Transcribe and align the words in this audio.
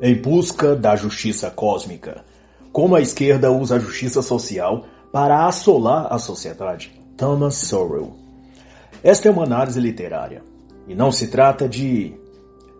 Em 0.00 0.14
busca 0.14 0.76
da 0.76 0.94
justiça 0.94 1.50
cósmica. 1.50 2.24
Como 2.70 2.94
a 2.94 3.00
esquerda 3.00 3.50
usa 3.50 3.76
a 3.76 3.78
justiça 3.80 4.22
social 4.22 4.84
para 5.12 5.46
assolar 5.46 6.12
a 6.12 6.18
sociedade. 6.18 6.92
Thomas 7.16 7.56
Sowell. 7.56 8.12
Esta 9.02 9.28
é 9.28 9.30
uma 9.32 9.42
análise 9.42 9.80
literária 9.80 10.42
e 10.86 10.94
não 10.94 11.10
se 11.10 11.26
trata 11.26 11.68
de 11.68 12.14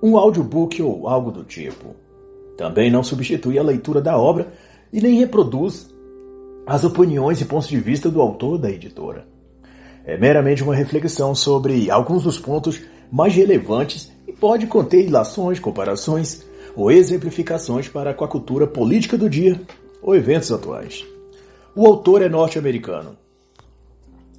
um 0.01 0.17
audiobook 0.17 0.81
ou 0.81 1.09
algo 1.09 1.33
do 1.33 1.43
tipo. 1.43 1.97
Também 2.57 2.89
não 2.89 3.03
substitui 3.03 3.59
a 3.59 3.65
leitura 3.65 4.01
da 4.01 4.17
obra 4.17 4.53
e 4.93 5.01
nem 5.01 5.19
reproduz 5.19 5.93
as 6.65 6.85
opiniões 6.85 7.41
e 7.41 7.45
pontos 7.45 7.69
de 7.69 7.81
vista 7.81 8.09
do 8.09 8.21
autor 8.21 8.59
da 8.59 8.71
editora. 8.71 9.27
É 10.05 10.17
meramente 10.17 10.63
uma 10.63 10.75
reflexão 10.75 11.35
sobre 11.35 11.91
alguns 11.91 12.23
dos 12.23 12.39
pontos 12.39 12.81
mais 13.11 13.35
relevantes 13.35 14.13
e 14.27 14.33
pode 14.33 14.69
conter 14.69 15.05
ilações, 15.05 15.59
comparações 15.59 16.47
ou 16.79 16.93
exemplificações 16.93 17.89
para 17.89 18.15
com 18.15 18.25
a 18.25 18.29
cultura 18.29 18.65
política 18.65 19.19
do 19.19 19.29
dia 19.29 19.61
ou 20.01 20.15
eventos 20.15 20.53
atuais. 20.53 21.05
O 21.75 21.85
autor 21.85 22.23
é 22.23 22.29
norte-americano, 22.29 23.17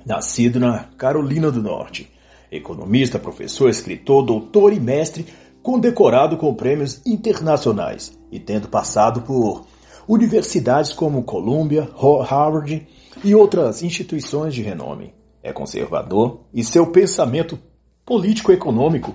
nascido 0.06 0.58
na 0.58 0.86
Carolina 0.98 1.52
do 1.52 1.62
Norte, 1.62 2.10
economista, 2.50 3.20
professor, 3.20 3.70
escritor, 3.70 4.26
doutor 4.26 4.72
e 4.72 4.80
mestre, 4.80 5.26
condecorado 5.62 6.38
com 6.38 6.56
prêmios 6.56 7.06
internacionais 7.06 8.18
e 8.32 8.40
tendo 8.40 8.70
passado 8.70 9.22
por 9.22 9.66
universidades 10.08 10.94
como 10.94 11.24
Columbia, 11.24 11.90
Harvard 12.26 12.88
e 13.22 13.36
outras 13.36 13.84
instituições 13.84 14.54
de 14.54 14.62
renome. 14.62 15.14
É 15.44 15.52
conservador 15.52 16.40
e 16.54 16.64
seu 16.64 16.88
pensamento 16.88 17.60
político-econômico 18.06 19.14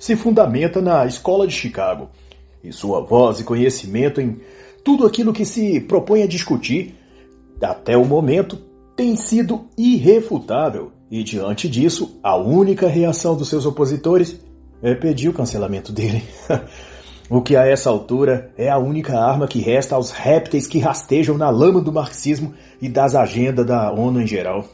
se 0.00 0.16
fundamenta 0.16 0.82
na 0.82 1.06
Escola 1.06 1.46
de 1.46 1.54
Chicago, 1.54 2.10
e 2.62 2.72
sua 2.72 3.00
voz 3.00 3.40
e 3.40 3.44
conhecimento 3.44 4.20
em 4.20 4.40
tudo 4.84 5.06
aquilo 5.06 5.32
que 5.32 5.44
se 5.44 5.80
propõe 5.80 6.22
a 6.22 6.26
discutir, 6.26 6.94
até 7.60 7.96
o 7.96 8.04
momento, 8.04 8.56
tem 8.94 9.16
sido 9.16 9.66
irrefutável, 9.76 10.92
e 11.10 11.22
diante 11.22 11.68
disso, 11.68 12.18
a 12.22 12.36
única 12.36 12.88
reação 12.88 13.36
dos 13.36 13.48
seus 13.48 13.66
opositores 13.66 14.40
é 14.82 14.94
pedir 14.94 15.28
o 15.28 15.32
cancelamento 15.32 15.92
dele. 15.92 16.22
o 17.30 17.40
que 17.40 17.56
a 17.56 17.66
essa 17.66 17.90
altura 17.90 18.52
é 18.56 18.68
a 18.68 18.78
única 18.78 19.18
arma 19.18 19.48
que 19.48 19.60
resta 19.60 19.94
aos 19.94 20.10
répteis 20.10 20.66
que 20.66 20.78
rastejam 20.78 21.36
na 21.36 21.50
lama 21.50 21.80
do 21.80 21.92
marxismo 21.92 22.54
e 22.80 22.88
das 22.88 23.14
agendas 23.14 23.66
da 23.66 23.92
ONU 23.92 24.20
em 24.20 24.26
geral. 24.26 24.64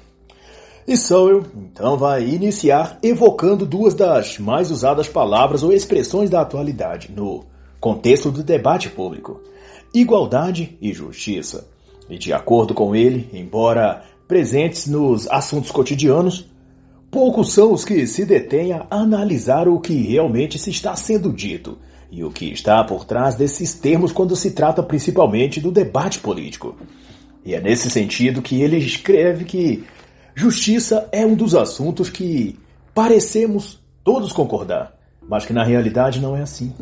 E 0.87 0.97
Sowell, 0.97 1.45
então, 1.55 1.97
vai 1.97 2.25
iniciar 2.25 2.99
evocando 3.03 3.65
duas 3.65 3.95
das 3.95 4.39
mais 4.39 4.71
usadas 4.71 5.09
palavras 5.09 5.63
ou 5.63 5.73
expressões 5.73 6.29
da 6.29 6.41
atualidade 6.41 7.11
no 7.15 7.45
contexto 7.83 8.31
do 8.31 8.43
debate 8.43 8.89
público: 8.89 9.43
igualdade 9.93 10.79
e 10.81 10.91
justiça. 10.95 11.69
E 12.09 12.17
de 12.17 12.33
acordo 12.33 12.73
com 12.73 12.97
ele, 12.97 13.29
embora 13.35 14.03
presentes 14.27 14.87
nos 14.87 15.29
assuntos 15.29 15.71
cotidianos, 15.71 16.47
poucos 17.11 17.53
são 17.53 17.75
os 17.75 17.85
que 17.85 18.07
se 18.07 18.25
detêm 18.25 18.73
a 18.73 18.87
analisar 18.89 19.69
o 19.69 19.79
que 19.79 19.95
realmente 19.95 20.59
se 20.59 20.71
está 20.71 20.97
sendo 20.97 21.31
dito 21.31 21.77
e 22.11 22.25
o 22.25 22.31
que 22.31 22.47
está 22.53 22.83
por 22.85 23.05
trás 23.05 23.35
desses 23.35 23.75
termos 23.75 24.13
quando 24.13 24.35
se 24.35 24.53
trata 24.53 24.83
principalmente 24.83 25.61
do 25.61 25.71
debate 25.71 26.21
político. 26.21 26.77
E 27.45 27.55
é 27.55 27.61
nesse 27.61 27.91
sentido 27.91 28.41
que 28.41 28.63
ele 28.63 28.79
escreve 28.79 29.45
que 29.45 29.85
Justiça 30.35 31.09
é 31.13 31.27
um 31.27 31.35
dos 31.35 31.55
assuntos 31.55 32.09
que 32.09 32.59
parecemos 32.95 33.79
todos 34.03 34.33
concordar, 34.33 34.95
mas 35.29 35.45
que 35.45 35.53
na 35.53 35.63
realidade 35.63 36.21
não 36.21 36.35
é 36.35 36.41
assim. 36.41 36.73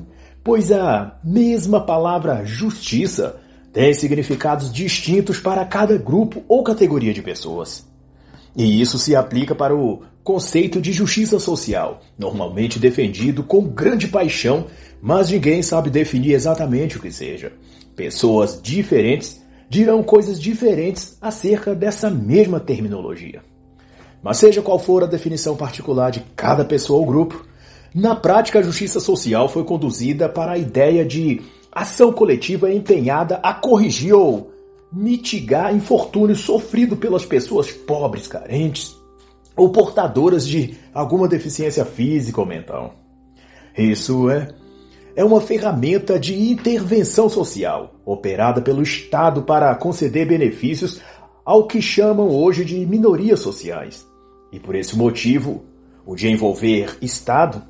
Pois 0.42 0.72
a 0.72 1.18
mesma 1.22 1.80
palavra 1.80 2.44
justiça 2.44 3.40
tem 3.72 3.92
significados 3.92 4.72
distintos 4.72 5.38
para 5.38 5.64
cada 5.64 5.96
grupo 5.96 6.42
ou 6.48 6.64
categoria 6.64 7.12
de 7.12 7.22
pessoas. 7.22 7.86
E 8.56 8.80
isso 8.80 8.98
se 8.98 9.14
aplica 9.14 9.54
para 9.54 9.76
o 9.76 10.02
conceito 10.24 10.80
de 10.80 10.92
justiça 10.92 11.38
social, 11.38 12.00
normalmente 12.18 12.78
defendido 12.78 13.42
com 13.42 13.62
grande 13.62 14.08
paixão, 14.08 14.66
mas 15.00 15.30
ninguém 15.30 15.62
sabe 15.62 15.88
definir 15.88 16.32
exatamente 16.32 16.96
o 16.96 17.00
que 17.00 17.12
seja. 17.12 17.52
Pessoas 17.94 18.60
diferentes 18.62 19.40
dirão 19.68 20.02
coisas 20.02 20.40
diferentes 20.40 21.16
acerca 21.20 21.74
dessa 21.74 22.10
mesma 22.10 22.58
terminologia. 22.58 23.42
Mas 24.22 24.38
seja 24.38 24.60
qual 24.60 24.78
for 24.78 25.04
a 25.04 25.06
definição 25.06 25.56
particular 25.56 26.10
de 26.10 26.20
cada 26.34 26.64
pessoa 26.64 26.98
ou 26.98 27.06
grupo, 27.06 27.46
na 27.94 28.14
prática 28.14 28.58
a 28.58 28.62
justiça 28.62 29.00
social 29.00 29.48
foi 29.48 29.64
conduzida 29.64 30.28
para 30.28 30.52
a 30.52 30.58
ideia 30.58 31.04
de 31.04 31.40
ação 31.72 32.12
coletiva 32.12 32.72
empenhada 32.72 33.36
a 33.42 33.52
corrigir 33.52 34.14
ou 34.14 34.52
mitigar 34.92 35.74
infortúnio 35.74 36.34
sofrido 36.34 36.96
pelas 36.96 37.24
pessoas 37.24 37.70
pobres, 37.70 38.26
carentes 38.26 38.96
ou 39.56 39.70
portadoras 39.70 40.46
de 40.46 40.76
alguma 40.94 41.28
deficiência 41.28 41.84
física 41.84 42.40
ou 42.40 42.46
mental. 42.46 42.94
Isso 43.76 44.30
é 44.30 44.48
é 45.16 45.24
uma 45.24 45.40
ferramenta 45.40 46.18
de 46.18 46.50
intervenção 46.50 47.28
social, 47.28 47.94
operada 48.06 48.62
pelo 48.62 48.82
Estado 48.82 49.42
para 49.42 49.74
conceder 49.74 50.26
benefícios 50.26 51.00
ao 51.44 51.66
que 51.66 51.82
chamam 51.82 52.28
hoje 52.28 52.64
de 52.64 52.86
minorias 52.86 53.40
sociais. 53.40 54.06
E 54.52 54.58
por 54.58 54.74
esse 54.74 54.96
motivo, 54.96 55.64
o 56.06 56.14
de 56.14 56.28
envolver 56.28 56.96
Estado 57.02 57.62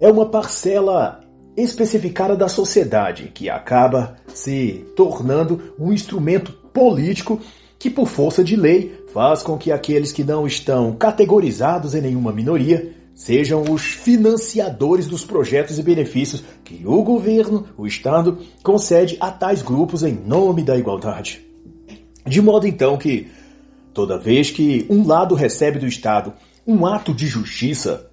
é 0.00 0.10
uma 0.10 0.26
parcela 0.26 1.20
especificada 1.56 2.36
da 2.36 2.48
sociedade 2.48 3.30
que 3.32 3.48
acaba 3.48 4.16
se 4.28 4.84
tornando 4.94 5.74
um 5.78 5.92
instrumento 5.92 6.52
político 6.72 7.40
que, 7.78 7.88
por 7.88 8.06
força 8.06 8.44
de 8.44 8.56
lei, 8.56 9.04
faz 9.12 9.42
com 9.42 9.56
que 9.56 9.72
aqueles 9.72 10.12
que 10.12 10.22
não 10.22 10.46
estão 10.46 10.94
categorizados 10.94 11.94
em 11.94 12.02
nenhuma 12.02 12.32
minoria 12.32 12.94
sejam 13.14 13.62
os 13.70 13.82
financiadores 13.82 15.06
dos 15.06 15.24
projetos 15.24 15.78
e 15.78 15.82
benefícios 15.82 16.44
que 16.62 16.82
o 16.86 17.02
governo, 17.02 17.66
o 17.78 17.86
Estado, 17.86 18.38
concede 18.62 19.16
a 19.18 19.30
tais 19.30 19.62
grupos 19.62 20.02
em 20.02 20.12
nome 20.12 20.62
da 20.62 20.76
igualdade. 20.76 21.40
De 22.26 22.42
modo 22.42 22.66
então 22.66 22.98
que, 22.98 23.28
toda 23.94 24.18
vez 24.18 24.50
que 24.50 24.84
um 24.90 25.06
lado 25.06 25.34
recebe 25.34 25.78
do 25.78 25.86
Estado 25.86 26.34
um 26.66 26.84
ato 26.84 27.14
de 27.14 27.26
justiça, 27.26 28.05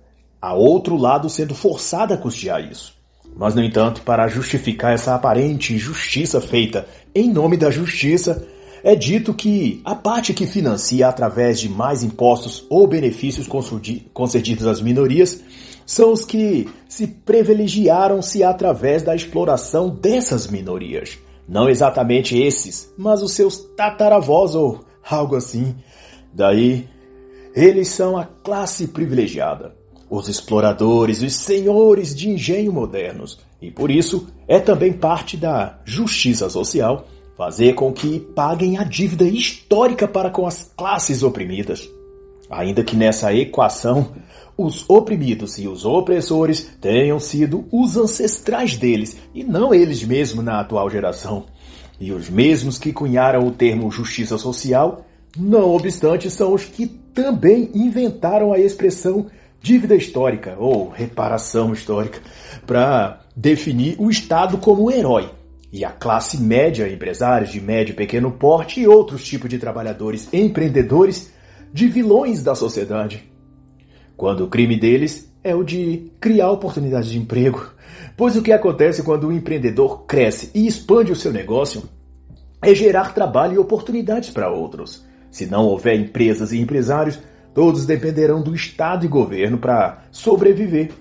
há 0.44 0.54
outro 0.54 0.98
lado 0.98 1.30
sendo 1.30 1.56
forçado 1.56 2.14
a 2.14 2.18
custear 2.18 2.70
isso. 2.70 2.94
Mas, 3.34 3.56
no 3.56 3.64
entanto, 3.64 4.02
para 4.02 4.28
justificar 4.28 4.94
essa 4.94 5.16
aparente 5.16 5.74
injustiça 5.74 6.42
feita 6.42 6.86
em 7.16 7.32
nome 7.32 7.56
da 7.56 7.72
justiça, 7.72 8.46
é 8.84 8.94
dito 8.94 9.34
que 9.34 9.82
a 9.86 9.96
parte 9.96 10.34
que 10.34 10.46
financia 10.46 11.08
através 11.08 11.62
de 11.62 11.70
mais 11.70 12.04
impostos 12.04 12.66
ou 12.70 12.86
benefícios 12.86 13.48
concedidos 14.14 14.68
às 14.68 14.82
minorias 14.82 15.42
são 15.86 16.12
os 16.12 16.26
que 16.26 16.70
se 16.90 17.08
privilegiaram-se 17.08 18.44
através 18.44 19.02
da 19.02 19.16
exploração 19.16 19.90
dessas 19.90 20.48
minorias. 20.48 21.18
Não 21.48 21.70
exatamente 21.70 22.38
esses, 22.38 22.94
mas 22.98 23.24
os 23.24 23.32
seus 23.32 23.58
tataravós 23.78 24.56
ou 24.56 24.84
algo 25.10 25.38
assim. 25.38 25.74
Daí, 26.34 26.90
eles 27.56 27.88
são 27.88 28.18
a 28.18 28.26
classe 28.26 28.88
privilegiada, 28.90 29.74
os 30.16 30.30
exploradores, 30.30 31.24
os 31.24 31.34
senhores 31.34 32.14
de 32.14 32.30
engenho 32.30 32.72
modernos, 32.72 33.40
e 33.60 33.72
por 33.72 33.90
isso 33.90 34.28
é 34.48 34.60
também 34.60 34.94
parte 34.94 35.36
da 35.36 35.80
justiça 35.84 36.48
social 36.52 37.08
fazer 37.36 37.74
com 37.74 37.92
que 37.92 38.20
paguem 38.20 38.78
a 38.78 38.84
dívida 38.84 39.24
histórica 39.24 40.08
para 40.08 40.30
com 40.30 40.46
as 40.46 40.72
classes 40.78 41.24
oprimidas. 41.24 41.90
Ainda 42.48 42.84
que 42.84 42.96
nessa 42.96 43.34
equação 43.34 44.12
os 44.56 44.88
oprimidos 44.88 45.58
e 45.58 45.68
os 45.68 45.84
opressores 45.84 46.70
tenham 46.80 47.20
sido 47.20 47.66
os 47.72 47.98
ancestrais 47.98 48.78
deles 48.78 49.18
e 49.34 49.44
não 49.44 49.74
eles 49.74 50.04
mesmos 50.04 50.46
na 50.46 50.60
atual 50.60 50.92
geração. 50.92 51.46
E 52.00 52.12
os 52.12 52.30
mesmos 52.30 52.78
que 52.78 52.94
cunharam 52.94 53.48
o 53.48 53.52
termo 53.52 53.90
justiça 53.90 54.38
social, 54.38 55.08
não 55.36 55.74
obstante, 55.74 56.30
são 56.30 56.54
os 56.54 56.66
que 56.66 56.86
também 56.86 57.72
inventaram 57.74 58.54
a 58.54 58.60
expressão 58.60 59.26
dívida 59.64 59.96
histórica 59.96 60.58
ou 60.60 60.90
reparação 60.90 61.72
histórica 61.72 62.20
para 62.68 63.22
definir 63.34 63.96
o 63.98 64.10
Estado 64.10 64.58
como 64.58 64.92
herói 64.92 65.32
e 65.72 65.86
a 65.86 65.90
classe 65.90 66.38
média, 66.38 66.92
empresários 66.92 67.50
de 67.50 67.62
médio 67.62 67.94
e 67.94 67.96
pequeno 67.96 68.30
porte 68.30 68.82
e 68.82 68.88
outros 68.88 69.24
tipos 69.24 69.50
de 69.50 69.58
trabalhadores 69.58 70.28
empreendedores 70.34 71.32
de 71.72 71.88
vilões 71.88 72.44
da 72.44 72.54
sociedade. 72.54 73.24
Quando 74.18 74.44
o 74.44 74.50
crime 74.50 74.78
deles 74.78 75.34
é 75.42 75.56
o 75.56 75.64
de 75.64 76.12
criar 76.20 76.52
oportunidades 76.52 77.10
de 77.10 77.18
emprego. 77.18 77.72
Pois 78.18 78.36
o 78.36 78.44
que 78.44 78.52
acontece 78.52 79.02
quando 79.02 79.28
o 79.28 79.32
empreendedor 79.32 80.04
cresce 80.06 80.52
e 80.54 80.68
expande 80.68 81.12
o 81.12 81.16
seu 81.16 81.32
negócio 81.32 81.84
é 82.62 82.76
gerar 82.76 83.14
trabalho 83.14 83.56
e 83.56 83.58
oportunidades 83.58 84.30
para 84.30 84.52
outros. 84.52 85.06
Se 85.32 85.46
não 85.46 85.66
houver 85.66 85.98
empresas 86.00 86.52
e 86.52 86.60
empresários, 86.60 87.18
todos 87.54 87.86
dependerão 87.86 88.42
do 88.42 88.56
Estado 88.56 89.06
e 89.06 89.10
governo 89.10 89.58
para 89.58 90.04
sobreviver. 90.12 90.92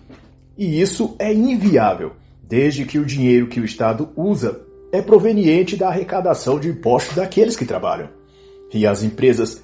E 0.56 0.80
isso 0.80 1.16
é 1.18 1.32
inviável 1.32 2.12
desde 2.42 2.84
que 2.84 2.98
o 2.98 3.06
dinheiro 3.06 3.46
que 3.46 3.60
o 3.60 3.64
Estado 3.64 4.10
usa 4.14 4.60
é 4.92 5.00
proveniente 5.00 5.76
da 5.76 5.88
arrecadação 5.88 6.60
de 6.60 6.68
impostos 6.68 7.16
daqueles 7.16 7.56
que 7.56 7.64
trabalham. 7.64 8.10
E 8.72 8.86
as 8.86 9.02
empresas, 9.02 9.62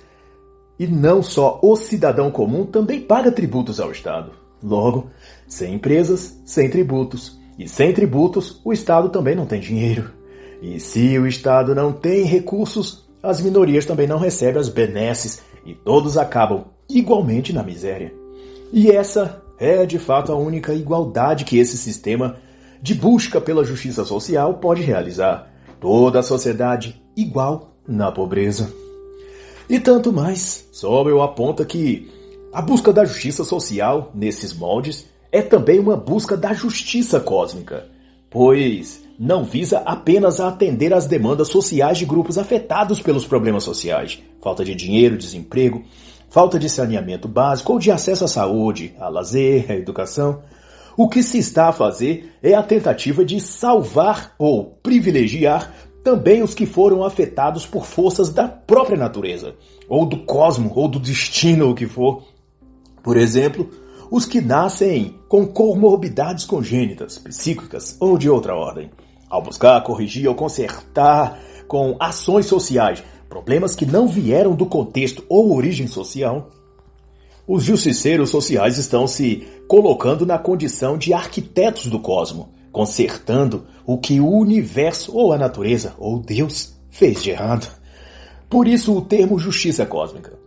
e 0.79 0.87
não 0.87 1.23
só 1.23 1.61
o 1.63 1.77
cidadão 1.77 2.31
comum, 2.31 2.65
também 2.65 3.01
paga 3.01 3.31
tributos 3.31 3.79
ao 3.79 3.91
Estado. 3.91 4.33
Logo, 4.63 5.11
sem 5.47 5.75
empresas, 5.75 6.41
sem 6.47 6.71
tributos. 6.71 7.39
E 7.59 7.69
sem 7.69 7.93
tributos, 7.93 8.61
o 8.65 8.73
Estado 8.73 9.11
também 9.11 9.35
não 9.35 9.45
tem 9.45 9.61
dinheiro. 9.61 10.11
E 10.63 10.81
se 10.81 11.19
o 11.19 11.27
Estado 11.27 11.75
não 11.75 11.93
tem 11.93 12.25
recursos, 12.25 13.09
as 13.23 13.41
minorias 13.41 13.85
também 13.85 14.07
não 14.07 14.19
recebem 14.19 14.61
as 14.61 14.69
benesses 14.69 15.43
e 15.65 15.75
todos 15.75 16.17
acabam 16.17 16.65
igualmente 16.89 17.53
na 17.53 17.63
miséria. 17.63 18.13
E 18.73 18.91
essa 18.91 19.43
é 19.59 19.85
de 19.85 19.99
fato 19.99 20.33
a 20.33 20.37
única 20.37 20.73
igualdade 20.73 21.45
que 21.45 21.59
esse 21.59 21.77
sistema 21.77 22.37
de 22.81 22.95
busca 22.95 23.41
pela 23.41 23.65
justiça 23.65 24.05
social 24.05 24.55
pode 24.55 24.83
realizar. 24.83 25.53
Toda 25.81 26.21
a 26.21 26.23
sociedade 26.23 27.01
igual 27.17 27.75
na 27.87 28.11
pobreza. 28.11 28.73
E 29.69 29.79
tanto 29.79 30.13
mais, 30.13 30.67
Sobel 30.73 31.23
aponta 31.23 31.65
que 31.65 32.11
a 32.53 32.63
busca 32.63 32.93
da 32.93 33.05
justiça 33.05 33.45
social, 33.45 34.11
nesses 34.15 34.53
moldes, 34.53 35.07
é 35.31 35.43
também 35.43 35.79
uma 35.79 35.97
busca 35.97 36.37
da 36.37 36.55
justiça 36.55 37.21
cósmica, 37.21 37.87
pois 38.31 39.03
não 39.19 39.45
visa 39.45 39.79
apenas 39.81 40.41
atender 40.41 40.95
às 40.95 41.07
demandas 41.07 41.49
sociais 41.49 41.99
de 41.99 42.07
grupos 42.07 42.39
afetados 42.39 43.03
pelos 43.03 43.27
problemas 43.27 43.65
sociais, 43.65 44.23
falta 44.41 44.65
de 44.65 44.75
dinheiro, 44.75 45.19
desemprego, 45.19 45.85
falta 46.29 46.59
de 46.59 46.69
saneamento 46.69 47.29
básico 47.29 47.73
ou 47.73 47.79
de 47.79 47.91
acesso 47.91 48.25
à 48.25 48.29
saúde, 48.29 48.95
a 48.99 49.09
lazer, 49.09 49.71
à 49.71 49.75
educação, 49.75 50.43
o 50.97 51.09
que 51.09 51.23
se 51.23 51.39
está 51.39 51.69
a 51.69 51.73
fazer 51.73 52.35
é 52.43 52.55
a 52.55 52.63
tentativa 52.63 53.25
de 53.25 53.41
salvar 53.41 54.35
ou 54.39 54.79
privilegiar 54.83 55.73
também 56.03 56.43
os 56.43 56.55
que 56.55 56.67
foram 56.67 57.05
afetados 57.05 57.67
por 57.67 57.85
forças 57.85 58.31
da 58.31 58.49
própria 58.49 58.97
natureza, 58.97 59.55
ou 59.89 60.07
do 60.07 60.25
cosmo, 60.25 60.73
ou 60.75 60.89
do 60.89 60.99
destino, 60.99 61.71
o 61.71 61.75
que 61.75 61.87
for. 61.87 62.25
Por 63.03 63.17
exemplo, 63.17 63.69
os 64.11 64.25
que 64.25 64.41
nascem 64.41 65.15
com 65.29 65.47
comorbidades 65.47 66.47
congênitas, 66.47 67.19
psíquicas 67.19 67.97
ou 68.01 68.17
de 68.17 68.29
outra 68.29 68.55
ordem. 68.55 68.91
Ao 69.29 69.43
buscar 69.43 69.81
corrigir 69.83 70.27
ou 70.27 70.35
consertar 70.35 71.39
com 71.67 71.95
ações 72.01 72.47
sociais 72.47 73.05
problemas 73.29 73.75
que 73.75 73.87
não 73.87 74.09
vieram 74.09 74.55
do 74.55 74.67
contexto 74.67 75.25
ou 75.29 75.55
origem 75.55 75.87
social, 75.87 76.51
os 77.47 77.65
justiceiros 77.65 78.31
sociais 78.31 78.77
estão 78.79 79.07
se 79.07 79.47
colocando 79.67 80.27
na 80.27 80.39
condição 80.39 80.99
de 80.99 81.13
arquitetos 81.13 81.87
do 81.87 81.99
cosmo, 81.99 82.53
consertando 82.71 83.67
o 83.87 83.97
que 83.97 84.21
o 84.21 84.29
universo 84.29 85.17
ou 85.17 85.33
a 85.33 85.39
natureza 85.39 85.95
ou 85.99 86.19
Deus 86.19 86.79
fez 86.91 87.23
de 87.23 87.31
errado. 87.31 87.67
Por 88.51 88.69
isso 88.69 88.97
o 88.97 89.01
termo 89.01 89.39
justiça 89.39 89.87
cósmica. 89.87 90.39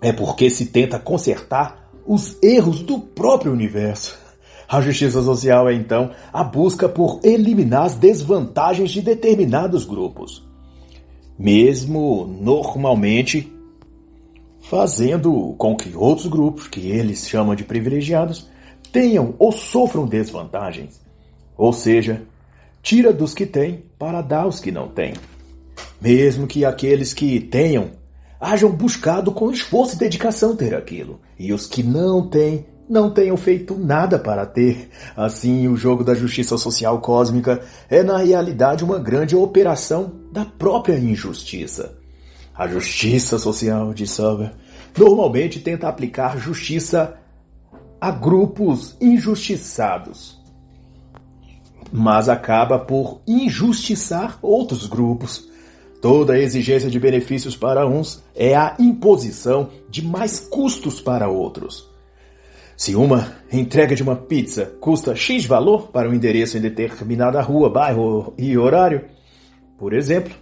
É 0.00 0.12
porque 0.12 0.48
se 0.48 0.66
tenta 0.66 0.98
consertar 0.98 1.90
os 2.06 2.42
erros 2.42 2.80
do 2.80 2.98
próprio 2.98 3.52
universo. 3.52 4.18
A 4.66 4.80
justiça 4.80 5.22
social 5.22 5.68
é 5.68 5.74
então 5.74 6.10
a 6.32 6.42
busca 6.42 6.88
por 6.88 7.20
eliminar 7.22 7.84
as 7.84 7.94
desvantagens 7.96 8.90
de 8.90 9.02
determinados 9.02 9.84
grupos. 9.84 10.49
Mesmo 11.40 12.26
normalmente 12.26 13.50
fazendo 14.68 15.54
com 15.56 15.74
que 15.74 15.96
outros 15.96 16.26
grupos, 16.26 16.68
que 16.68 16.90
eles 16.90 17.26
chamam 17.26 17.54
de 17.54 17.64
privilegiados, 17.64 18.46
tenham 18.92 19.34
ou 19.38 19.50
sofram 19.50 20.06
desvantagens. 20.06 21.00
Ou 21.56 21.72
seja, 21.72 22.24
tira 22.82 23.10
dos 23.10 23.32
que 23.32 23.46
têm 23.46 23.84
para 23.98 24.20
dar 24.20 24.42
aos 24.42 24.60
que 24.60 24.70
não 24.70 24.88
têm. 24.88 25.14
Mesmo 25.98 26.46
que 26.46 26.62
aqueles 26.62 27.14
que 27.14 27.40
tenham 27.40 27.92
hajam 28.38 28.70
buscado 28.70 29.32
com 29.32 29.50
esforço 29.50 29.94
e 29.94 29.98
dedicação 29.98 30.54
ter 30.54 30.74
aquilo, 30.74 31.20
e 31.38 31.54
os 31.54 31.66
que 31.66 31.82
não 31.82 32.28
têm 32.28 32.66
não 32.86 33.10
tenham 33.14 33.36
feito 33.38 33.78
nada 33.78 34.18
para 34.18 34.44
ter. 34.44 34.90
Assim, 35.16 35.68
o 35.68 35.76
jogo 35.76 36.04
da 36.04 36.12
justiça 36.12 36.58
social 36.58 37.00
cósmica 37.00 37.62
é 37.88 38.02
na 38.02 38.18
realidade 38.18 38.84
uma 38.84 38.98
grande 38.98 39.34
operação 39.34 40.19
da 40.30 40.44
própria 40.44 40.98
injustiça. 40.98 41.98
A 42.54 42.66
justiça 42.68 43.38
social 43.38 43.94
de 43.94 44.06
Sauber 44.06 44.52
normalmente 44.96 45.60
tenta 45.60 45.88
aplicar 45.88 46.38
justiça 46.38 47.16
a 48.00 48.10
grupos 48.10 48.96
injustiçados, 49.00 50.40
mas 51.92 52.28
acaba 52.28 52.78
por 52.78 53.20
injustiçar 53.26 54.38
outros 54.42 54.86
grupos. 54.86 55.48
Toda 56.00 56.38
exigência 56.38 56.88
de 56.88 56.98
benefícios 56.98 57.54
para 57.54 57.86
uns 57.86 58.22
é 58.34 58.54
a 58.54 58.74
imposição 58.78 59.68
de 59.90 60.02
mais 60.02 60.40
custos 60.40 60.98
para 60.98 61.28
outros. 61.28 61.90
Se 62.74 62.94
uma 62.94 63.34
entrega 63.52 63.94
de 63.94 64.02
uma 64.02 64.16
pizza 64.16 64.64
custa 64.80 65.14
X 65.14 65.44
valor 65.44 65.88
para 65.88 66.08
um 66.08 66.14
endereço 66.14 66.56
em 66.56 66.62
determinada 66.62 67.42
rua, 67.42 67.68
bairro 67.68 68.32
e 68.38 68.56
horário, 68.56 69.04
por 69.80 69.94
exemplo, 69.94 70.34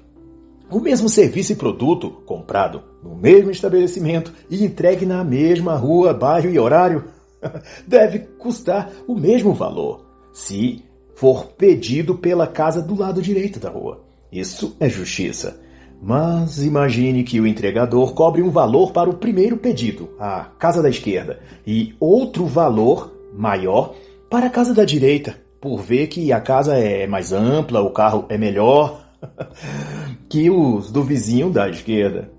o 0.69 0.81
mesmo 0.81 1.09
serviço 1.09 1.53
e 1.53 1.57
produto 1.57 2.11
comprado 2.27 2.83
no 3.01 3.15
mesmo 3.15 3.53
estabelecimento 3.53 4.33
e 4.51 4.65
entregue 4.65 5.07
na 5.07 5.23
mesma 5.23 5.77
rua, 5.77 6.13
bairro 6.13 6.51
e 6.51 6.59
horário 6.59 7.05
deve 7.87 8.19
custar 8.19 8.91
o 9.07 9.15
mesmo 9.15 9.55
valor 9.55 10.05
se 10.33 10.85
for 11.15 11.47
pedido 11.57 12.17
pela 12.17 12.49
casa 12.49 12.83
do 12.83 12.97
lado 12.97 13.23
direito 13.23 13.61
da 13.61 13.71
rua. 13.71 14.05
Isso 14.31 14.77
é 14.81 14.89
justiça. 14.89 15.61
Mas 16.03 16.61
imagine 16.63 17.23
que 17.23 17.41
o 17.41 17.47
entregador 17.47 18.15
cobre 18.15 18.43
um 18.43 18.51
valor 18.51 18.91
para 18.91 19.09
o 19.09 19.17
primeiro 19.17 19.57
pedido, 19.57 20.11
a 20.19 20.47
casa 20.59 20.83
da 20.83 20.89
esquerda, 20.89 21.39
e 21.65 21.95
outro 22.01 22.45
valor 22.45 23.13
maior 23.33 23.95
para 24.29 24.47
a 24.47 24.51
casa 24.51 24.75
da 24.75 24.85
direita, 24.85 25.37
por 25.61 25.81
ver 25.81 26.09
que 26.09 26.33
a 26.33 26.41
casa 26.41 26.77
é 26.77 27.07
mais 27.07 27.33
ampla, 27.33 27.81
o 27.81 27.91
carro 27.91 28.27
é 28.29 28.37
melhor 28.37 29.08
que 30.29 30.51
os 30.51 30.91
do 30.91 31.03
vizinho 31.03 31.51
da 31.51 31.69
esquerda. 31.69 32.31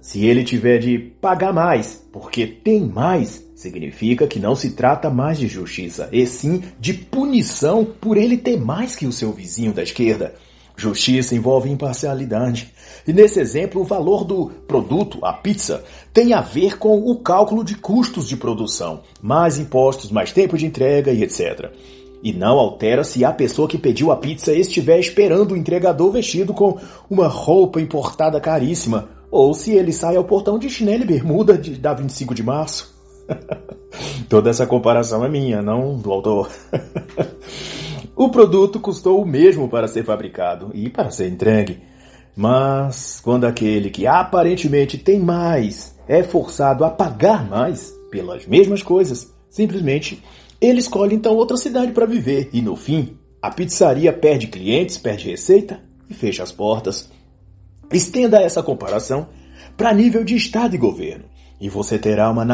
Se 0.00 0.24
ele 0.24 0.44
tiver 0.44 0.78
de 0.78 0.98
pagar 0.98 1.52
mais, 1.52 2.06
porque 2.12 2.46
tem 2.46 2.86
mais, 2.86 3.44
significa 3.54 4.26
que 4.26 4.38
não 4.38 4.54
se 4.54 4.70
trata 4.70 5.10
mais 5.10 5.38
de 5.38 5.48
justiça, 5.48 6.08
e 6.12 6.24
sim 6.26 6.62
de 6.78 6.94
punição 6.94 7.84
por 7.84 8.16
ele 8.16 8.36
ter 8.36 8.58
mais 8.58 8.94
que 8.94 9.06
o 9.06 9.12
seu 9.12 9.32
vizinho 9.32 9.72
da 9.72 9.82
esquerda. 9.82 10.34
Justiça 10.76 11.34
envolve 11.34 11.68
imparcialidade. 11.68 12.72
E 13.04 13.12
nesse 13.12 13.40
exemplo, 13.40 13.80
o 13.80 13.84
valor 13.84 14.24
do 14.24 14.46
produto, 14.68 15.18
a 15.24 15.32
pizza, 15.32 15.84
tem 16.14 16.32
a 16.32 16.40
ver 16.40 16.78
com 16.78 16.96
o 16.98 17.18
cálculo 17.18 17.64
de 17.64 17.74
custos 17.74 18.28
de 18.28 18.36
produção, 18.36 19.02
mais 19.20 19.58
impostos, 19.58 20.12
mais 20.12 20.30
tempo 20.30 20.56
de 20.56 20.66
entrega 20.66 21.10
e 21.10 21.24
etc. 21.24 21.72
E 22.22 22.32
não 22.32 22.58
altera 22.58 23.04
se 23.04 23.24
a 23.24 23.32
pessoa 23.32 23.68
que 23.68 23.78
pediu 23.78 24.10
a 24.10 24.16
pizza 24.16 24.52
estiver 24.52 24.98
esperando 24.98 25.52
o 25.52 25.56
entregador 25.56 26.10
vestido 26.10 26.52
com 26.52 26.78
uma 27.08 27.28
roupa 27.28 27.80
importada 27.80 28.40
caríssima, 28.40 29.08
ou 29.30 29.54
se 29.54 29.72
ele 29.72 29.92
sai 29.92 30.16
ao 30.16 30.24
portão 30.24 30.58
de 30.58 30.68
chinelo 30.68 31.04
e 31.04 31.06
bermuda 31.06 31.56
de, 31.56 31.76
da 31.76 31.94
25 31.94 32.34
de 32.34 32.42
março. 32.42 32.94
Toda 34.28 34.50
essa 34.50 34.66
comparação 34.66 35.24
é 35.24 35.28
minha, 35.28 35.62
não 35.62 35.96
do 35.96 36.10
autor. 36.10 36.50
o 38.16 38.28
produto 38.30 38.80
custou 38.80 39.22
o 39.22 39.26
mesmo 39.26 39.68
para 39.68 39.86
ser 39.86 40.04
fabricado 40.04 40.70
e 40.74 40.88
para 40.88 41.10
ser 41.10 41.28
entregue. 41.28 41.78
Mas 42.36 43.20
quando 43.20 43.44
aquele 43.44 43.90
que 43.90 44.06
aparentemente 44.06 44.96
tem 44.96 45.18
mais 45.18 45.96
é 46.06 46.22
forçado 46.22 46.84
a 46.84 46.90
pagar 46.90 47.48
mais 47.48 47.92
pelas 48.10 48.46
mesmas 48.46 48.82
coisas, 48.82 49.34
simplesmente 49.50 50.22
ele 50.60 50.80
escolhe 50.80 51.14
então 51.14 51.36
outra 51.36 51.56
cidade 51.56 51.92
para 51.92 52.06
viver. 52.06 52.50
E 52.52 52.60
no 52.60 52.74
fim, 52.74 53.16
a 53.40 53.50
pizzaria 53.50 54.12
perde 54.12 54.48
clientes, 54.48 54.98
perde 54.98 55.30
receita 55.30 55.80
e 56.10 56.14
fecha 56.14 56.42
as 56.42 56.50
portas. 56.50 57.08
Estenda 57.92 58.42
essa 58.42 58.62
comparação 58.62 59.28
para 59.76 59.94
nível 59.94 60.24
de 60.24 60.34
Estado 60.34 60.74
e 60.74 60.78
governo. 60.78 61.24
E 61.60 61.68
você 61.68 61.98
terá 61.98 62.30
uma 62.30 62.44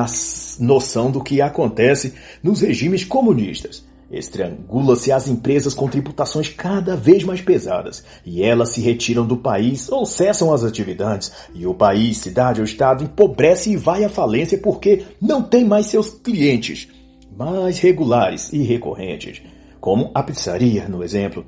noção 0.61 1.11
do 1.11 1.23
que 1.23 1.40
acontece 1.40 2.14
nos 2.42 2.61
regimes 2.61 3.04
comunistas. 3.04 3.84
Estrangula-se 4.11 5.11
as 5.11 5.26
empresas 5.26 5.75
com 5.75 5.88
tributações 5.88 6.49
cada 6.49 6.94
vez 6.94 7.25
mais 7.25 7.40
pesadas. 7.40 8.04
E 8.25 8.42
elas 8.42 8.70
se 8.70 8.80
retiram 8.80 9.26
do 9.26 9.38
país 9.38 9.90
ou 9.90 10.04
cessam 10.06 10.52
as 10.52 10.62
atividades. 10.62 11.32
E 11.54 11.66
o 11.66 11.75
país, 11.75 12.18
cidade 12.18 12.61
ou 12.61 12.64
estado 12.64 13.02
empobrece 13.02 13.73
e 13.73 13.76
vai 13.76 14.04
à 14.04 14.08
falência 14.08 14.58
porque 14.58 15.04
não 15.20 15.42
tem 15.42 15.64
mais 15.64 15.87
seus 15.87 16.11
clientes 16.11 16.88
mais 17.36 17.78
regulares 17.78 18.52
e 18.52 18.62
recorrentes, 18.62 19.42
como 19.80 20.10
a 20.14 20.22
pizzaria, 20.22 20.88
no 20.88 21.02
exemplo. 21.02 21.44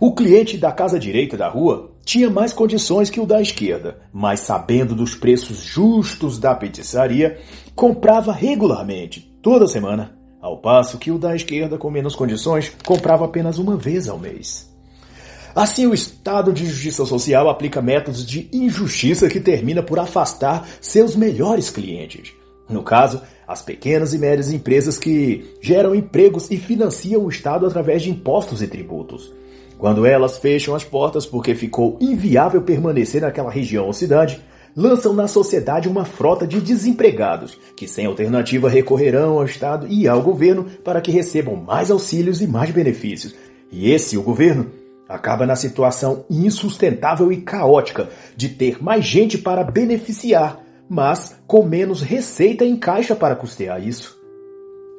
O 0.00 0.14
cliente 0.14 0.56
da 0.56 0.72
casa 0.72 0.98
direita 0.98 1.36
da 1.36 1.48
rua 1.48 1.90
tinha 2.04 2.30
mais 2.30 2.52
condições 2.52 3.10
que 3.10 3.20
o 3.20 3.26
da 3.26 3.40
esquerda, 3.40 3.98
mas 4.12 4.40
sabendo 4.40 4.94
dos 4.94 5.14
preços 5.14 5.58
justos 5.58 6.38
da 6.38 6.54
pizzaria, 6.54 7.38
comprava 7.74 8.32
regularmente, 8.32 9.20
toda 9.42 9.66
semana, 9.66 10.16
ao 10.40 10.58
passo 10.58 10.98
que 10.98 11.10
o 11.10 11.18
da 11.18 11.36
esquerda, 11.36 11.78
com 11.78 11.90
menos 11.90 12.16
condições, 12.16 12.72
comprava 12.84 13.24
apenas 13.24 13.58
uma 13.58 13.76
vez 13.76 14.08
ao 14.08 14.18
mês. 14.18 14.70
Assim, 15.54 15.86
o 15.86 15.94
Estado 15.94 16.52
de 16.52 16.66
Justiça 16.66 17.04
Social 17.04 17.48
aplica 17.48 17.82
métodos 17.82 18.26
de 18.26 18.48
injustiça 18.52 19.28
que 19.28 19.38
termina 19.38 19.82
por 19.82 19.98
afastar 19.98 20.66
seus 20.80 21.14
melhores 21.14 21.68
clientes. 21.68 22.32
No 22.68 22.82
caso, 22.82 23.20
as 23.52 23.62
pequenas 23.62 24.14
e 24.14 24.18
médias 24.18 24.52
empresas 24.52 24.98
que 24.98 25.54
geram 25.60 25.94
empregos 25.94 26.50
e 26.50 26.56
financiam 26.56 27.22
o 27.24 27.28
Estado 27.28 27.66
através 27.66 28.02
de 28.02 28.10
impostos 28.10 28.62
e 28.62 28.66
tributos. 28.66 29.32
Quando 29.78 30.06
elas 30.06 30.38
fecham 30.38 30.74
as 30.74 30.84
portas 30.84 31.26
porque 31.26 31.54
ficou 31.54 31.98
inviável 32.00 32.62
permanecer 32.62 33.20
naquela 33.20 33.50
região 33.50 33.86
ou 33.86 33.92
cidade, 33.92 34.40
lançam 34.76 35.12
na 35.12 35.28
sociedade 35.28 35.88
uma 35.88 36.04
frota 36.04 36.46
de 36.46 36.60
desempregados 36.60 37.58
que, 37.76 37.86
sem 37.86 38.06
alternativa, 38.06 38.68
recorrerão 38.68 39.38
ao 39.38 39.44
Estado 39.44 39.86
e 39.88 40.08
ao 40.08 40.22
governo 40.22 40.64
para 40.84 41.00
que 41.00 41.10
recebam 41.10 41.56
mais 41.56 41.90
auxílios 41.90 42.40
e 42.40 42.46
mais 42.46 42.70
benefícios. 42.70 43.34
E 43.70 43.90
esse, 43.90 44.16
o 44.16 44.22
governo, 44.22 44.70
acaba 45.08 45.44
na 45.44 45.56
situação 45.56 46.24
insustentável 46.30 47.30
e 47.30 47.38
caótica 47.38 48.08
de 48.34 48.48
ter 48.48 48.82
mais 48.82 49.04
gente 49.04 49.36
para 49.36 49.62
beneficiar, 49.62 50.58
mas 50.92 51.40
com 51.46 51.64
menos 51.64 52.02
receita 52.02 52.66
em 52.66 52.76
caixa 52.76 53.16
para 53.16 53.34
custear 53.34 53.82
isso. 53.82 54.14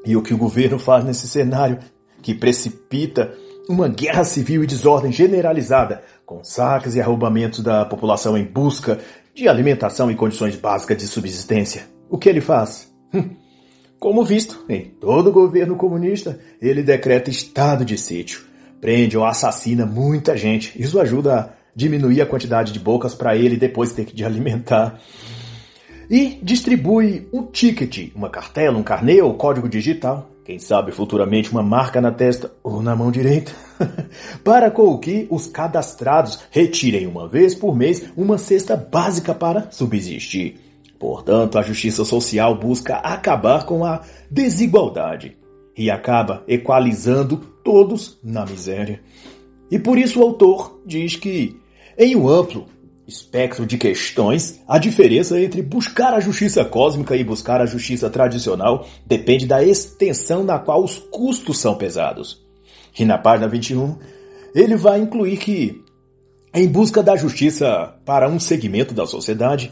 E 0.04 0.18
o 0.18 0.24
que 0.24 0.34
o 0.34 0.38
governo 0.38 0.80
faz 0.80 1.06
nesse 1.06 1.28
cenário, 1.28 1.78
que 2.20 2.34
precipita 2.34 3.32
uma 3.70 3.88
guerra 3.88 4.24
civil 4.24 4.64
e 4.64 4.68
desordem 4.68 5.12
generalizada, 5.12 6.02
com 6.26 6.44
saques 6.44 6.96
e 6.96 7.00
arrombamentos 7.00 7.60
da 7.60 7.86
população 7.86 8.36
em 8.36 8.44
busca 8.44 8.98
de 9.36 9.48
alimentação 9.48 10.10
e 10.10 10.16
condições 10.16 10.56
básicas 10.56 10.98
de 10.98 11.06
subsistência. 11.06 11.84
O 12.10 12.18
que 12.18 12.28
ele 12.28 12.42
faz? 12.42 12.92
Hum. 13.14 13.30
Como 14.00 14.26
visto 14.26 14.66
em 14.68 14.86
todo 15.00 15.32
governo 15.32 15.76
comunista, 15.76 16.40
ele 16.60 16.82
decreta 16.82 17.30
estado 17.30 17.86
de 17.86 18.00
sítio, 18.00 18.42
prende 18.82 19.16
ou 19.16 19.26
assassina 19.26 19.86
muita 19.86 20.36
gente. 20.36 20.74
Isso 20.82 21.00
ajuda 21.00 21.40
a 21.40 21.50
diminuir 21.76 22.20
a 22.20 22.26
quantidade 22.26 22.74
de 22.74 22.80
bocas 22.80 23.14
para 23.14 23.38
ele 23.38 23.58
depois 23.58 23.94
ter 23.94 24.06
que 24.06 24.24
alimentar. 24.24 25.00
E 26.14 26.38
distribui 26.44 27.28
um 27.34 27.42
ticket, 27.42 28.12
uma 28.14 28.30
cartela, 28.30 28.78
um 28.78 28.84
carnê 28.84 29.20
ou 29.20 29.34
código 29.34 29.68
digital 29.68 30.30
quem 30.46 30.60
sabe 30.60 30.92
futuramente 30.92 31.52
uma 31.52 31.64
marca 31.64 32.00
na 32.00 32.12
testa 32.12 32.52
ou 32.62 32.84
na 32.84 32.96
mão 32.96 33.10
direita, 33.10 33.52
para 34.44 34.70
com 34.70 34.96
que 35.00 35.26
os 35.32 35.48
cadastrados 35.48 36.38
retirem 36.52 37.08
uma 37.08 37.28
vez 37.28 37.56
por 37.56 37.76
mês 37.76 38.12
uma 38.16 38.38
cesta 38.38 38.78
básica 38.78 39.34
para 39.34 39.72
subsistir. 39.72 40.60
Portanto, 41.00 41.58
a 41.58 41.64
justiça 41.64 42.06
social 42.06 42.60
busca 42.60 42.98
acabar 42.98 43.66
com 43.66 43.84
a 43.84 44.02
desigualdade 44.30 45.36
e 45.76 45.90
acaba 45.90 46.44
equalizando 46.48 47.38
todos 47.64 48.20
na 48.24 48.46
miséria. 48.46 49.02
E 49.72 49.80
por 49.80 49.98
isso 49.98 50.20
o 50.20 50.24
autor 50.24 50.80
diz 50.86 51.16
que, 51.16 51.60
em 51.98 52.16
um 52.16 52.30
amplo 52.30 52.68
espectro 53.08 53.66
de 53.66 53.78
questões, 53.78 54.62
a 54.68 54.78
diferença 54.78 55.40
entre 55.40 55.62
buscar 55.62 56.14
a 56.14 56.20
justiça 56.20 56.64
cósmica 56.64 57.16
e 57.16 57.24
buscar 57.24 57.60
a 57.62 57.66
justiça 57.66 58.10
tradicional 58.10 58.88
depende 59.06 59.46
da 59.46 59.64
extensão 59.64 60.44
na 60.44 60.58
qual 60.58 60.84
os 60.84 60.98
custos 60.98 61.60
são 61.60 61.76
pesados. 61.76 62.42
E 62.98 63.04
na 63.04 63.18
página 63.18 63.48
21, 63.48 63.98
ele 64.56 64.76
vai 64.76 65.00
incluir 65.00 65.38
que, 65.38 65.84
em 66.54 66.68
busca 66.68 67.04
da 67.04 67.16
justiça 67.16 67.96
para 68.06 68.30
um 68.30 68.40
segmento 68.40 68.94
da 68.94 69.06
sociedade, 69.06 69.72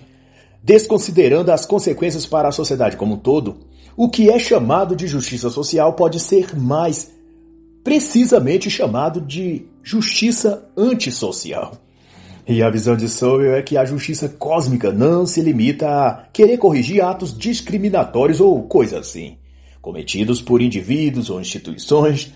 desconsiderando 0.64 1.52
as 1.52 1.66
consequências 1.66 2.26
para 2.26 2.50
a 2.50 2.52
sociedade 2.52 2.98
como 2.98 3.16
um 3.16 3.20
todo, 3.20 3.60
o 3.96 4.10
que 4.10 4.30
é 4.30 4.40
chamado 4.40 4.96
de 4.96 5.08
justiça 5.08 5.50
social 5.50 5.94
pode 5.94 6.20
ser 6.20 6.56
mais 6.56 7.12
precisamente 7.84 8.70
chamado 8.70 9.22
de 9.22 9.66
justiça 9.84 10.70
antissocial. 10.78 11.74
E 12.52 12.62
a 12.62 12.70
visão 12.70 12.98
de 12.98 13.08
Sowell 13.08 13.56
é 13.56 13.62
que 13.62 13.78
a 13.78 13.86
justiça 13.86 14.28
cósmica 14.28 14.92
não 14.92 15.26
se 15.26 15.40
limita 15.40 15.88
a 15.88 16.26
querer 16.34 16.58
corrigir 16.58 17.02
atos 17.02 17.34
discriminatórios 17.36 18.42
ou 18.42 18.62
coisa 18.64 19.00
assim, 19.00 19.38
cometidos 19.82 20.42
por 20.42 20.62
indivíduos 20.62 21.30
ou 21.30 21.40
instituições, 21.40 22.34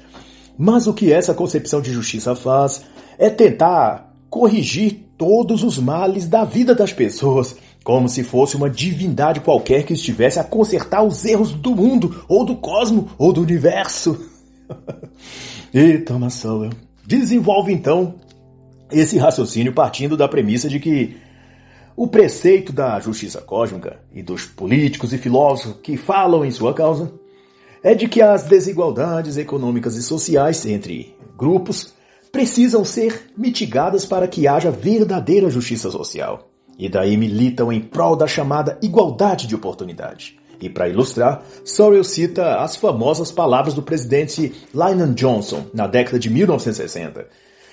mas 0.58 0.88
o 0.88 0.94
que 0.94 1.12
essa 1.12 1.34
concepção 1.34 1.82
de 1.82 1.92
justiça 1.92 2.34
faz 2.34 2.82
é 3.20 3.30
tentar 3.30 4.16
corrigir 4.30 5.06
todos 5.18 5.64
os 5.64 5.78
males 5.78 6.26
da 6.30 6.46
vida 6.46 6.74
das 6.74 6.94
pessoas, 6.94 7.58
como 7.84 8.08
se 8.08 8.24
fosse 8.24 8.56
uma 8.56 8.70
divindade 8.70 9.42
qualquer 9.42 9.84
que 9.84 9.92
estivesse 9.92 10.40
a 10.40 10.46
consertar 10.46 11.04
os 11.04 11.26
erros 11.26 11.52
do 11.52 11.76
mundo, 11.76 12.24
ou 12.30 12.46
do 12.46 12.56
cosmo, 12.56 13.10
ou 13.18 13.34
do 13.34 13.42
universo. 13.42 14.18
e 15.76 15.98
Thomas 15.98 16.36
Sowell 16.36 16.72
desenvolve 17.06 17.74
então 17.74 18.16
esse 19.00 19.18
raciocínio 19.18 19.74
partindo 19.74 20.16
da 20.16 20.28
premissa 20.28 20.70
de 20.70 20.80
que 20.80 21.18
o 21.96 22.08
preceito 22.08 22.74
da 22.74 23.00
justiça 23.00 23.42
cósmica 23.42 24.00
e 24.14 24.22
dos 24.22 24.46
políticos 24.46 25.14
e 25.14 25.18
filósofos 25.18 25.78
que 25.82 25.96
falam 25.96 26.44
em 26.44 26.52
sua 26.52 26.74
causa 26.74 27.12
é 27.82 27.94
de 27.94 28.08
que 28.08 28.22
as 28.22 28.44
desigualdades 28.46 29.38
econômicas 29.38 29.96
e 29.96 30.04
sociais 30.04 30.66
entre 30.66 31.16
grupos 31.38 31.94
precisam 32.32 32.84
ser 32.84 33.32
mitigadas 33.38 34.06
para 34.06 34.28
que 34.28 34.48
haja 34.48 34.72
verdadeira 34.72 35.50
justiça 35.50 35.90
social. 35.90 36.50
E 36.78 36.90
daí 36.90 37.16
militam 37.16 37.72
em 37.72 37.80
prol 37.80 38.16
da 38.16 38.28
chamada 38.28 38.78
igualdade 38.82 39.48
de 39.48 39.56
oportunidade. 39.56 40.38
E 40.60 40.70
para 40.70 40.90
ilustrar, 40.90 41.44
Sorrell 41.64 42.04
cita 42.04 42.58
as 42.58 42.76
famosas 42.76 43.32
palavras 43.32 43.74
do 43.74 43.82
presidente 43.82 44.54
Lyndon 44.74 45.14
Johnson 45.14 45.68
na 45.74 45.88
década 45.88 46.20
de 46.20 46.30
1960, 46.30 47.28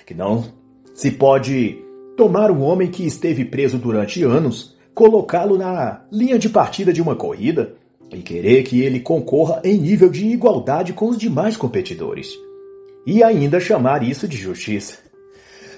que 0.07 0.15
não 0.15 0.45
se 0.95 1.11
pode 1.11 1.79
tomar 2.17 2.51
um 2.51 2.63
homem 2.63 2.91
que 2.91 3.07
esteve 3.07 3.45
preso 3.45 3.79
durante 3.79 4.23
anos, 4.23 4.77
colocá-lo 4.95 5.57
na 5.57 6.05
linha 6.13 6.39
de 6.39 6.49
partida 6.49 6.93
de 6.93 7.01
uma 7.01 7.17
corrida 7.17 7.75
e 8.11 8.19
querer 8.19 8.63
que 8.65 8.81
ele 8.81 9.01
concorra 9.01 9.61
em 9.65 9.79
nível 9.79 10.11
de 10.11 10.27
igualdade 10.27 10.93
com 10.93 11.09
os 11.09 11.17
demais 11.17 11.57
competidores. 11.57 12.29
E 13.07 13.23
ainda 13.23 13.59
chamar 13.59 14.03
isso 14.03 14.29
de 14.29 14.37
justiça. 14.37 14.99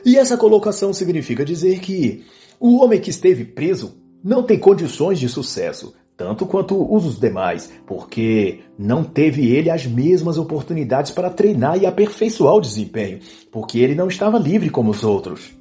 E 0.04 0.16
essa 0.16 0.36
colocação 0.36 0.92
significa 0.92 1.44
dizer 1.44 1.78
que 1.80 2.24
o 2.60 2.82
homem 2.82 3.00
que 3.00 3.10
esteve 3.10 3.44
preso 3.44 3.96
não 4.22 4.42
tem 4.42 4.58
condições 4.58 5.18
de 5.18 5.28
sucesso, 5.28 5.94
tanto 6.16 6.46
quanto 6.46 6.94
os 6.94 7.18
demais, 7.18 7.70
porque 7.86 8.60
não 8.78 9.02
teve 9.02 9.50
ele 9.50 9.70
as 9.70 9.84
mesmas 9.84 10.38
oportunidades 10.38 11.10
para 11.10 11.30
treinar 11.30 11.76
e 11.76 11.86
aperfeiçoar 11.86 12.54
o 12.54 12.60
desempenho, 12.60 13.18
porque 13.50 13.78
ele 13.78 13.94
não 13.94 14.08
estava 14.08 14.38
livre 14.38 14.70
como 14.70 14.90
os 14.90 15.02
outros. 15.02 15.52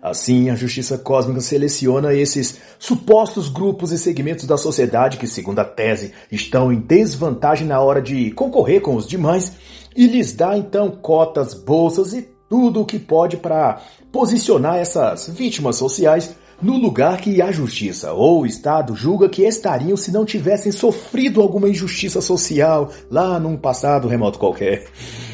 Assim, 0.00 0.50
a 0.50 0.56
justiça 0.56 0.98
cósmica 0.98 1.40
seleciona 1.40 2.12
esses 2.12 2.58
supostos 2.76 3.48
grupos 3.48 3.92
e 3.92 3.98
segmentos 3.98 4.46
da 4.46 4.56
sociedade 4.56 5.16
que, 5.16 5.28
segundo 5.28 5.60
a 5.60 5.64
tese, 5.64 6.12
estão 6.30 6.72
em 6.72 6.80
desvantagem 6.80 7.68
na 7.68 7.80
hora 7.80 8.02
de 8.02 8.32
concorrer 8.32 8.80
com 8.80 8.96
os 8.96 9.06
demais 9.06 9.52
e 9.94 10.08
lhes 10.08 10.32
dá 10.32 10.58
então 10.58 10.90
cotas, 10.90 11.54
bolsas 11.54 12.12
e 12.14 12.28
tudo 12.48 12.80
o 12.80 12.84
que 12.84 12.98
pode 12.98 13.36
para 13.36 13.80
posicionar 14.10 14.76
essas 14.76 15.28
vítimas 15.28 15.76
sociais 15.76 16.34
no 16.62 16.76
lugar 16.76 17.20
que 17.20 17.42
a 17.42 17.50
justiça 17.50 18.12
ou 18.12 18.42
o 18.42 18.46
Estado 18.46 18.94
julga 18.94 19.28
que 19.28 19.42
estariam 19.42 19.96
se 19.96 20.12
não 20.12 20.24
tivessem 20.24 20.70
sofrido 20.70 21.42
alguma 21.42 21.68
injustiça 21.68 22.20
social 22.20 22.90
lá 23.10 23.38
num 23.40 23.56
passado 23.56 24.06
remoto 24.06 24.38
qualquer. 24.38 24.84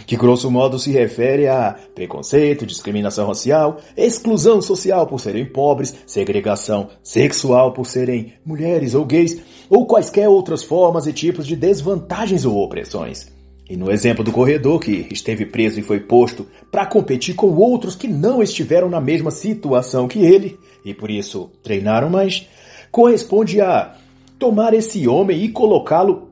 Que 0.06 0.16
grosso 0.16 0.50
modo 0.50 0.78
se 0.78 0.90
refere 0.90 1.46
a 1.46 1.76
preconceito, 1.94 2.64
discriminação 2.64 3.26
racial, 3.26 3.76
exclusão 3.94 4.62
social 4.62 5.06
por 5.06 5.20
serem 5.20 5.44
pobres, 5.44 5.94
segregação 6.06 6.88
sexual 7.02 7.72
por 7.74 7.84
serem 7.84 8.32
mulheres 8.44 8.94
ou 8.94 9.04
gays, 9.04 9.38
ou 9.68 9.86
quaisquer 9.86 10.28
outras 10.28 10.62
formas 10.62 11.06
e 11.06 11.12
tipos 11.12 11.46
de 11.46 11.54
desvantagens 11.54 12.46
ou 12.46 12.56
opressões. 12.56 13.37
E 13.68 13.76
no 13.76 13.90
exemplo 13.90 14.24
do 14.24 14.32
corredor 14.32 14.80
que 14.80 15.06
esteve 15.10 15.44
preso 15.44 15.78
e 15.78 15.82
foi 15.82 16.00
posto 16.00 16.46
para 16.70 16.86
competir 16.86 17.34
com 17.34 17.48
outros 17.54 17.94
que 17.94 18.08
não 18.08 18.42
estiveram 18.42 18.88
na 18.88 19.00
mesma 19.00 19.30
situação 19.30 20.08
que 20.08 20.20
ele 20.20 20.58
e 20.84 20.94
por 20.94 21.10
isso 21.10 21.50
treinaram 21.62 22.08
mais, 22.08 22.48
corresponde 22.90 23.60
a 23.60 23.94
tomar 24.38 24.72
esse 24.72 25.06
homem 25.06 25.42
e 25.42 25.48
colocá-lo 25.48 26.28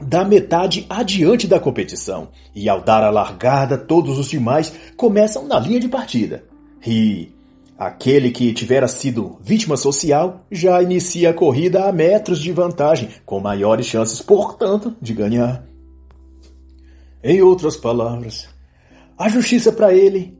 da 0.00 0.24
metade 0.24 0.86
adiante 0.88 1.48
da 1.48 1.58
competição. 1.58 2.28
E 2.54 2.68
ao 2.68 2.80
dar 2.80 3.02
a 3.02 3.10
largada, 3.10 3.76
todos 3.76 4.18
os 4.18 4.28
demais 4.28 4.72
começam 4.96 5.46
na 5.46 5.58
linha 5.58 5.80
de 5.80 5.88
partida. 5.88 6.44
E 6.86 7.32
aquele 7.76 8.30
que 8.30 8.52
tivera 8.52 8.86
sido 8.86 9.38
vítima 9.40 9.76
social 9.76 10.44
já 10.50 10.80
inicia 10.82 11.30
a 11.30 11.34
corrida 11.34 11.88
a 11.88 11.92
metros 11.92 12.40
de 12.40 12.52
vantagem, 12.52 13.08
com 13.26 13.40
maiores 13.40 13.86
chances, 13.86 14.22
portanto, 14.22 14.94
de 15.00 15.12
ganhar. 15.12 15.67
Em 17.28 17.42
outras 17.42 17.76
palavras, 17.76 18.48
a 19.18 19.28
justiça 19.28 19.70
para 19.70 19.92
ele 19.92 20.34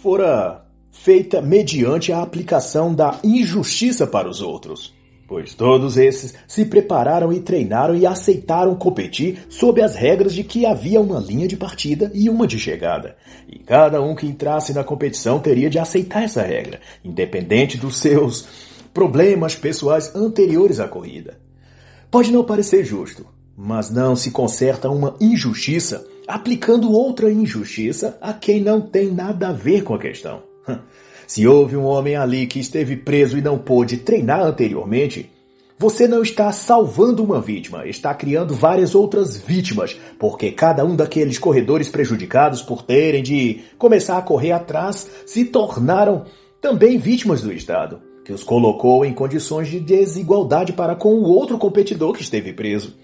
fora 0.00 0.64
feita 0.90 1.42
mediante 1.42 2.14
a 2.14 2.22
aplicação 2.22 2.94
da 2.94 3.20
injustiça 3.22 4.06
para 4.06 4.26
os 4.26 4.40
outros. 4.40 4.94
pois 5.28 5.52
todos 5.52 5.98
esses 5.98 6.34
se 6.48 6.64
prepararam 6.64 7.30
e 7.30 7.40
treinaram 7.40 7.94
e 7.94 8.06
aceitaram 8.06 8.74
competir 8.74 9.44
sob 9.50 9.82
as 9.82 9.94
regras 9.94 10.32
de 10.32 10.42
que 10.42 10.64
havia 10.64 10.98
uma 10.98 11.20
linha 11.20 11.46
de 11.46 11.58
partida 11.58 12.10
e 12.14 12.30
uma 12.30 12.46
de 12.46 12.58
chegada. 12.58 13.18
E 13.46 13.58
cada 13.58 14.00
um 14.00 14.14
que 14.14 14.26
entrasse 14.26 14.72
na 14.72 14.82
competição 14.82 15.40
teria 15.40 15.68
de 15.68 15.78
aceitar 15.78 16.22
essa 16.22 16.40
regra, 16.40 16.80
independente 17.04 17.76
dos 17.76 17.98
seus 17.98 18.48
problemas 18.94 19.54
pessoais 19.54 20.16
anteriores 20.16 20.80
à 20.80 20.88
corrida. 20.88 21.38
Pode 22.10 22.32
não 22.32 22.42
parecer 22.42 22.82
justo, 22.82 23.26
mas 23.54 23.90
não 23.90 24.16
se 24.16 24.30
conserta 24.30 24.88
uma 24.88 25.14
injustiça 25.20 26.06
aplicando 26.30 26.92
outra 26.92 27.30
injustiça 27.30 28.16
a 28.20 28.32
quem 28.32 28.60
não 28.60 28.80
tem 28.80 29.10
nada 29.10 29.48
a 29.48 29.52
ver 29.52 29.82
com 29.82 29.94
a 29.94 29.98
questão. 29.98 30.42
Se 31.26 31.46
houve 31.46 31.76
um 31.76 31.84
homem 31.84 32.16
ali 32.16 32.46
que 32.46 32.60
esteve 32.60 32.96
preso 32.96 33.36
e 33.36 33.42
não 33.42 33.58
pôde 33.58 33.98
treinar 33.98 34.40
anteriormente, 34.40 35.30
você 35.78 36.06
não 36.06 36.22
está 36.22 36.52
salvando 36.52 37.24
uma 37.24 37.40
vítima, 37.40 37.86
está 37.86 38.12
criando 38.14 38.54
várias 38.54 38.94
outras 38.94 39.36
vítimas, 39.36 39.96
porque 40.18 40.50
cada 40.52 40.84
um 40.84 40.94
daqueles 40.94 41.38
corredores 41.38 41.88
prejudicados 41.88 42.62
por 42.62 42.82
terem 42.82 43.22
de 43.22 43.60
começar 43.78 44.18
a 44.18 44.22
correr 44.22 44.52
atrás 44.52 45.08
se 45.26 45.44
tornaram 45.44 46.26
também 46.60 46.98
vítimas 46.98 47.42
do 47.42 47.52
Estado, 47.52 48.00
que 48.24 48.32
os 48.32 48.44
colocou 48.44 49.04
em 49.04 49.14
condições 49.14 49.68
de 49.68 49.80
desigualdade 49.80 50.72
para 50.72 50.94
com 50.94 51.14
o 51.14 51.24
outro 51.24 51.58
competidor 51.58 52.12
que 52.12 52.22
esteve 52.22 52.52
preso. 52.52 52.94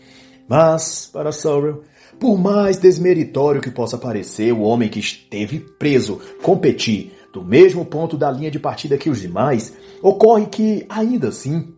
Mas, 0.48 1.08
para 1.12 1.32
Sorrel, 1.32 1.82
por 2.18 2.38
mais 2.38 2.76
desmeritório 2.76 3.60
que 3.60 3.70
possa 3.70 3.98
parecer 3.98 4.52
o 4.52 4.62
homem 4.62 4.88
que 4.88 4.98
esteve 4.98 5.60
preso 5.60 6.20
competir 6.42 7.12
do 7.36 7.44
mesmo 7.44 7.84
ponto 7.84 8.16
da 8.16 8.30
linha 8.30 8.50
de 8.50 8.58
partida 8.58 8.96
que 8.96 9.10
os 9.10 9.20
demais, 9.20 9.74
ocorre 10.02 10.46
que, 10.46 10.86
ainda 10.88 11.28
assim, 11.28 11.74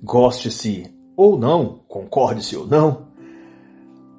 goste-se 0.00 0.86
ou 1.16 1.36
não, 1.36 1.80
concorde-se 1.88 2.56
ou 2.56 2.64
não, 2.64 3.08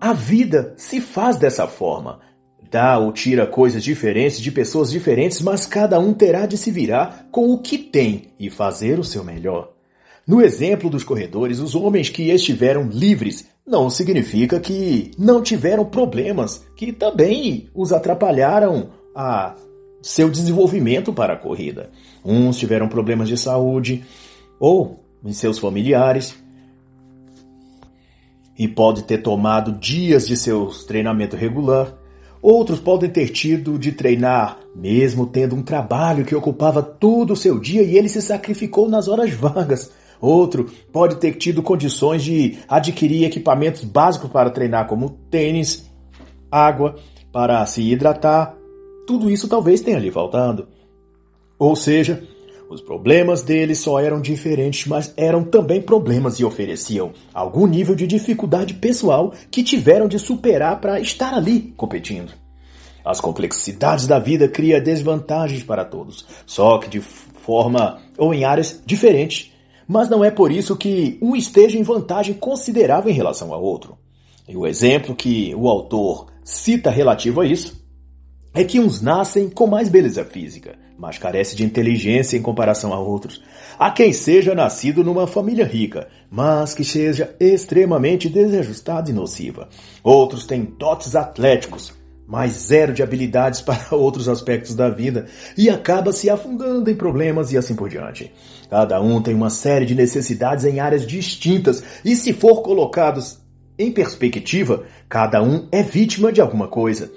a 0.02 0.12
vida 0.12 0.74
se 0.76 1.00
faz 1.00 1.38
dessa 1.38 1.66
forma. 1.66 2.20
Dá 2.70 3.00
ou 3.00 3.14
tira 3.14 3.48
coisas 3.48 3.84
diferentes 3.84 4.40
de 4.40 4.52
pessoas 4.52 4.92
diferentes, 4.92 5.42
mas 5.42 5.66
cada 5.66 5.98
um 5.98 6.14
terá 6.14 6.46
de 6.46 6.58
se 6.58 6.70
virar 6.70 7.28
com 7.32 7.54
o 7.54 7.58
que 7.58 7.78
tem 7.78 8.34
e 8.38 8.50
fazer 8.50 9.00
o 9.00 9.04
seu 9.04 9.24
melhor. 9.24 9.72
No 10.28 10.42
exemplo 10.42 10.90
dos 10.90 11.04
corredores, 11.04 11.60
os 11.60 11.74
homens 11.74 12.10
que 12.10 12.30
estiveram 12.30 12.84
livres 12.90 13.48
não 13.70 13.88
significa 13.88 14.60
que 14.60 15.12
não 15.16 15.44
tiveram 15.44 15.86
problemas 15.86 16.66
que 16.76 16.92
também 16.92 17.70
os 17.72 17.94
atrapalharam 17.94 18.90
a 19.16 19.56
seu 20.02 20.28
desenvolvimento 20.28 21.14
para 21.14 21.34
a 21.34 21.38
corrida. 21.38 21.92
Uns 22.26 22.58
tiveram 22.58 22.90
problemas 22.90 23.28
de 23.28 23.38
saúde 23.38 24.04
ou 24.60 25.04
em 25.24 25.32
seus 25.34 25.60
familiares 25.60 26.36
e 28.58 28.68
pode 28.68 29.04
ter 29.04 29.20
tomado 29.20 29.74
dias 29.74 30.28
de 30.28 30.36
seu 30.36 30.68
treinamento 30.88 31.36
regular. 31.36 31.94
Outros 32.42 32.80
podem 32.80 33.10
ter 33.10 33.30
tido 33.30 33.78
de 33.78 33.92
treinar 33.92 34.58
mesmo 34.76 35.28
tendo 35.28 35.56
um 35.56 35.62
trabalho 35.62 36.26
que 36.26 36.34
ocupava 36.34 36.82
todo 36.82 37.34
o 37.34 37.38
seu 37.38 37.60
dia 37.60 37.84
e 37.84 37.96
ele 37.96 38.10
se 38.10 38.22
sacrificou 38.22 38.90
nas 38.90 39.08
horas 39.08 39.32
vagas 39.32 39.92
Outro 40.22 40.66
pode 40.92 41.16
ter 41.16 41.34
tido 41.36 41.64
condições 41.64 42.24
de 42.24 42.58
adquirir 42.68 43.24
equipamentos 43.24 43.84
básicos 43.84 44.30
para 44.30 44.50
treinar, 44.50 44.88
como 44.88 45.18
tênis, 45.30 45.90
água, 46.52 46.96
para 47.32 47.66
se 47.66 47.82
hidratar. 47.82 48.56
Tudo 49.08 49.30
isso 49.30 49.48
talvez 49.48 49.82
tenha 49.82 50.00
lhe 50.00 50.12
faltado. 50.12 50.68
Ou 51.58 51.76
seja, 51.76 52.24
os 52.70 52.82
problemas 52.82 53.42
dele 53.42 53.74
só 53.74 54.00
eram 54.00 54.22
diferentes, 54.22 54.86
mas 54.86 55.14
eram 55.18 55.44
também 55.44 55.82
problemas 55.82 56.40
e 56.40 56.46
ofereciam 56.46 57.12
algum 57.34 57.66
nível 57.66 57.96
de 57.96 58.06
dificuldade 58.06 58.76
pessoal 58.76 59.34
que 59.50 59.64
tiveram 59.64 60.08
de 60.08 60.20
superar 60.20 60.80
para 60.80 61.00
estar 61.00 61.34
ali 61.34 61.74
competindo. 61.76 62.32
As 63.04 63.20
complexidades 63.20 64.06
da 64.06 64.20
vida 64.20 64.48
criam 64.48 64.84
desvantagens 64.84 65.64
para 65.64 65.84
todos, 65.84 66.28
só 66.46 66.78
que 66.78 66.90
de 66.90 67.00
forma 67.00 68.00
ou 68.18 68.34
em 68.34 68.44
áreas 68.44 68.84
diferentes 68.86 69.52
mas 69.90 70.08
não 70.08 70.24
é 70.24 70.30
por 70.30 70.52
isso 70.52 70.76
que 70.76 71.18
um 71.20 71.36
esteja 71.36 71.76
em 71.76 71.82
vantagem 71.82 72.36
considerável 72.36 73.12
em 73.12 73.16
relação 73.16 73.52
ao 73.52 73.64
outro. 73.64 73.98
E 74.48 74.56
o 74.56 74.68
exemplo 74.68 75.16
que 75.16 75.56
o 75.56 75.68
autor 75.68 76.28
cita 76.44 76.92
relativo 76.92 77.42
a 77.42 77.46
isso 77.48 77.84
é 78.54 78.64
que 78.64 78.80
uns 78.80 79.02
nascem 79.02 79.50
com 79.50 79.66
mais 79.66 79.90
beleza 79.90 80.24
física, 80.24 80.78
mas 80.96 81.18
carece 81.18 81.56
de 81.56 81.66
inteligência 81.66 82.38
em 82.38 82.42
comparação 82.42 82.94
a 82.94 83.00
outros. 83.00 83.42
Há 83.80 83.90
quem 83.90 84.14
seja 84.14 84.54
nascido 84.54 85.04
numa 85.04 85.26
família 85.26 85.66
rica, 85.66 86.08
mas 86.30 86.76
que 86.76 86.84
seja 86.84 87.36
extremamente 87.40 88.30
desajustada 88.30 89.10
e 89.10 89.14
nociva. 89.14 89.70
Outros 90.04 90.46
têm 90.46 90.66
dotes 90.66 91.16
atléticos, 91.16 91.94
mas 92.30 92.52
zero 92.52 92.94
de 92.94 93.02
habilidades 93.02 93.60
para 93.64 93.96
outros 93.96 94.30
aspectos 94.30 94.76
da 94.76 94.88
vida 94.88 95.26
e 95.58 95.68
acaba 95.68 96.12
se 96.12 96.30
afundando 96.30 96.90
em 96.90 96.96
problemas 96.96 97.52
e 97.52 97.58
assim 97.58 97.76
por 97.76 97.90
diante. 97.90 98.32
Cada 98.70 99.02
um 99.02 99.20
tem 99.20 99.34
uma 99.34 99.50
série 99.50 99.88
de 99.88 99.96
necessidades 99.96 100.64
em 100.64 100.80
áreas 100.80 101.08
distintas 101.08 101.84
e 102.06 102.16
se 102.16 102.32
for 102.32 102.62
colocados 102.62 103.40
em 103.80 103.92
perspectiva, 103.92 104.84
cada 105.08 105.42
um 105.42 105.68
é 105.72 105.82
vítima 105.82 106.32
de 106.32 106.40
alguma 106.40 106.68
coisa. 106.68 107.10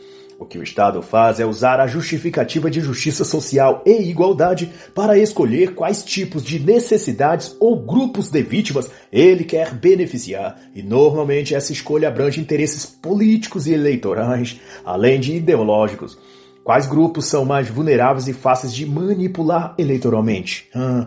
O 0.42 0.44
que 0.44 0.58
o 0.58 0.62
Estado 0.62 1.00
faz 1.02 1.38
é 1.38 1.46
usar 1.46 1.78
a 1.78 1.86
justificativa 1.86 2.68
de 2.68 2.80
justiça 2.80 3.24
social 3.24 3.80
e 3.86 4.10
igualdade 4.10 4.72
para 4.92 5.16
escolher 5.16 5.76
quais 5.76 6.02
tipos 6.02 6.42
de 6.42 6.58
necessidades 6.58 7.56
ou 7.60 7.80
grupos 7.80 8.28
de 8.28 8.42
vítimas 8.42 8.90
ele 9.12 9.44
quer 9.44 9.72
beneficiar, 9.72 10.60
e 10.74 10.82
normalmente 10.82 11.54
essa 11.54 11.72
escolha 11.72 12.08
abrange 12.08 12.40
interesses 12.40 12.84
políticos 12.84 13.68
e 13.68 13.72
eleitorais, 13.72 14.60
além 14.84 15.20
de 15.20 15.36
ideológicos. 15.36 16.18
Quais 16.64 16.86
grupos 16.86 17.26
são 17.26 17.44
mais 17.44 17.68
vulneráveis 17.68 18.26
e 18.26 18.32
fáceis 18.32 18.74
de 18.74 18.84
manipular 18.84 19.76
eleitoralmente? 19.78 20.68
Hum 20.74 21.06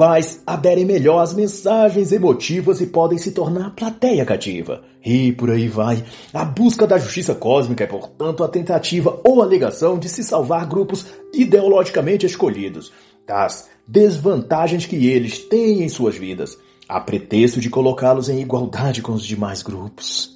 quais 0.00 0.40
aderem 0.46 0.86
melhor 0.86 1.18
às 1.18 1.34
mensagens 1.34 2.10
emotivas 2.10 2.80
e 2.80 2.86
podem 2.86 3.18
se 3.18 3.32
tornar 3.32 3.74
plateia 3.74 4.24
cativa. 4.24 4.80
E 5.04 5.30
por 5.32 5.50
aí 5.50 5.68
vai. 5.68 6.02
A 6.32 6.42
busca 6.42 6.86
da 6.86 6.96
justiça 6.96 7.34
cósmica 7.34 7.84
é, 7.84 7.86
portanto, 7.86 8.42
a 8.42 8.48
tentativa 8.48 9.20
ou 9.22 9.42
alegação 9.42 9.98
de 9.98 10.08
se 10.08 10.24
salvar 10.24 10.66
grupos 10.66 11.04
ideologicamente 11.34 12.24
escolhidos 12.24 12.90
das 13.26 13.68
desvantagens 13.86 14.86
que 14.86 15.06
eles 15.06 15.38
têm 15.38 15.82
em 15.82 15.88
suas 15.90 16.16
vidas, 16.16 16.56
a 16.88 16.98
pretexto 16.98 17.60
de 17.60 17.68
colocá-los 17.68 18.30
em 18.30 18.40
igualdade 18.40 19.02
com 19.02 19.12
os 19.12 19.26
demais 19.26 19.62
grupos. 19.62 20.34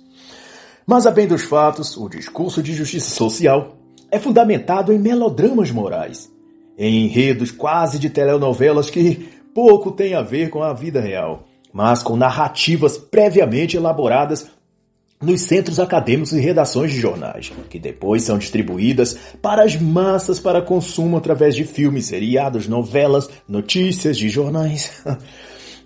Mas, 0.87 1.07
a 1.07 1.11
bem 1.11 1.27
dos 1.27 1.41
fatos, 1.41 1.97
o 1.97 2.07
discurso 2.07 2.63
de 2.63 2.75
justiça 2.75 3.09
social 3.09 3.79
é 4.11 4.19
fundamentado 4.19 4.93
em 4.93 4.99
melodramas 4.99 5.71
morais, 5.71 6.31
em 6.77 7.07
enredos 7.07 7.51
quase 7.51 7.99
de 7.99 8.11
telenovelas 8.11 8.91
que 8.91 9.33
pouco 9.55 9.93
tem 9.93 10.15
a 10.15 10.23
ver 10.23 10.51
com 10.51 10.63
a 10.63 10.73
vida 10.73 11.01
real, 11.01 11.45
mas 11.73 12.03
com 12.03 12.17
narrativas 12.17 12.99
previamente 12.99 13.77
elaboradas 13.77 14.51
nos 15.23 15.43
centros 15.43 15.81
acadêmicos 15.81 16.33
e 16.33 16.41
redações 16.41 16.91
de 16.93 17.01
jornais, 17.01 17.53
que 17.71 17.79
depois 17.79 18.23
são 18.25 18.37
distribuídas 18.37 19.17
para 19.41 19.63
as 19.63 19.77
massas 19.77 20.39
para 20.39 20.61
consumo 20.61 21.17
através 21.17 21.55
de 21.55 21.65
filmes, 21.65 22.07
seriados, 22.07 22.69
novelas, 22.69 23.31
notícias 23.49 24.19
de 24.19 24.29
jornais. 24.29 25.03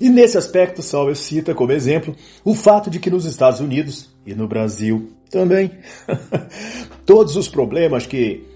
E 0.01 0.09
nesse 0.09 0.39
aspecto, 0.39 0.81
Sauer 0.81 1.17
cita 1.17 1.53
como 1.57 1.73
exemplo 1.73 2.15
o 2.45 2.55
fato 2.55 2.89
de 2.89 3.01
que 3.01 3.11
nos 3.11 3.25
Estados 3.25 3.59
Unidos 3.59 4.09
e 4.25 4.33
no 4.33 4.47
Brasil 4.47 5.09
também, 5.29 5.73
todos 7.05 7.35
os 7.35 7.49
problemas 7.49 8.07
que 8.07 8.47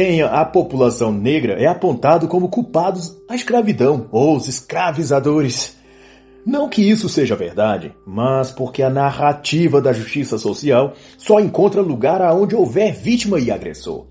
tenha 0.00 0.28
a 0.28 0.46
população 0.46 1.12
negra 1.12 1.60
é 1.60 1.66
apontado 1.66 2.26
como 2.26 2.48
culpados 2.48 3.14
à 3.28 3.34
escravidão 3.34 4.08
ou 4.10 4.34
os 4.34 4.48
escravizadores. 4.48 5.76
Não 6.46 6.70
que 6.70 6.80
isso 6.80 7.06
seja 7.06 7.36
verdade, 7.36 7.94
mas 8.06 8.50
porque 8.50 8.82
a 8.82 8.88
narrativa 8.88 9.78
da 9.78 9.92
justiça 9.92 10.38
social 10.38 10.94
só 11.18 11.38
encontra 11.38 11.82
lugar 11.82 12.22
aonde 12.22 12.56
houver 12.56 12.94
vítima 12.94 13.38
e 13.38 13.50
agressor. 13.50 14.06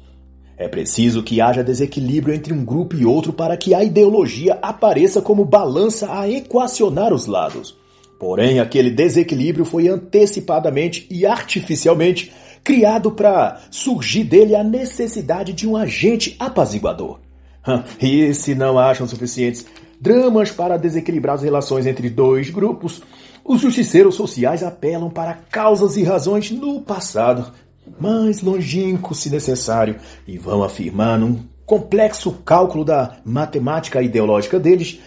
É 0.56 0.68
preciso 0.68 1.24
que 1.24 1.42
haja 1.42 1.64
desequilíbrio 1.64 2.36
entre 2.36 2.54
um 2.54 2.64
grupo 2.64 2.96
e 2.96 3.04
outro 3.04 3.34
para 3.34 3.58
que 3.58 3.74
a 3.74 3.84
ideologia 3.84 4.60
apareça 4.62 5.24
como 5.24 5.44
balança 5.44 6.08
a 6.14 6.30
equacionar 6.30 7.12
os 7.12 7.26
lados. 7.26 7.76
Porém, 8.20 8.60
aquele 8.60 8.92
desequilíbrio 8.92 9.66
foi 9.66 9.88
antecipadamente 9.88 11.08
e 11.10 11.26
artificialmente 11.26 12.32
criado 12.64 13.12
para 13.12 13.62
surgir 13.72 14.24
dele 14.24 14.56
a 14.56 14.64
necessidade 14.64 15.54
de 15.54 15.68
um 15.68 15.76
agente 15.76 16.36
apaziguador. 16.40 17.20
E 18.02 18.34
se 18.34 18.56
não 18.56 18.80
acham 18.80 19.08
suficientes 19.08 19.66
dramas 20.00 20.50
para 20.52 20.78
desequilibrar 20.78 21.36
as 21.36 21.44
relações 21.44 21.86
entre 21.86 22.10
dois 22.10 22.50
grupos, 22.50 23.02
os 23.44 23.62
justiceiros 23.62 24.16
sociais 24.16 24.64
apelam 24.64 25.10
para 25.10 25.38
causas 25.52 25.98
e 25.98 26.04
razões 26.04 26.52
no 26.52 26.82
passado, 26.82 27.52
mais 28.00 28.42
longínquo 28.42 29.14
se 29.14 29.30
necessário, 29.30 29.98
e 30.28 30.38
vão 30.38 30.64
afirmar 30.64 31.20
num 31.20 31.40
complexo 31.66 32.32
cálculo 32.46 32.86
da 32.86 33.18
matemática 33.26 34.02
ideológica 34.02 34.60
deles 34.60 35.00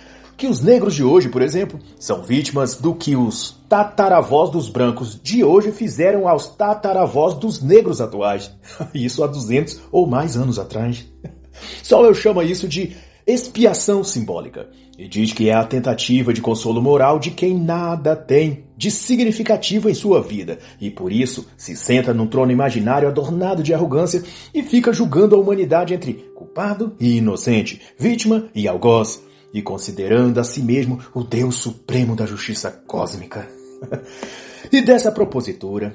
que 0.42 0.48
os 0.48 0.61
negros 0.61 0.96
de 0.96 1.05
hoje, 1.05 1.28
por 1.28 1.40
exemplo, 1.40 1.78
são 2.00 2.24
vítimas 2.24 2.74
do 2.74 2.96
que 2.96 3.14
os 3.14 3.62
tataravós 3.68 4.50
dos 4.50 4.68
brancos 4.68 5.16
de 5.22 5.44
hoje 5.44 5.70
fizeram 5.70 6.26
aos 6.26 6.48
tataravós 6.48 7.35
dos 7.35 7.62
negros 7.62 8.00
atuais. 8.00 8.52
Isso 8.92 9.22
há 9.22 9.28
200 9.28 9.83
ou 9.92 10.05
mais 10.05 10.37
anos 10.37 10.59
atrás. 10.59 11.07
Só 11.81 12.05
eu 12.05 12.12
chamo 12.12 12.42
isso 12.42 12.66
de 12.66 12.96
expiação 13.24 14.02
simbólica 14.02 14.68
e 14.98 15.07
diz 15.07 15.33
que 15.33 15.48
é 15.48 15.55
a 15.55 15.62
tentativa 15.62 16.33
de 16.33 16.40
consolo 16.40 16.83
moral 16.83 17.20
de 17.20 17.31
quem 17.31 17.57
nada 17.57 18.16
tem 18.16 18.64
de 18.76 18.90
significativo 18.90 19.88
em 19.88 19.94
sua 19.94 20.20
vida 20.20 20.59
e 20.81 20.90
por 20.90 21.12
isso 21.12 21.46
se 21.57 21.76
senta 21.76 22.12
num 22.12 22.26
trono 22.26 22.50
imaginário 22.50 23.07
adornado 23.07 23.62
de 23.62 23.72
arrogância 23.72 24.24
e 24.52 24.61
fica 24.61 24.92
julgando 24.92 25.37
a 25.37 25.38
humanidade 25.38 25.94
entre 25.94 26.14
culpado 26.35 26.96
e 26.98 27.18
inocente, 27.18 27.81
vítima 27.96 28.48
e 28.52 28.66
algoz 28.66 29.22
e 29.52 29.60
considerando 29.60 30.38
a 30.38 30.44
si 30.44 30.62
mesmo 30.62 30.98
o 31.14 31.22
Deus 31.22 31.56
supremo 31.56 32.16
da 32.16 32.26
justiça 32.26 32.70
cósmica. 32.70 33.48
e 34.72 34.80
dessa 34.80 35.12
propositura, 35.12 35.92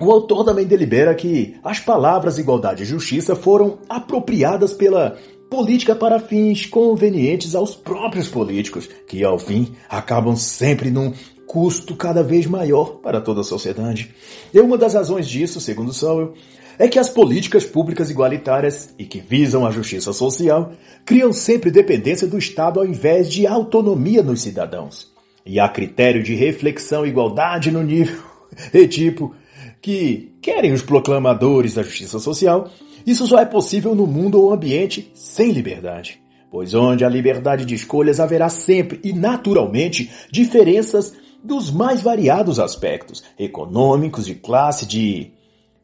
o 0.00 0.10
autor 0.10 0.44
também 0.44 0.66
delibera 0.66 1.14
que 1.14 1.56
as 1.62 1.78
palavras 1.78 2.38
igualdade 2.38 2.82
e 2.82 2.86
justiça 2.86 3.36
foram 3.36 3.78
apropriadas 3.88 4.72
pela 4.72 5.18
política 5.50 5.94
para 5.94 6.20
fins 6.20 6.64
convenientes 6.64 7.54
aos 7.54 7.74
próprios 7.74 8.28
políticos, 8.28 8.88
que 9.06 9.22
ao 9.24 9.38
fim 9.38 9.74
acabam 9.88 10.36
sempre 10.36 10.90
num 10.90 11.12
custo 11.46 11.96
cada 11.96 12.22
vez 12.22 12.46
maior 12.46 13.00
para 13.02 13.20
toda 13.20 13.40
a 13.40 13.44
sociedade. 13.44 14.14
E 14.54 14.60
uma 14.60 14.78
das 14.78 14.94
razões 14.94 15.28
disso, 15.28 15.60
segundo 15.60 15.92
Sowell, 15.92 16.34
é 16.80 16.88
que 16.88 16.98
as 16.98 17.10
políticas 17.10 17.66
públicas 17.66 18.08
igualitárias 18.08 18.94
e 18.98 19.04
que 19.04 19.20
visam 19.20 19.66
a 19.66 19.70
justiça 19.70 20.14
social 20.14 20.72
criam 21.04 21.30
sempre 21.30 21.70
dependência 21.70 22.26
do 22.26 22.38
Estado 22.38 22.80
ao 22.80 22.86
invés 22.86 23.30
de 23.30 23.46
autonomia 23.46 24.22
nos 24.22 24.40
cidadãos. 24.40 25.12
E 25.44 25.60
há 25.60 25.68
critério 25.68 26.22
de 26.22 26.34
reflexão 26.34 27.04
e 27.04 27.10
igualdade 27.10 27.70
no 27.70 27.82
nível 27.82 28.22
e 28.72 28.88
tipo 28.88 29.34
que 29.82 30.32
querem 30.40 30.72
os 30.72 30.80
proclamadores 30.80 31.74
da 31.74 31.82
justiça 31.82 32.18
social, 32.18 32.70
isso 33.06 33.26
só 33.26 33.38
é 33.38 33.44
possível 33.44 33.94
no 33.94 34.06
mundo 34.06 34.40
ou 34.40 34.50
ambiente 34.50 35.10
sem 35.12 35.52
liberdade. 35.52 36.18
Pois 36.50 36.72
onde 36.72 37.04
há 37.04 37.10
liberdade 37.10 37.66
de 37.66 37.74
escolhas 37.74 38.18
haverá 38.20 38.48
sempre 38.48 38.98
e 39.04 39.12
naturalmente 39.12 40.10
diferenças 40.30 41.14
dos 41.44 41.70
mais 41.70 42.00
variados 42.00 42.58
aspectos, 42.58 43.22
econômicos, 43.38 44.24
de 44.24 44.34
classe, 44.34 44.86
de 44.86 45.32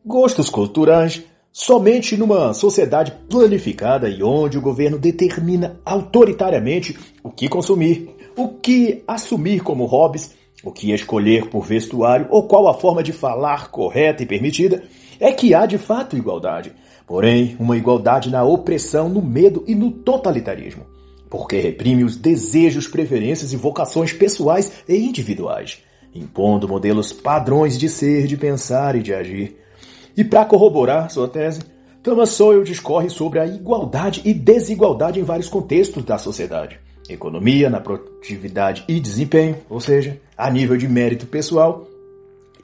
gostos 0.06 0.48
culturais, 0.48 1.24
somente 1.50 2.16
numa 2.16 2.54
sociedade 2.54 3.12
planificada 3.28 4.08
e 4.08 4.22
onde 4.22 4.56
o 4.56 4.60
governo 4.60 4.98
determina 4.98 5.80
autoritariamente 5.84 6.96
o 7.24 7.30
que 7.30 7.48
consumir, 7.48 8.14
o 8.36 8.48
que 8.48 9.02
assumir 9.08 9.64
como 9.64 9.84
hobbies, 9.84 10.32
o 10.62 10.70
que 10.70 10.92
escolher 10.92 11.48
por 11.50 11.64
vestuário 11.64 12.28
ou 12.30 12.46
qual 12.46 12.68
a 12.68 12.74
forma 12.74 13.02
de 13.02 13.12
falar 13.12 13.70
correta 13.72 14.22
e 14.22 14.26
permitida, 14.26 14.84
é 15.18 15.32
que 15.32 15.54
há 15.54 15.66
de 15.66 15.76
fato 15.76 16.16
igualdade. 16.16 16.72
Porém, 17.04 17.56
uma 17.58 17.76
igualdade 17.76 18.30
na 18.30 18.44
opressão, 18.44 19.08
no 19.08 19.22
medo 19.22 19.64
e 19.66 19.74
no 19.74 19.90
totalitarismo. 19.90 20.84
Porque 21.28 21.58
reprime 21.58 22.04
os 22.04 22.16
desejos, 22.16 22.86
preferências 22.86 23.52
e 23.52 23.56
vocações 23.56 24.12
pessoais 24.12 24.72
e 24.88 24.96
individuais, 24.96 25.82
impondo 26.14 26.68
modelos 26.68 27.12
padrões 27.12 27.76
de 27.76 27.88
ser, 27.88 28.26
de 28.26 28.36
pensar 28.36 28.94
e 28.94 29.02
de 29.02 29.12
agir 29.12 29.65
e 30.16 30.24
para 30.24 30.44
corroborar 30.44 31.10
sua 31.10 31.28
tese, 31.28 31.60
Thomas 32.02 32.30
Sowell 32.30 32.64
discorre 32.64 33.10
sobre 33.10 33.38
a 33.38 33.46
igualdade 33.46 34.22
e 34.24 34.32
desigualdade 34.32 35.20
em 35.20 35.24
vários 35.24 35.48
contextos 35.48 36.04
da 36.04 36.16
sociedade. 36.16 36.80
Economia, 37.08 37.68
na 37.68 37.80
produtividade 37.80 38.84
e 38.88 38.98
desempenho, 38.98 39.56
ou 39.68 39.80
seja, 39.80 40.18
a 40.36 40.50
nível 40.50 40.76
de 40.76 40.88
mérito 40.88 41.26
pessoal, 41.26 41.86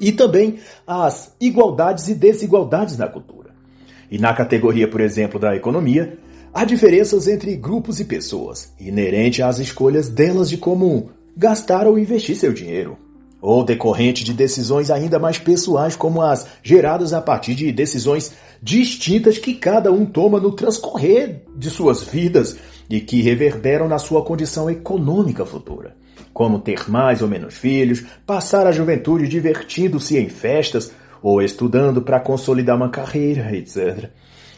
e 0.01 0.11
também 0.13 0.59
as 0.87 1.35
igualdades 1.41 2.09
e 2.09 2.15
desigualdades 2.15 2.97
na 2.97 3.07
cultura. 3.07 3.51
E 4.11 4.19
na 4.19 4.33
categoria, 4.33 4.89
por 4.89 5.01
exemplo, 5.01 5.39
da 5.39 5.55
economia, 5.55 6.19
há 6.53 6.65
diferenças 6.65 7.29
entre 7.29 7.55
grupos 7.57 8.01
e 8.01 8.05
pessoas, 8.05 8.73
inerente 8.81 9.43
às 9.43 9.59
escolhas 9.59 10.09
delas 10.09 10.49
de 10.49 10.57
como 10.57 11.11
gastar 11.37 11.87
ou 11.87 11.99
investir 11.99 12.37
seu 12.37 12.53
dinheiro 12.53 12.97
ou 13.43 13.65
decorrente 13.65 14.23
de 14.23 14.33
decisões 14.33 14.89
ainda 14.89 15.19
mais 15.19 15.37
pessoais, 15.37 15.97
como 15.97 16.23
as 16.23 16.47
geradas 16.63 17.13
a 17.13 17.21
partir 17.21 17.57
de 17.57 17.73
decisões 17.73 18.33
distintas 18.63 19.37
que 19.37 19.55
cada 19.55 19.91
um 19.91 20.07
toma 20.07 20.39
no 20.39 20.53
transcorrer 20.53 21.43
de 21.57 21.69
suas 21.69 22.05
vidas 22.05 22.57
e 22.89 23.01
que 23.01 23.21
reverberam 23.21 23.89
na 23.89 23.99
sua 23.99 24.25
condição 24.25 24.71
econômica 24.71 25.45
futura. 25.45 25.97
Como 26.33 26.61
ter 26.61 26.89
mais 26.89 27.21
ou 27.21 27.29
menos 27.29 27.55
filhos, 27.55 28.05
passar 28.25 28.67
a 28.67 28.73
juventude 28.73 29.27
divertindo-se 29.27 30.17
em 30.17 30.29
festas 30.29 30.93
ou 31.21 31.43
estudando 31.43 32.01
para 32.01 32.21
consolidar 32.21 32.77
uma 32.77 32.91
carreira, 32.91 33.55
etc. 33.57 34.09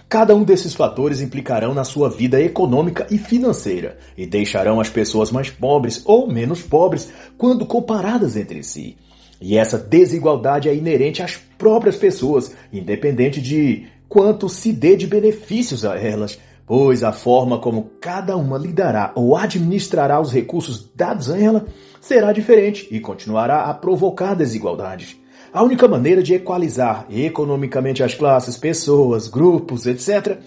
Cada 0.08 0.34
um 0.34 0.44
desses 0.44 0.74
fatores 0.74 1.20
implicarão 1.20 1.74
na 1.74 1.82
sua 1.82 2.08
vida 2.08 2.40
econômica 2.40 3.06
e 3.10 3.18
financeira 3.18 3.98
e 4.16 4.26
deixarão 4.26 4.80
as 4.80 4.88
pessoas 4.88 5.30
mais 5.30 5.50
pobres 5.50 6.02
ou 6.04 6.28
menos 6.28 6.62
pobres 6.62 7.12
quando 7.36 7.66
comparadas 7.66 8.36
entre 8.36 8.62
si. 8.62 8.96
E 9.40 9.56
essa 9.56 9.76
desigualdade 9.76 10.68
é 10.68 10.74
inerente 10.74 11.22
às 11.22 11.36
próprias 11.36 11.96
pessoas, 11.96 12.54
independente 12.72 13.40
de 13.40 13.86
quanto 14.08 14.48
se 14.48 14.72
dê 14.72 14.96
de 14.96 15.06
benefícios 15.06 15.84
a 15.84 15.96
elas, 15.96 16.38
pois 16.66 17.02
a 17.02 17.12
forma 17.12 17.58
como 17.58 17.90
cada 18.00 18.36
uma 18.36 18.56
lidará 18.56 19.12
ou 19.14 19.36
administrará 19.36 20.20
os 20.20 20.32
recursos 20.32 20.88
dados 20.94 21.30
a 21.30 21.38
ela 21.38 21.66
será 22.00 22.32
diferente 22.32 22.86
e 22.90 23.00
continuará 23.00 23.64
a 23.64 23.74
provocar 23.74 24.34
desigualdades. 24.34 25.16
A 25.54 25.62
única 25.62 25.86
maneira 25.86 26.20
de 26.20 26.34
equalizar 26.34 27.06
economicamente 27.08 28.02
as 28.02 28.12
classes, 28.12 28.56
pessoas, 28.56 29.28
grupos, 29.28 29.86
etc., 29.86 30.38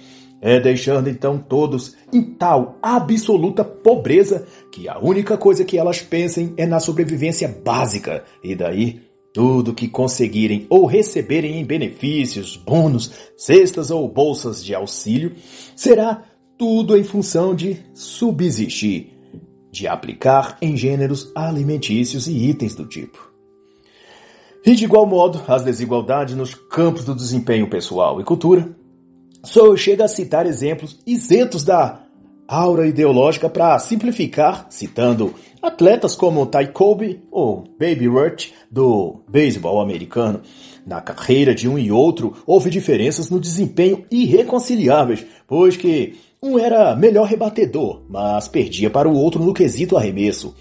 é 0.41 0.59
deixando 0.59 1.09
então 1.09 1.37
todos 1.37 1.95
em 2.11 2.21
tal 2.21 2.77
absoluta 2.81 3.63
pobreza 3.63 4.45
que 4.69 4.89
a 4.89 4.99
única 4.99 5.37
coisa 5.37 5.63
que 5.63 5.77
elas 5.77 6.01
pensem 6.01 6.53
é 6.57 6.65
na 6.65 6.81
sobrevivência 6.81 7.47
básica, 7.47 8.25
e 8.43 8.53
daí 8.53 8.99
tudo 9.33 9.73
que 9.73 9.87
conseguirem 9.87 10.67
ou 10.69 10.85
receberem 10.85 11.57
em 11.57 11.63
benefícios, 11.63 12.57
bônus, 12.57 13.09
cestas 13.37 13.89
ou 13.89 14.09
bolsas 14.09 14.61
de 14.61 14.75
auxílio 14.75 15.35
será 15.73 16.21
tudo 16.57 16.97
em 16.97 17.03
função 17.05 17.55
de 17.55 17.77
subsistir, 17.93 19.13
de 19.71 19.87
aplicar 19.87 20.57
em 20.61 20.75
gêneros 20.75 21.31
alimentícios 21.33 22.27
e 22.27 22.49
itens 22.49 22.75
do 22.75 22.85
tipo. 22.85 23.26
E 24.67 24.75
de 24.75 24.83
igual 24.83 25.05
modo, 25.05 25.41
as 25.47 25.63
desigualdades 25.63 26.35
nos 26.35 26.53
campos 26.53 27.05
do 27.05 27.15
desempenho 27.15 27.69
pessoal 27.69 28.19
e 28.19 28.23
cultura. 28.25 28.69
Só 29.41 29.73
chega 29.77 30.03
a 30.03 30.09
citar 30.09 30.45
exemplos 30.45 30.99
isentos 31.07 31.63
da 31.63 32.01
aura 32.45 32.85
ideológica 32.85 33.49
para 33.49 33.79
simplificar, 33.79 34.67
citando 34.69 35.33
atletas 35.61 36.17
como 36.17 36.45
Ty 36.45 36.67
Kobe 36.73 37.23
ou 37.31 37.63
Baby 37.79 38.07
Ruth 38.07 38.47
do 38.69 39.21
beisebol 39.29 39.79
americano. 39.79 40.41
Na 40.85 40.99
carreira 40.99 41.55
de 41.55 41.69
um 41.69 41.79
e 41.79 41.89
outro 41.89 42.33
houve 42.45 42.69
diferenças 42.69 43.29
no 43.29 43.39
desempenho 43.39 44.05
irreconciliáveis, 44.11 45.25
pois 45.47 45.77
que 45.77 46.17
um 46.43 46.59
era 46.59 46.93
melhor 46.93 47.25
rebatedor, 47.25 48.01
mas 48.09 48.49
perdia 48.49 48.89
para 48.89 49.07
o 49.07 49.15
outro 49.15 49.41
no 49.41 49.53
quesito 49.53 49.95
arremesso. 49.95 50.53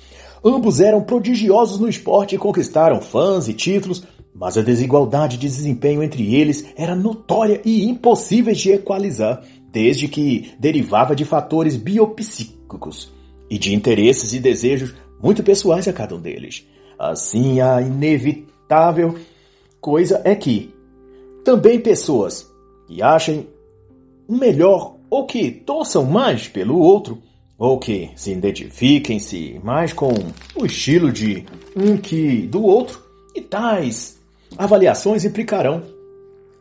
Ambos 0.46 0.80
eram 0.80 1.02
prodigiosos 1.02 1.80
no 1.80 1.88
esporte 1.88 2.36
e 2.36 2.38
conquistaram 2.38 3.00
fãs 3.00 3.48
e 3.48 3.52
títulos, 3.52 4.04
mas 4.32 4.56
a 4.56 4.62
desigualdade 4.62 5.36
de 5.38 5.48
desempenho 5.48 6.04
entre 6.04 6.36
eles 6.36 6.72
era 6.76 6.94
notória 6.94 7.60
e 7.64 7.84
impossível 7.88 8.54
de 8.54 8.70
equalizar, 8.70 9.42
desde 9.72 10.06
que 10.06 10.52
derivava 10.56 11.16
de 11.16 11.24
fatores 11.24 11.76
biopsíquicos 11.76 13.12
e 13.50 13.58
de 13.58 13.74
interesses 13.74 14.34
e 14.34 14.38
desejos 14.38 14.94
muito 15.20 15.42
pessoais 15.42 15.88
a 15.88 15.92
cada 15.92 16.14
um 16.14 16.20
deles. 16.20 16.64
Assim, 16.96 17.60
a 17.60 17.82
inevitável 17.82 19.16
coisa 19.80 20.22
é 20.24 20.36
que 20.36 20.72
também 21.44 21.80
pessoas 21.80 22.48
que 22.86 23.02
achem 23.02 23.48
melhor 24.28 24.94
ou 25.10 25.26
que 25.26 25.50
torçam 25.50 26.04
mais 26.04 26.46
pelo 26.46 26.78
outro 26.78 27.20
ou 27.58 27.78
que 27.78 28.10
se 28.16 28.32
identifiquem-se 28.32 29.60
mais 29.64 29.92
com 29.92 30.12
o 30.54 30.66
estilo 30.66 31.12
de 31.12 31.44
um 31.74 31.96
que 31.96 32.46
do 32.46 32.62
outro, 32.62 33.02
e 33.34 33.40
tais 33.40 34.18
avaliações 34.56 35.24
implicarão 35.24 35.82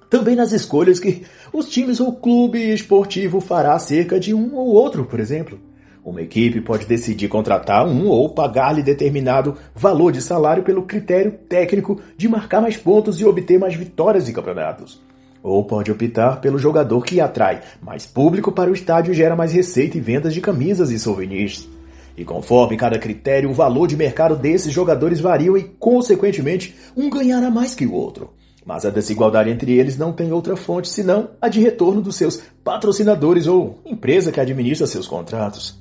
também 0.10 0.36
nas 0.36 0.52
escolhas 0.52 1.00
que 1.00 1.24
os 1.52 1.70
times 1.70 2.00
ou 2.00 2.14
clube 2.14 2.60
esportivo 2.74 3.42
fará 3.42 3.74
acerca 3.74 4.20
de 4.20 4.34
um 4.34 4.56
ou 4.56 4.68
outro, 4.68 5.06
por 5.06 5.20
exemplo. 5.20 5.60
Uma 6.04 6.22
equipe 6.22 6.62
pode 6.62 6.86
decidir 6.86 7.28
contratar 7.28 7.88
um 7.88 8.08
ou 8.08 8.30
pagar-lhe 8.30 8.84
determinado 8.84 9.58
valor 9.74 10.12
de 10.12 10.22
salário 10.22 10.64
pelo 10.64 10.84
critério 10.84 11.32
técnico 11.50 12.00
de 12.16 12.30
marcar 12.30 12.62
mais 12.62 12.78
pontos 12.78 13.20
e 13.20 13.26
obter 13.26 13.60
mais 13.60 13.74
vitórias 13.74 14.30
em 14.30 14.34
campeonatos. 14.34 15.02
Ou 15.46 15.64
pode 15.64 15.92
optar 15.92 16.42
pelo 16.42 16.58
jogador 16.58 17.04
que 17.04 17.22
atrai 17.22 17.62
mais 17.80 18.04
público 18.04 18.52
para 18.52 18.72
o 18.72 18.74
estádio 18.74 19.12
e 19.12 19.16
gera 19.16 19.36
mais 19.36 19.54
receita 19.54 19.96
e 19.96 20.02
vendas 20.02 20.34
de 20.34 20.42
camisas 20.42 20.90
e 20.90 20.98
souvenirs. 20.98 21.70
E 22.18 22.26
conforme 22.26 22.76
cada 22.76 22.98
critério, 22.98 23.52
o 23.52 23.54
valor 23.54 23.86
de 23.86 23.96
mercado 23.96 24.36
desses 24.36 24.74
jogadores 24.74 25.20
varia 25.20 25.56
e, 25.56 25.64
consequentemente, 25.64 26.76
um 26.98 27.12
ganhará 27.12 27.52
mais 27.52 27.76
que 27.76 27.86
o 27.86 27.94
outro. 27.94 28.32
Mas 28.66 28.86
a 28.86 28.90
desigualdade 28.90 29.52
entre 29.52 29.72
eles 29.78 30.00
não 30.00 30.12
tem 30.12 30.32
outra 30.32 30.56
fonte 30.56 30.90
senão 30.90 31.30
a 31.40 31.48
de 31.48 31.62
retorno 31.62 32.02
dos 32.02 32.16
seus 32.16 32.42
patrocinadores 32.64 33.46
ou 33.46 33.78
empresa 33.86 34.32
que 34.32 34.40
administra 34.40 34.88
seus 34.88 35.06
contratos. 35.06 35.78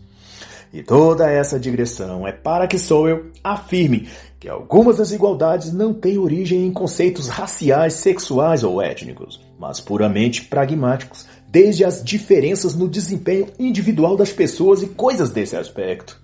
E 0.75 0.83
toda 0.83 1.31
essa 1.31 1.59
digressão 1.59 2.29
é 2.29 2.33
para 2.33 2.67
que 2.67 2.79
Sowell 2.79 3.31
afirme 3.43 4.09
que 4.41 4.49
algumas 4.49 4.99
desigualdades 4.99 5.73
não 5.73 5.95
têm 5.95 6.19
origem 6.19 6.67
em 6.67 6.71
conceitos 6.73 7.29
raciais, 7.29 7.95
sexuais 7.95 8.63
ou 8.65 8.83
étnicos, 8.83 9.41
mas 9.67 9.81
puramente 9.81 10.45
pragmáticos, 10.45 11.27
desde 11.49 11.87
as 11.87 12.05
diferenças 12.05 12.75
no 12.75 12.87
desempenho 12.87 13.47
individual 13.59 14.15
das 14.15 14.31
pessoas 14.31 14.83
e 14.83 14.89
coisas 14.89 15.31
desse 15.31 15.57
aspecto. 15.57 16.21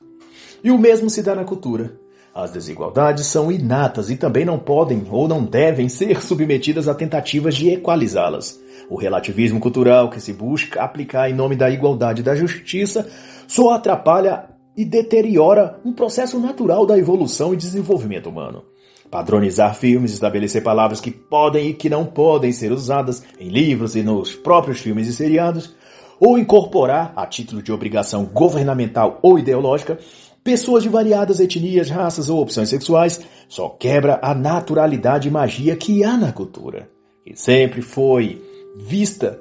E 0.62 0.70
o 0.70 0.76
mesmo 0.76 1.08
se 1.08 1.22
dá 1.22 1.34
na 1.34 1.42
cultura. 1.42 1.98
As 2.34 2.52
desigualdades 2.52 3.24
são 3.24 3.50
inatas 3.50 4.10
e 4.10 4.16
também 4.16 4.44
não 4.44 4.58
podem 4.58 5.06
ou 5.10 5.26
não 5.26 5.42
devem 5.42 5.88
ser 5.88 6.20
submetidas 6.20 6.86
a 6.86 6.94
tentativas 6.94 7.54
de 7.54 7.70
equalizá-las. 7.70 8.60
O 8.90 8.96
relativismo 8.96 9.58
cultural 9.58 10.10
que 10.10 10.20
se 10.20 10.34
busca 10.34 10.82
aplicar 10.82 11.30
em 11.30 11.34
nome 11.34 11.56
da 11.56 11.70
igualdade 11.70 12.20
e 12.20 12.24
da 12.24 12.34
justiça 12.34 13.08
só 13.48 13.70
atrapalha 13.70 14.50
e 14.76 14.84
deteriora 14.84 15.80
um 15.82 15.94
processo 15.94 16.38
natural 16.38 16.84
da 16.84 16.98
evolução 16.98 17.54
e 17.54 17.56
desenvolvimento 17.56 18.28
humano. 18.28 18.64
Padronizar 19.10 19.74
filmes, 19.74 20.12
estabelecer 20.12 20.62
palavras 20.62 21.00
que 21.00 21.10
podem 21.10 21.68
e 21.68 21.74
que 21.74 21.90
não 21.90 22.06
podem 22.06 22.52
ser 22.52 22.70
usadas 22.70 23.24
em 23.38 23.48
livros 23.48 23.96
e 23.96 24.02
nos 24.02 24.34
próprios 24.34 24.80
filmes 24.80 25.08
e 25.08 25.12
seriados, 25.12 25.74
ou 26.20 26.38
incorporar, 26.38 27.12
a 27.16 27.26
título 27.26 27.62
de 27.62 27.72
obrigação 27.72 28.24
governamental 28.26 29.18
ou 29.22 29.38
ideológica, 29.38 29.98
pessoas 30.44 30.82
de 30.82 30.88
variadas 30.88 31.40
etnias, 31.40 31.90
raças 31.90 32.30
ou 32.30 32.40
opções 32.40 32.68
sexuais, 32.68 33.20
só 33.48 33.68
quebra 33.68 34.20
a 34.22 34.34
naturalidade 34.34 35.28
e 35.28 35.30
magia 35.30 35.76
que 35.76 36.04
há 36.04 36.16
na 36.16 36.32
cultura, 36.32 36.88
que 37.24 37.34
sempre 37.34 37.82
foi 37.82 38.42
vista 38.76 39.40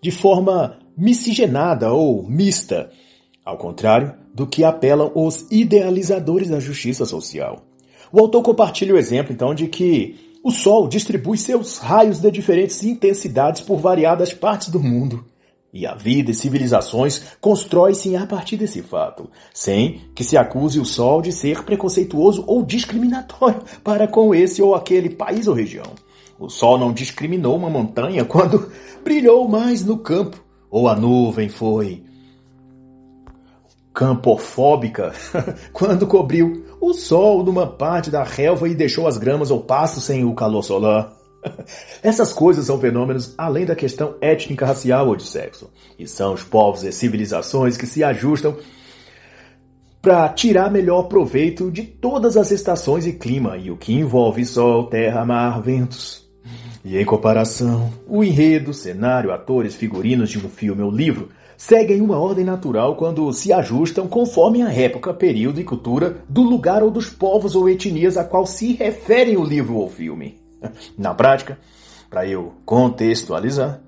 de 0.00 0.10
forma 0.10 0.78
miscigenada 0.96 1.92
ou 1.92 2.22
mista, 2.28 2.90
ao 3.44 3.56
contrário 3.56 4.14
do 4.34 4.46
que 4.46 4.64
apelam 4.64 5.10
os 5.14 5.46
idealizadores 5.50 6.48
da 6.48 6.60
justiça 6.60 7.06
social. 7.06 7.64
O 8.12 8.20
autor 8.20 8.42
compartilha 8.42 8.94
o 8.94 8.98
exemplo, 8.98 9.32
então, 9.32 9.54
de 9.54 9.66
que 9.66 10.38
o 10.42 10.50
Sol 10.50 10.86
distribui 10.86 11.36
seus 11.36 11.78
raios 11.78 12.20
de 12.20 12.30
diferentes 12.30 12.82
intensidades 12.84 13.60
por 13.60 13.78
variadas 13.78 14.32
partes 14.32 14.68
do 14.68 14.78
mundo. 14.78 15.24
E 15.72 15.84
a 15.84 15.94
vida 15.94 16.30
e 16.30 16.34
civilizações 16.34 17.20
constrói-se 17.40 18.14
a 18.16 18.26
partir 18.26 18.56
desse 18.56 18.80
fato, 18.80 19.28
sem 19.52 20.02
que 20.14 20.24
se 20.24 20.36
acuse 20.36 20.78
o 20.78 20.84
Sol 20.84 21.20
de 21.20 21.32
ser 21.32 21.64
preconceituoso 21.64 22.44
ou 22.46 22.62
discriminatório 22.62 23.60
para 23.82 24.06
com 24.06 24.34
esse 24.34 24.62
ou 24.62 24.74
aquele 24.74 25.10
país 25.10 25.48
ou 25.48 25.54
região. 25.54 25.92
O 26.38 26.48
Sol 26.48 26.78
não 26.78 26.92
discriminou 26.92 27.56
uma 27.56 27.68
montanha 27.68 28.24
quando 28.24 28.70
brilhou 29.02 29.48
mais 29.48 29.84
no 29.84 29.98
campo 29.98 30.42
ou 30.70 30.88
a 30.88 30.94
nuvem 30.94 31.48
foi 31.48 32.04
campofóbica 33.92 35.12
quando 35.72 36.06
cobriu 36.06 36.65
o 36.88 36.94
sol 36.94 37.42
numa 37.44 37.66
parte 37.66 38.10
da 38.10 38.22
relva 38.22 38.68
e 38.68 38.74
deixou 38.74 39.06
as 39.06 39.18
gramas 39.18 39.50
ou 39.50 39.60
pastos 39.60 40.04
sem 40.04 40.24
o 40.24 40.34
calor 40.34 40.62
solar. 40.62 41.12
Essas 42.02 42.32
coisas 42.32 42.66
são 42.66 42.80
fenômenos 42.80 43.34
além 43.36 43.66
da 43.66 43.74
questão 43.74 44.14
étnica, 44.20 44.66
racial 44.66 45.08
ou 45.08 45.16
de 45.16 45.24
sexo. 45.24 45.70
E 45.98 46.06
são 46.06 46.34
os 46.34 46.42
povos 46.42 46.84
e 46.84 46.92
civilizações 46.92 47.76
que 47.76 47.86
se 47.86 48.02
ajustam 48.04 48.56
para 50.00 50.28
tirar 50.28 50.70
melhor 50.70 51.04
proveito 51.04 51.70
de 51.70 51.82
todas 51.82 52.36
as 52.36 52.52
estações 52.52 53.06
e 53.06 53.12
clima, 53.12 53.56
e 53.56 53.72
o 53.72 53.76
que 53.76 53.92
envolve 53.92 54.44
sol, 54.44 54.84
terra, 54.84 55.24
mar, 55.24 55.60
ventos. 55.60 56.24
E 56.84 56.96
em 56.96 57.04
comparação, 57.04 57.92
o 58.06 58.22
enredo, 58.22 58.72
cenário, 58.72 59.32
atores, 59.32 59.74
figurinos 59.74 60.30
de 60.30 60.38
um 60.38 60.48
filme 60.48 60.82
ou 60.82 60.90
livro 60.92 61.30
seguem 61.56 62.00
uma 62.00 62.18
ordem 62.18 62.44
natural 62.44 62.96
quando 62.96 63.32
se 63.32 63.52
ajustam 63.52 64.06
conforme 64.06 64.62
a 64.62 64.72
época, 64.72 65.14
período 65.14 65.60
e 65.60 65.64
cultura 65.64 66.18
do 66.28 66.42
lugar 66.42 66.82
ou 66.82 66.90
dos 66.90 67.08
povos 67.08 67.54
ou 67.54 67.68
etnias 67.68 68.16
a 68.16 68.24
qual 68.24 68.46
se 68.46 68.74
refere 68.74 69.36
o 69.36 69.44
livro 69.44 69.76
ou 69.76 69.88
filme. 69.88 70.38
Na 70.96 71.14
prática, 71.14 71.58
para 72.08 72.26
eu 72.26 72.52
contextualizar, 72.64 73.80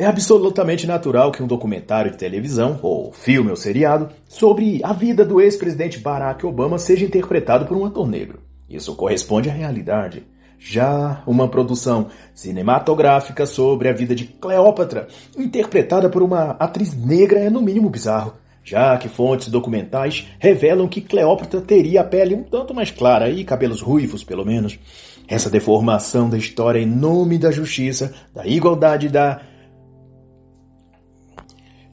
é 0.00 0.06
absolutamente 0.06 0.86
natural 0.86 1.30
que 1.30 1.42
um 1.42 1.46
documentário 1.46 2.10
de 2.10 2.16
televisão, 2.16 2.78
ou 2.82 3.12
filme 3.12 3.50
ou 3.50 3.56
seriado, 3.56 4.08
sobre 4.26 4.80
a 4.82 4.94
vida 4.94 5.26
do 5.26 5.40
ex-presidente 5.40 5.98
Barack 5.98 6.46
Obama 6.46 6.78
seja 6.78 7.04
interpretado 7.04 7.66
por 7.66 7.76
um 7.76 7.84
ator 7.84 8.08
negro. 8.08 8.40
Isso 8.66 8.96
corresponde 8.96 9.50
à 9.50 9.52
realidade. 9.52 10.24
Já 10.62 11.22
uma 11.26 11.48
produção 11.48 12.08
cinematográfica 12.34 13.46
sobre 13.46 13.88
a 13.88 13.94
vida 13.94 14.14
de 14.14 14.26
Cleópatra, 14.26 15.08
interpretada 15.34 16.10
por 16.10 16.22
uma 16.22 16.50
atriz 16.50 16.94
negra, 16.94 17.40
é 17.40 17.48
no 17.48 17.62
mínimo 17.62 17.88
bizarro, 17.88 18.34
já 18.62 18.98
que 18.98 19.08
fontes 19.08 19.48
documentais 19.48 20.28
revelam 20.38 20.86
que 20.86 21.00
Cleópatra 21.00 21.62
teria 21.62 22.02
a 22.02 22.04
pele 22.04 22.34
um 22.34 22.42
tanto 22.42 22.74
mais 22.74 22.90
clara 22.90 23.30
e 23.30 23.42
cabelos 23.42 23.80
ruivos, 23.80 24.22
pelo 24.22 24.44
menos. 24.44 24.78
Essa 25.26 25.48
deformação 25.48 26.28
da 26.28 26.36
história 26.36 26.78
em 26.78 26.86
nome 26.86 27.38
da 27.38 27.50
justiça, 27.50 28.12
da 28.34 28.44
igualdade 28.44 29.08
da 29.08 29.40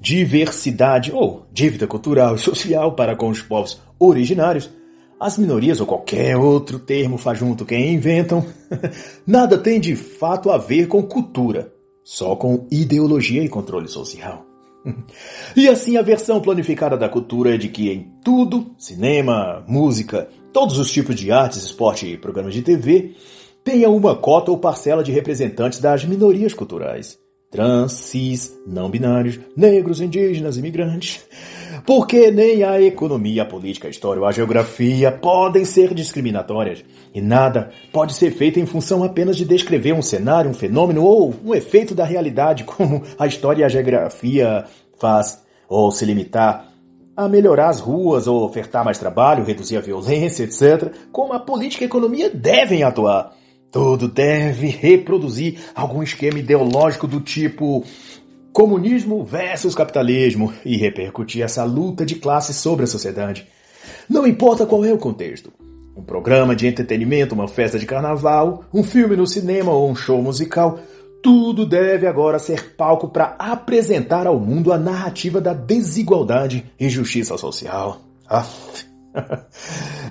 diversidade 0.01 1.13
ou 1.13 1.47
dívida 1.53 1.87
cultural 1.87 2.35
e 2.35 2.39
social 2.39 2.91
para 2.93 3.15
com 3.15 3.29
os 3.29 3.41
povos 3.41 3.81
originários 3.97 4.69
as 5.19 5.37
minorias 5.37 5.79
ou 5.79 5.87
qualquer 5.87 6.37
outro 6.37 6.79
termo 6.79 7.17
faz 7.17 7.39
junto 7.39 7.65
quem 7.65 7.93
inventam, 7.93 8.45
nada 9.25 9.57
tem 9.57 9.79
de 9.79 9.95
fato 9.95 10.51
a 10.51 10.57
ver 10.57 10.87
com 10.87 11.01
cultura, 11.03 11.73
só 12.03 12.35
com 12.35 12.67
ideologia 12.71 13.43
e 13.43 13.49
controle 13.49 13.87
social. 13.87 14.45
E 15.55 15.67
assim 15.67 15.97
a 15.97 16.01
versão 16.01 16.39
planificada 16.39 16.95
da 16.95 17.09
cultura 17.09 17.55
é 17.55 17.57
de 17.57 17.67
que 17.67 17.89
em 17.91 18.13
tudo, 18.23 18.73
cinema, 18.77 19.63
música, 19.67 20.29
todos 20.53 20.77
os 20.77 20.91
tipos 20.91 21.15
de 21.15 21.31
artes, 21.31 21.63
esporte 21.63 22.05
e 22.05 22.17
programas 22.17 22.53
de 22.53 22.61
TV, 22.61 23.15
tenha 23.63 23.89
uma 23.89 24.15
cota 24.15 24.51
ou 24.51 24.57
parcela 24.57 25.03
de 25.03 25.11
representantes 25.11 25.79
das 25.79 26.05
minorias 26.05 26.53
culturais. 26.53 27.19
Trans, 27.49 27.93
cis, 27.93 28.57
não 28.67 28.89
binários, 28.89 29.39
negros, 29.55 30.01
indígenas, 30.01 30.57
imigrantes. 30.57 31.25
Porque 31.85 32.29
nem 32.29 32.63
a 32.63 32.81
economia, 32.81 33.43
a 33.43 33.45
política, 33.45 33.87
a 33.87 33.89
história 33.89 34.21
ou 34.21 34.27
a 34.27 34.31
geografia 34.33 35.09
podem 35.09 35.63
ser 35.63 35.93
discriminatórias. 35.93 36.83
E 37.13 37.21
nada 37.21 37.71
pode 37.93 38.13
ser 38.13 38.31
feito 38.31 38.59
em 38.59 38.65
função 38.65 39.03
apenas 39.03 39.37
de 39.37 39.45
descrever 39.45 39.93
um 39.93 40.01
cenário, 40.01 40.51
um 40.51 40.53
fenômeno 40.53 41.03
ou 41.03 41.33
um 41.45 41.55
efeito 41.55 41.95
da 41.95 42.03
realidade, 42.03 42.65
como 42.65 43.03
a 43.17 43.25
história 43.25 43.61
e 43.61 43.63
a 43.63 43.69
geografia 43.69 44.65
faz, 44.99 45.41
ou 45.69 45.89
se 45.89 46.03
limitar 46.03 46.67
a 47.15 47.27
melhorar 47.27 47.69
as 47.69 47.79
ruas 47.79 48.27
ou 48.27 48.43
ofertar 48.43 48.85
mais 48.85 48.99
trabalho, 48.99 49.43
reduzir 49.43 49.75
a 49.75 49.81
violência, 49.81 50.43
etc., 50.43 50.93
como 51.11 51.33
a 51.33 51.39
política 51.39 51.83
e 51.83 51.85
a 51.85 51.87
economia 51.87 52.29
devem 52.29 52.83
atuar. 52.83 53.33
Tudo 53.71 54.07
deve 54.07 54.67
reproduzir 54.67 55.59
algum 55.75 56.01
esquema 56.01 56.39
ideológico 56.39 57.07
do 57.07 57.19
tipo 57.19 57.83
comunismo 58.53 59.23
versus 59.23 59.75
capitalismo 59.75 60.51
e 60.65 60.77
repercutir 60.77 61.43
essa 61.43 61.63
luta 61.63 62.05
de 62.05 62.15
classes 62.15 62.55
sobre 62.55 62.85
a 62.85 62.87
sociedade. 62.87 63.47
Não 64.09 64.25
importa 64.25 64.65
qual 64.65 64.83
é 64.83 64.91
o 64.91 64.97
contexto. 64.97 65.51
Um 65.95 66.01
programa 66.01 66.55
de 66.55 66.67
entretenimento, 66.67 67.35
uma 67.35 67.47
festa 67.47 67.77
de 67.77 67.85
carnaval, 67.85 68.65
um 68.73 68.83
filme 68.83 69.15
no 69.15 69.27
cinema 69.27 69.71
ou 69.71 69.89
um 69.89 69.95
show 69.95 70.21
musical, 70.21 70.79
tudo 71.21 71.65
deve 71.65 72.07
agora 72.07 72.39
ser 72.39 72.75
palco 72.75 73.09
para 73.09 73.35
apresentar 73.37 74.27
ao 74.27 74.39
mundo 74.39 74.71
a 74.71 74.77
narrativa 74.77 75.41
da 75.41 75.53
desigualdade 75.53 76.65
e 76.79 76.89
justiça 76.89 77.37
social. 77.37 78.01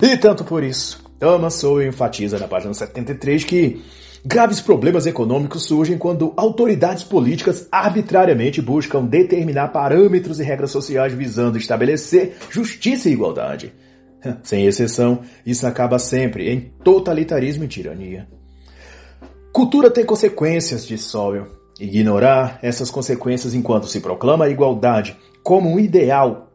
E 0.02 0.16
tanto 0.16 0.44
por 0.44 0.64
isso, 0.64 1.05
Thomas 1.18 1.54
Sowell 1.54 1.88
enfatiza 1.88 2.38
na 2.38 2.48
página 2.48 2.74
73 2.74 3.44
que 3.44 3.82
Graves 4.28 4.60
problemas 4.60 5.06
econômicos 5.06 5.66
surgem 5.66 5.96
quando 5.96 6.32
autoridades 6.36 7.04
políticas 7.04 7.68
arbitrariamente 7.70 8.60
buscam 8.60 9.04
determinar 9.04 9.68
parâmetros 9.68 10.40
e 10.40 10.42
regras 10.42 10.72
sociais 10.72 11.12
visando 11.12 11.56
estabelecer 11.56 12.36
justiça 12.50 13.08
e 13.08 13.12
igualdade. 13.12 13.72
Sem 14.42 14.66
exceção, 14.66 15.20
isso 15.46 15.64
acaba 15.64 15.96
sempre 16.00 16.50
em 16.50 16.72
totalitarismo 16.82 17.62
e 17.62 17.68
tirania. 17.68 18.26
Cultura 19.52 19.90
tem 19.90 20.04
consequências, 20.04 20.84
diz 20.84 21.02
Sowell. 21.02 21.46
Ignorar 21.78 22.58
essas 22.62 22.90
consequências 22.90 23.54
enquanto 23.54 23.86
se 23.86 24.00
proclama 24.00 24.46
a 24.46 24.50
igualdade 24.50 25.16
como 25.40 25.70
um 25.72 25.78
ideal 25.78 26.50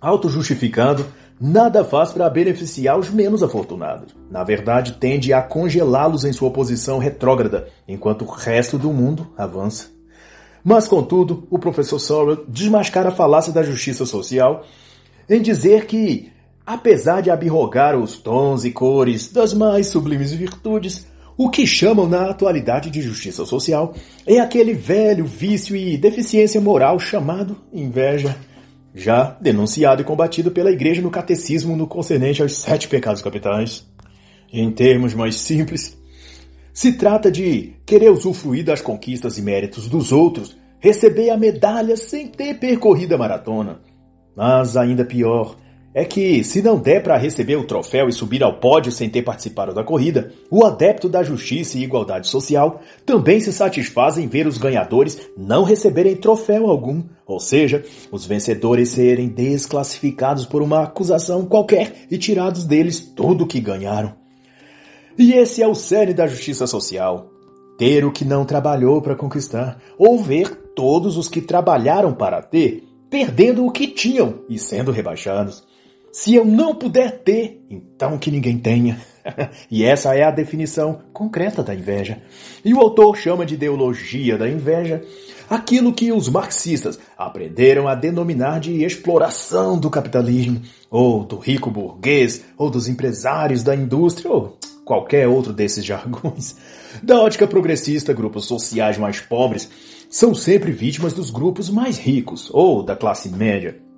auto-justificado 0.00 1.04
nada 1.40 1.82
faz 1.82 2.12
para 2.12 2.28
beneficiar 2.28 2.98
os 2.98 3.08
menos 3.08 3.42
afortunados. 3.42 4.14
Na 4.30 4.44
verdade, 4.44 4.92
tende 5.00 5.32
a 5.32 5.40
congelá-los 5.40 6.24
em 6.24 6.32
sua 6.32 6.50
posição 6.50 6.98
retrógrada, 6.98 7.68
enquanto 7.88 8.22
o 8.22 8.30
resto 8.30 8.76
do 8.76 8.92
mundo 8.92 9.26
avança. 9.38 9.88
Mas, 10.62 10.86
contudo, 10.86 11.46
o 11.50 11.58
professor 11.58 11.98
Sorrell 11.98 12.44
desmascara 12.46 13.08
a 13.08 13.12
falácia 13.12 13.52
da 13.52 13.62
justiça 13.62 14.04
social 14.04 14.64
em 15.28 15.40
dizer 15.40 15.86
que, 15.86 16.30
apesar 16.66 17.22
de 17.22 17.30
abirrogar 17.30 17.96
os 17.96 18.18
tons 18.18 18.64
e 18.64 18.70
cores 18.70 19.32
das 19.32 19.54
mais 19.54 19.86
sublimes 19.86 20.32
virtudes, 20.32 21.06
o 21.38 21.48
que 21.48 21.66
chamam 21.66 22.06
na 22.06 22.28
atualidade 22.28 22.90
de 22.90 23.00
justiça 23.00 23.46
social 23.46 23.94
é 24.26 24.38
aquele 24.40 24.74
velho 24.74 25.24
vício 25.24 25.74
e 25.74 25.96
deficiência 25.96 26.60
moral 26.60 26.98
chamado 26.98 27.56
inveja, 27.72 28.36
já 28.94 29.36
denunciado 29.40 30.02
e 30.02 30.04
combatido 30.04 30.50
pela 30.50 30.70
Igreja 30.70 31.00
no 31.00 31.10
catecismo 31.10 31.76
no 31.76 31.86
concernente 31.86 32.42
aos 32.42 32.54
sete 32.54 32.88
pecados 32.88 33.22
capitais. 33.22 33.86
Em 34.52 34.70
termos 34.70 35.14
mais 35.14 35.36
simples, 35.36 35.96
se 36.72 36.92
trata 36.94 37.30
de 37.30 37.74
querer 37.86 38.10
usufruir 38.10 38.64
das 38.64 38.80
conquistas 38.80 39.38
e 39.38 39.42
méritos 39.42 39.88
dos 39.88 40.12
outros, 40.12 40.56
receber 40.80 41.30
a 41.30 41.36
medalha 41.36 41.96
sem 41.96 42.28
ter 42.28 42.58
percorrido 42.58 43.14
a 43.14 43.18
maratona. 43.18 43.80
Mas 44.34 44.76
ainda 44.76 45.04
pior, 45.04 45.56
é 45.92 46.04
que, 46.04 46.44
se 46.44 46.62
não 46.62 46.78
der 46.78 47.02
para 47.02 47.16
receber 47.16 47.56
o 47.56 47.66
troféu 47.66 48.08
e 48.08 48.12
subir 48.12 48.44
ao 48.44 48.60
pódio 48.60 48.92
sem 48.92 49.10
ter 49.10 49.22
participado 49.22 49.74
da 49.74 49.82
corrida, 49.82 50.32
o 50.48 50.64
adepto 50.64 51.08
da 51.08 51.22
justiça 51.22 51.78
e 51.78 51.82
igualdade 51.82 52.28
social 52.28 52.80
também 53.04 53.40
se 53.40 53.52
satisfaz 53.52 54.16
em 54.16 54.28
ver 54.28 54.46
os 54.46 54.56
ganhadores 54.56 55.20
não 55.36 55.64
receberem 55.64 56.14
troféu 56.14 56.68
algum, 56.68 57.02
ou 57.26 57.40
seja, 57.40 57.84
os 58.12 58.24
vencedores 58.24 58.90
serem 58.90 59.28
desclassificados 59.28 60.46
por 60.46 60.62
uma 60.62 60.84
acusação 60.84 61.44
qualquer 61.44 62.06
e 62.10 62.16
tirados 62.16 62.64
deles 62.64 63.00
tudo 63.00 63.44
o 63.44 63.46
que 63.46 63.60
ganharam. 63.60 64.14
E 65.18 65.32
esse 65.32 65.60
é 65.62 65.66
o 65.66 65.74
cerne 65.74 66.14
da 66.14 66.26
justiça 66.26 66.66
social. 66.66 67.28
Ter 67.76 68.04
o 68.04 68.12
que 68.12 68.24
não 68.24 68.44
trabalhou 68.44 69.02
para 69.02 69.16
conquistar, 69.16 69.80
ou 69.98 70.18
ver 70.18 70.48
todos 70.74 71.16
os 71.16 71.28
que 71.28 71.40
trabalharam 71.40 72.14
para 72.14 72.40
ter, 72.42 72.84
perdendo 73.10 73.66
o 73.66 73.72
que 73.72 73.88
tinham 73.88 74.44
e 74.48 74.58
sendo 74.58 74.92
rebaixados. 74.92 75.64
Se 76.12 76.34
eu 76.34 76.44
não 76.44 76.74
puder 76.74 77.22
ter, 77.22 77.64
então 77.70 78.18
que 78.18 78.30
ninguém 78.30 78.58
tenha. 78.58 79.00
e 79.70 79.84
essa 79.84 80.14
é 80.14 80.24
a 80.24 80.30
definição 80.30 81.02
concreta 81.12 81.62
da 81.62 81.74
inveja. 81.74 82.20
E 82.64 82.74
o 82.74 82.80
autor 82.80 83.16
chama 83.16 83.46
de 83.46 83.54
ideologia 83.54 84.36
da 84.36 84.48
inveja 84.48 85.02
aquilo 85.48 85.92
que 85.92 86.12
os 86.12 86.28
marxistas 86.28 86.98
aprenderam 87.16 87.88
a 87.88 87.94
denominar 87.94 88.60
de 88.60 88.84
exploração 88.84 89.78
do 89.78 89.90
capitalismo, 89.90 90.62
ou 90.88 91.24
do 91.24 91.38
rico 91.38 91.70
burguês, 91.70 92.44
ou 92.56 92.70
dos 92.70 92.88
empresários 92.88 93.62
da 93.62 93.74
indústria, 93.74 94.30
ou 94.30 94.58
qualquer 94.84 95.28
outro 95.28 95.52
desses 95.52 95.84
jargões. 95.84 96.56
Da 97.02 97.20
ótica 97.20 97.46
progressista, 97.46 98.12
grupos 98.12 98.46
sociais 98.46 98.98
mais 98.98 99.20
pobres 99.20 99.70
são 100.08 100.34
sempre 100.34 100.72
vítimas 100.72 101.12
dos 101.12 101.30
grupos 101.30 101.70
mais 101.70 101.98
ricos, 101.98 102.48
ou 102.52 102.82
da 102.82 102.96
classe 102.96 103.28
média 103.28 103.89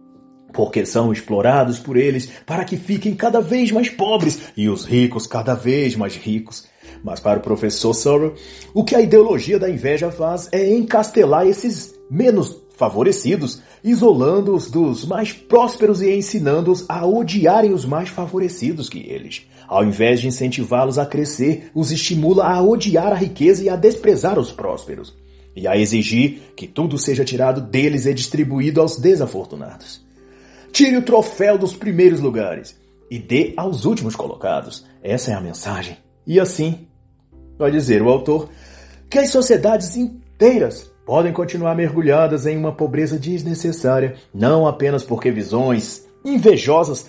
porque 0.53 0.85
são 0.85 1.13
explorados 1.13 1.79
por 1.79 1.97
eles 1.97 2.31
para 2.47 2.65
que 2.65 2.77
fiquem 2.77 3.15
cada 3.15 3.41
vez 3.41 3.71
mais 3.71 3.89
pobres 3.89 4.41
e 4.57 4.69
os 4.69 4.85
ricos 4.85 5.27
cada 5.27 5.55
vez 5.55 5.97
mais 5.97 6.17
ricos. 6.17 6.67
Mas 7.03 7.21
para 7.21 7.39
o 7.39 7.43
professor 7.43 7.95
Sorrow, 7.95 8.35
o 8.75 8.85
que 8.85 8.95
a 8.95 9.01
ideologia 9.01 9.59
da 9.59 9.69
inveja 9.69 10.11
faz 10.11 10.49
é 10.53 10.71
encastelar 10.71 11.47
esses 11.47 11.95
menos 12.11 12.63
favorecidos, 12.77 13.63
isolando-os 13.83 14.71
dos 14.71 15.05
mais 15.05 15.33
prósperos 15.33 16.03
e 16.03 16.11
ensinando-os 16.11 16.85
a 16.89 17.07
odiarem 17.07 17.73
os 17.73 17.85
mais 17.85 18.09
favorecidos 18.09 18.89
que 18.89 18.99
eles. 18.99 19.47
Ao 19.69 19.85
invés 19.85 20.21
de 20.21 20.29
incentivá-los 20.29 20.99
a 20.99 21.07
crescer, 21.07 21.71
os 21.75 21.91
estimula 21.91 22.45
a 22.45 22.61
odiar 22.61 23.13
a 23.13 23.17
riqueza 23.17 23.65
e 23.65 23.69
a 23.69 23.77
desprezar 23.77 24.39
os 24.39 24.53
prósperos, 24.53 25.15
e 25.55 25.67
a 25.67 25.77
exigir 25.77 26.53
que 26.57 26.67
tudo 26.67 26.99
seja 26.99 27.25
tirado 27.25 27.61
deles 27.61 28.07
e 28.07 28.15
distribuído 28.15 28.81
aos 28.81 28.99
desafortunados. 28.99 30.12
Tire 30.73 30.97
o 30.97 31.03
troféu 31.03 31.59
dos 31.59 31.77
primeiros 31.77 32.19
lugares 32.19 32.81
e 33.11 33.19
dê 33.19 33.53
aos 33.59 33.85
últimos 33.85 34.17
colocados. 34.17 34.87
Essa 35.03 35.33
é 35.33 35.35
a 35.35 35.41
mensagem. 35.41 35.99
E 36.27 36.41
assim, 36.41 36.87
vai 37.59 37.71
dizer 37.71 38.01
o 38.01 38.09
autor, 38.09 38.49
que 39.11 39.19
as 39.19 39.29
sociedades 39.29 39.97
inteiras 39.97 40.91
podem 41.05 41.31
continuar 41.31 41.77
mergulhadas 41.77 42.47
em 42.47 42.57
uma 42.57 42.73
pobreza 42.73 43.19
desnecessária, 43.19 44.15
não 44.33 44.67
apenas 44.67 45.05
porque 45.05 45.31
visões 45.31 46.07
invejosas 46.25 47.07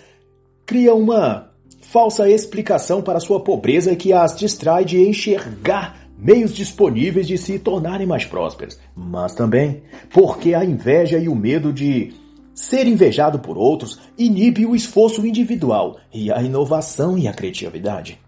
criam 0.66 1.00
uma 1.00 1.50
falsa 1.80 2.30
explicação 2.30 3.02
para 3.02 3.22
sua 3.22 3.42
pobreza 3.42 3.96
que 3.96 4.12
as 4.12 4.36
distrai 4.36 4.84
de 4.84 5.02
enxergar 5.02 6.06
meios 6.18 6.54
disponíveis 6.54 7.28
de 7.28 7.38
se 7.38 7.58
tornarem 7.60 8.08
mais 8.08 8.26
prósperas, 8.26 8.78
mas 8.94 9.34
também 9.34 9.84
porque 10.12 10.54
a 10.54 10.66
inveja 10.66 11.18
e 11.18 11.30
o 11.30 11.36
medo 11.36 11.72
de 11.72 12.14
Ser 12.54 12.88
invejado 12.88 13.40
por 13.40 13.58
outros 13.58 14.00
inibe 14.18 14.66
o 14.66 14.76
esforço 14.76 15.26
individual 15.26 15.98
e 16.14 16.32
a 16.32 16.42
inovação 16.42 17.18
e 17.18 17.28
a 17.28 17.34
criatividade. 17.34 18.20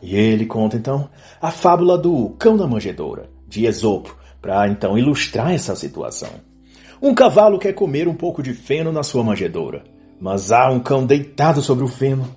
E 0.00 0.14
ele 0.14 0.46
conta 0.46 0.76
então 0.76 1.08
a 1.40 1.50
fábula 1.50 1.98
do 1.98 2.30
cão 2.38 2.56
na 2.56 2.66
manjedoura, 2.66 3.28
de 3.48 3.66
Esopo, 3.66 4.16
para 4.40 4.68
então 4.68 4.96
ilustrar 4.96 5.52
essa 5.52 5.74
situação. 5.74 6.30
Um 7.00 7.14
cavalo 7.14 7.58
quer 7.58 7.72
comer 7.72 8.06
um 8.06 8.14
pouco 8.14 8.42
de 8.42 8.54
feno 8.54 8.92
na 8.92 9.02
sua 9.02 9.24
manjedoura, 9.24 9.82
mas 10.20 10.52
há 10.52 10.70
um 10.70 10.78
cão 10.78 11.04
deitado 11.04 11.60
sobre 11.60 11.84
o 11.84 11.88
feno. 11.88 12.28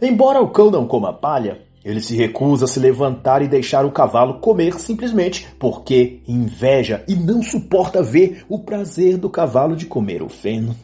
Embora 0.00 0.40
o 0.40 0.50
cão 0.50 0.70
não 0.70 0.86
coma 0.86 1.12
palha, 1.12 1.62
ele 1.84 2.00
se 2.00 2.16
recusa 2.16 2.64
a 2.64 2.68
se 2.68 2.80
levantar 2.80 3.42
e 3.42 3.48
deixar 3.48 3.84
o 3.84 3.92
cavalo 3.92 4.40
comer 4.40 4.78
simplesmente 4.78 5.46
porque 5.58 6.20
inveja 6.26 7.04
e 7.06 7.14
não 7.14 7.42
suporta 7.42 8.02
ver 8.02 8.44
o 8.48 8.60
prazer 8.60 9.18
do 9.18 9.28
cavalo 9.28 9.76
de 9.76 9.84
comer 9.84 10.22
o 10.22 10.28
feno. 10.28 10.74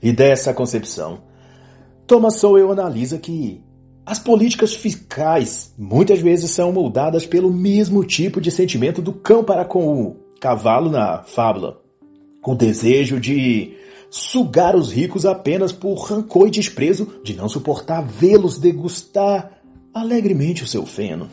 E 0.00 0.12
dessa 0.12 0.54
concepção, 0.54 1.18
Thomas 2.06 2.36
Sowell 2.36 2.70
analisa 2.70 3.18
que 3.18 3.60
as 4.04 4.20
políticas 4.20 4.72
fiscais 4.72 5.74
muitas 5.76 6.20
vezes 6.20 6.52
são 6.52 6.70
moldadas 6.70 7.26
pelo 7.26 7.52
mesmo 7.52 8.04
tipo 8.04 8.40
de 8.40 8.52
sentimento 8.52 9.02
do 9.02 9.12
cão 9.12 9.42
para 9.42 9.64
com 9.64 10.00
o 10.00 10.16
cavalo 10.40 10.88
na 10.88 11.24
fábula, 11.24 11.80
o 12.46 12.54
desejo 12.54 13.18
de 13.18 13.74
sugar 14.08 14.76
os 14.76 14.92
ricos 14.92 15.26
apenas 15.26 15.72
por 15.72 15.96
rancor 15.96 16.46
e 16.46 16.52
desprezo 16.52 17.20
de 17.24 17.34
não 17.34 17.48
suportar 17.48 18.02
vê-los 18.06 18.58
degustar 18.60 19.55
alegremente 19.96 20.62
o 20.62 20.66
seu 20.66 20.84
feno. 20.84 21.28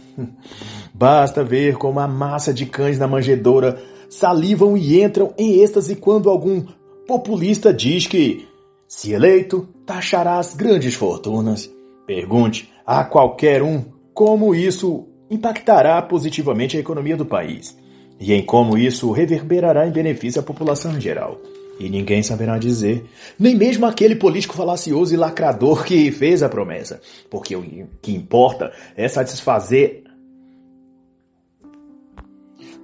Basta 0.93 1.43
ver 1.43 1.75
como 1.75 1.99
a 1.99 2.07
massa 2.07 2.53
de 2.53 2.65
cães 2.65 2.97
na 2.97 3.07
manjedoura 3.07 3.81
salivam 4.09 4.77
e 4.77 5.01
entram 5.03 5.33
em 5.37 5.61
êxtase 5.61 5.95
quando 5.97 6.29
algum 6.29 6.65
populista 7.05 7.73
diz 7.73 8.07
que, 8.07 8.47
se 8.87 9.11
eleito, 9.11 9.67
taxarás 9.85 10.53
grandes 10.53 10.95
fortunas. 10.95 11.69
Pergunte 12.07 12.71
a 12.85 13.03
qualquer 13.03 13.61
um 13.61 13.83
como 14.13 14.55
isso 14.55 15.07
impactará 15.29 16.01
positivamente 16.01 16.77
a 16.77 16.79
economia 16.79 17.17
do 17.17 17.25
país 17.25 17.77
e 18.19 18.31
em 18.31 18.45
como 18.45 18.77
isso 18.77 19.11
reverberará 19.11 19.87
em 19.87 19.91
benefício 19.91 20.39
à 20.39 20.43
população 20.43 20.95
em 20.95 21.01
geral. 21.01 21.37
E 21.79 21.89
ninguém 21.89 22.21
saberá 22.21 22.57
dizer, 22.57 23.05
nem 23.37 23.55
mesmo 23.55 23.85
aquele 23.85 24.15
político 24.15 24.55
falacioso 24.55 25.13
e 25.13 25.17
lacrador 25.17 25.83
que 25.83 26.11
fez 26.11 26.43
a 26.43 26.49
promessa, 26.49 27.01
porque 27.29 27.55
o 27.55 27.63
que 28.01 28.13
importa 28.13 28.71
é 28.95 29.07
satisfazer 29.07 30.03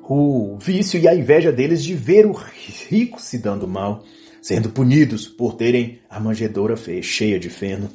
o 0.10 0.58
vício 0.60 1.00
e 1.00 1.08
a 1.08 1.14
inveja 1.14 1.52
deles 1.52 1.84
de 1.84 1.94
ver 1.94 2.26
o 2.26 2.32
rico 2.32 3.22
se 3.22 3.38
dando 3.38 3.68
mal, 3.68 4.04
sendo 4.42 4.70
punidos 4.70 5.28
por 5.28 5.54
terem 5.54 6.00
a 6.10 6.20
manjedoura 6.20 6.76
cheia 7.04 7.40
de 7.40 7.50
feno. 7.50 7.90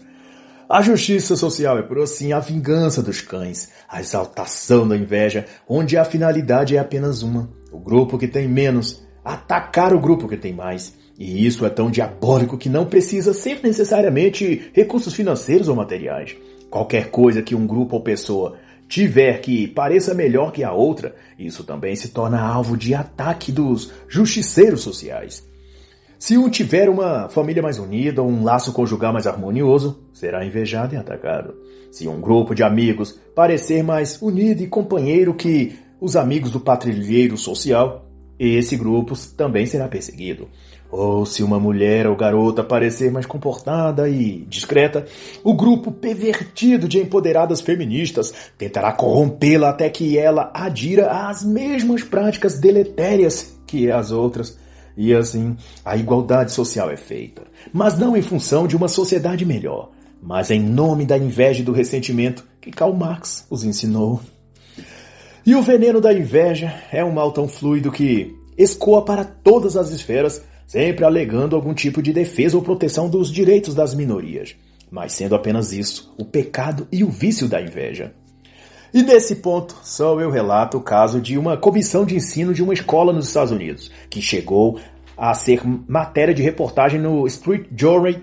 A 0.69 0.81
justiça 0.81 1.37
social 1.37 1.77
é, 1.77 1.83
por 1.83 1.99
assim, 1.99 2.33
a 2.33 2.39
vingança 2.39 3.03
dos 3.03 3.21
cães, 3.21 3.71
a 3.89 4.01
exaltação 4.01 4.87
da 4.89 4.97
inveja, 4.97 5.45
onde 5.69 5.97
a 5.97 6.05
finalidade 6.05 6.77
é 6.77 6.79
apenas 6.79 7.23
uma: 7.23 7.51
o 7.71 7.79
grupo 7.79 8.17
que 8.17 8.29
tem 8.29 8.49
menos 8.49 9.04
atacar 9.25 9.95
o 9.95 10.01
grupo 10.01 10.29
que 10.29 10.37
tem 10.37 10.53
mais. 10.53 10.95
E 11.19 11.47
isso 11.47 11.65
é 11.65 11.71
tão 11.71 11.91
diabólico 11.91 12.59
que 12.59 12.69
não 12.69 12.85
precisa 12.85 13.33
ser 13.33 13.61
necessariamente 13.63 14.71
recursos 14.73 15.15
financeiros 15.15 15.69
ou 15.69 15.77
materiais. 15.77 16.37
Qualquer 16.69 17.11
coisa 17.11 17.43
que 17.43 17.55
um 17.55 17.67
grupo 17.67 17.97
ou 17.97 18.03
pessoa 18.03 18.57
tiver 18.89 19.41
que 19.41 19.69
pareça 19.69 20.13
melhor 20.13 20.53
que 20.53 20.63
a 20.63 20.73
outra, 20.73 21.15
isso 21.39 21.65
também 21.65 21.97
se 21.97 22.09
torna 22.09 22.41
alvo 22.41 22.77
de 22.77 22.95
ataque 22.95 23.51
dos 23.51 23.93
justiceiros 24.09 24.83
sociais. 24.83 25.45
Se 26.19 26.39
um 26.39 26.49
tiver 26.49 26.89
uma 26.89 27.29
família 27.29 27.63
mais 27.63 27.79
unida 27.79 28.23
ou 28.23 28.29
um 28.29 28.45
laço 28.45 28.73
conjugal 28.73 29.13
mais 29.13 29.27
harmonioso, 29.27 30.01
será 30.13 30.45
invejado 30.45 30.95
e 30.95 30.97
atacado. 30.97 31.55
Se 31.91 32.09
um 32.09 32.21
grupo 32.21 32.55
de 32.55 32.63
amigos 32.63 33.19
parecer 33.35 33.83
mais 33.83 34.21
unido 34.21 34.63
e 34.63 34.67
companheiro 34.67 35.35
que 35.35 35.77
os 36.01 36.17
amigos 36.17 36.51
do 36.51 36.61
patrilheiro 36.61 37.37
social, 37.37 38.07
esse 38.39 38.77
grupo 38.77 39.15
também 39.37 39.67
será 39.67 39.89
perseguido. 39.89 40.49
Ou 40.91 41.27
se 41.27 41.43
uma 41.43 41.59
mulher 41.59 42.07
ou 42.07 42.15
garota 42.15 42.63
parecer 42.63 43.11
mais 43.11 43.27
comportada 43.27 44.09
e 44.09 44.45
discreta, 44.49 45.05
o 45.43 45.53
grupo 45.53 45.91
pervertido 45.91 46.87
de 46.87 47.01
empoderadas 47.01 47.61
feministas 47.61 48.33
tentará 48.57 48.93
corrompê-la 48.93 49.71
até 49.71 49.89
que 49.89 50.17
ela 50.17 50.53
adira 50.55 51.29
às 51.29 51.45
mesmas 51.45 52.05
práticas 52.05 52.61
deletérias 52.61 53.59
que 53.67 53.91
as 53.91 54.13
outras. 54.13 54.57
E 54.97 55.13
assim, 55.13 55.57
a 55.85 55.97
igualdade 55.97 56.53
social 56.53 56.89
é 56.91 56.97
feita, 56.97 57.43
mas 57.73 57.99
não 57.99 58.17
em 58.17 58.23
função 58.23 58.67
de 58.67 58.77
uma 58.77 58.87
sociedade 58.87 59.45
melhor, 59.45 59.91
mas 60.23 60.51
em 60.53 60.61
nome 60.61 61.05
da 61.05 61.19
inveja 61.19 61.61
e 61.61 61.65
do 61.65 61.73
ressentimento 61.73 62.47
que 62.61 62.71
Karl 62.71 62.95
Marx 62.95 63.45
os 63.51 63.65
ensinou. 63.65 64.21
E 65.47 65.55
o 65.55 65.61
veneno 65.61 66.01
da 66.01 66.11
inveja 66.11 66.75
é 66.91 67.05
um 67.05 67.13
mal 67.13 67.31
tão 67.31 67.47
fluido 67.47 67.93
que 67.93 68.35
escoa 68.57 69.05
para 69.05 69.25
todas 69.25 69.77
as 69.77 69.91
esferas, 69.91 70.43
sempre 70.67 71.05
alegando 71.05 71.55
algum 71.55 71.75
tipo 71.75 72.01
de 72.01 72.15
defesa 72.15 72.57
ou 72.57 72.63
proteção 72.63 73.11
dos 73.11 73.31
direitos 73.31 73.75
das 73.75 73.95
minorias, 73.95 74.57
mas 74.91 75.13
sendo 75.13 75.35
apenas 75.35 75.71
isso 75.71 76.15
o 76.17 76.25
pecado 76.25 76.89
e 76.91 77.05
o 77.05 77.11
vício 77.11 77.47
da 77.47 77.61
inveja. 77.61 78.15
E 78.93 79.03
nesse 79.03 79.37
ponto, 79.37 79.77
só 79.83 80.19
eu 80.19 80.31
relato 80.31 80.79
o 80.79 80.83
caso 80.83 81.21
de 81.21 81.37
uma 81.37 81.59
comissão 81.59 82.07
de 82.07 82.17
ensino 82.17 82.55
de 82.55 82.63
uma 82.63 82.73
escola 82.73 83.13
nos 83.13 83.27
Estados 83.27 83.53
Unidos, 83.53 83.91
que 84.09 84.23
chegou 84.23 84.79
a 85.15 85.35
ser 85.35 85.61
matéria 85.87 86.33
de 86.33 86.43
reportagem 86.43 86.99
no 86.99 87.27
Street 87.27 87.67
Journal 87.77 88.15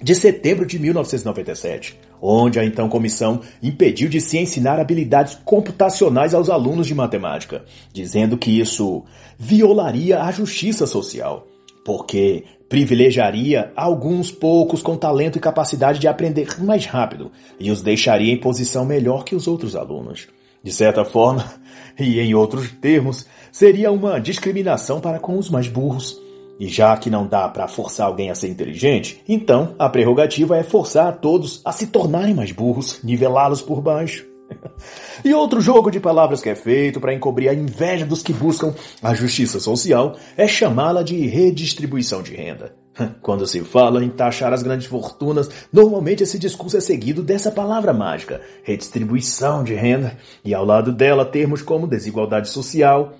de 0.00 0.14
setembro 0.14 0.64
de 0.64 0.78
1997, 0.78 1.98
onde 2.20 2.58
a 2.58 2.64
então 2.64 2.88
comissão 2.88 3.40
impediu 3.62 4.08
de 4.08 4.20
se 4.20 4.38
ensinar 4.38 4.78
habilidades 4.78 5.38
computacionais 5.44 6.34
aos 6.34 6.50
alunos 6.50 6.86
de 6.86 6.94
matemática, 6.94 7.64
dizendo 7.92 8.36
que 8.36 8.58
isso 8.58 9.04
violaria 9.38 10.22
a 10.22 10.30
justiça 10.30 10.86
social, 10.86 11.46
porque 11.84 12.44
privilegiaria 12.68 13.72
alguns 13.74 14.30
poucos 14.30 14.82
com 14.82 14.96
talento 14.96 15.38
e 15.38 15.40
capacidade 15.40 15.98
de 15.98 16.06
aprender 16.06 16.62
mais 16.62 16.84
rápido 16.84 17.32
e 17.58 17.70
os 17.70 17.80
deixaria 17.80 18.32
em 18.32 18.40
posição 18.40 18.84
melhor 18.84 19.24
que 19.24 19.34
os 19.34 19.46
outros 19.48 19.74
alunos. 19.74 20.28
De 20.62 20.72
certa 20.72 21.04
forma, 21.04 21.44
e 21.98 22.20
em 22.20 22.34
outros 22.34 22.70
termos, 22.72 23.26
seria 23.50 23.90
uma 23.90 24.20
discriminação 24.20 25.00
para 25.00 25.18
com 25.18 25.38
os 25.38 25.48
mais 25.48 25.68
burros 25.68 26.20
e 26.58 26.68
já 26.68 26.96
que 26.96 27.10
não 27.10 27.26
dá 27.26 27.48
para 27.48 27.68
forçar 27.68 28.06
alguém 28.06 28.30
a 28.30 28.34
ser 28.34 28.48
inteligente, 28.48 29.22
então 29.28 29.74
a 29.78 29.88
prerrogativa 29.88 30.56
é 30.56 30.62
forçar 30.62 31.18
todos 31.18 31.60
a 31.64 31.72
se 31.72 31.86
tornarem 31.86 32.34
mais 32.34 32.52
burros, 32.52 33.00
nivelá-los 33.02 33.62
por 33.62 33.80
baixo. 33.80 34.26
e 35.24 35.32
outro 35.34 35.60
jogo 35.60 35.90
de 35.90 36.00
palavras 36.00 36.40
que 36.40 36.48
é 36.48 36.54
feito 36.54 37.00
para 37.00 37.14
encobrir 37.14 37.48
a 37.48 37.54
inveja 37.54 38.06
dos 38.06 38.22
que 38.22 38.32
buscam 38.32 38.74
a 39.02 39.14
justiça 39.14 39.60
social 39.60 40.16
é 40.36 40.48
chamá-la 40.48 41.02
de 41.02 41.26
redistribuição 41.26 42.22
de 42.22 42.34
renda. 42.34 42.74
Quando 43.22 43.46
se 43.46 43.60
fala 43.60 44.02
em 44.02 44.08
taxar 44.08 44.52
as 44.52 44.62
grandes 44.62 44.86
fortunas, 44.86 45.48
normalmente 45.72 46.22
esse 46.22 46.38
discurso 46.38 46.76
é 46.76 46.80
seguido 46.80 47.22
dessa 47.22 47.50
palavra 47.50 47.92
mágica, 47.92 48.40
redistribuição 48.64 49.62
de 49.62 49.74
renda, 49.74 50.16
e 50.44 50.54
ao 50.54 50.64
lado 50.64 50.92
dela 50.92 51.24
termos 51.24 51.62
como 51.62 51.86
desigualdade 51.86 52.48
social, 52.48 53.14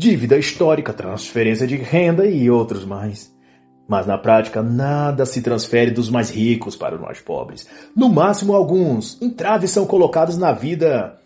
dívida 0.00 0.38
histórica, 0.38 0.94
transferência 0.94 1.66
de 1.66 1.76
renda 1.76 2.24
e 2.24 2.50
outros 2.50 2.86
mais. 2.86 3.30
Mas 3.86 4.06
na 4.06 4.16
prática, 4.16 4.62
nada 4.62 5.26
se 5.26 5.42
transfere 5.42 5.90
dos 5.90 6.08
mais 6.08 6.30
ricos 6.30 6.74
para 6.74 6.94
os 6.94 7.00
mais 7.02 7.20
pobres. 7.20 7.68
No 7.94 8.08
máximo, 8.08 8.54
alguns 8.54 9.20
entraves 9.20 9.70
são 9.70 9.84
colocados 9.84 10.38
na 10.38 10.52
vida 10.52 11.18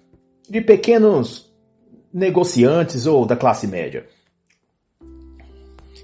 de 0.50 0.60
pequenos 0.60 1.48
negociantes 2.12 3.06
ou 3.06 3.24
da 3.24 3.36
classe 3.36 3.68
média. 3.68 4.06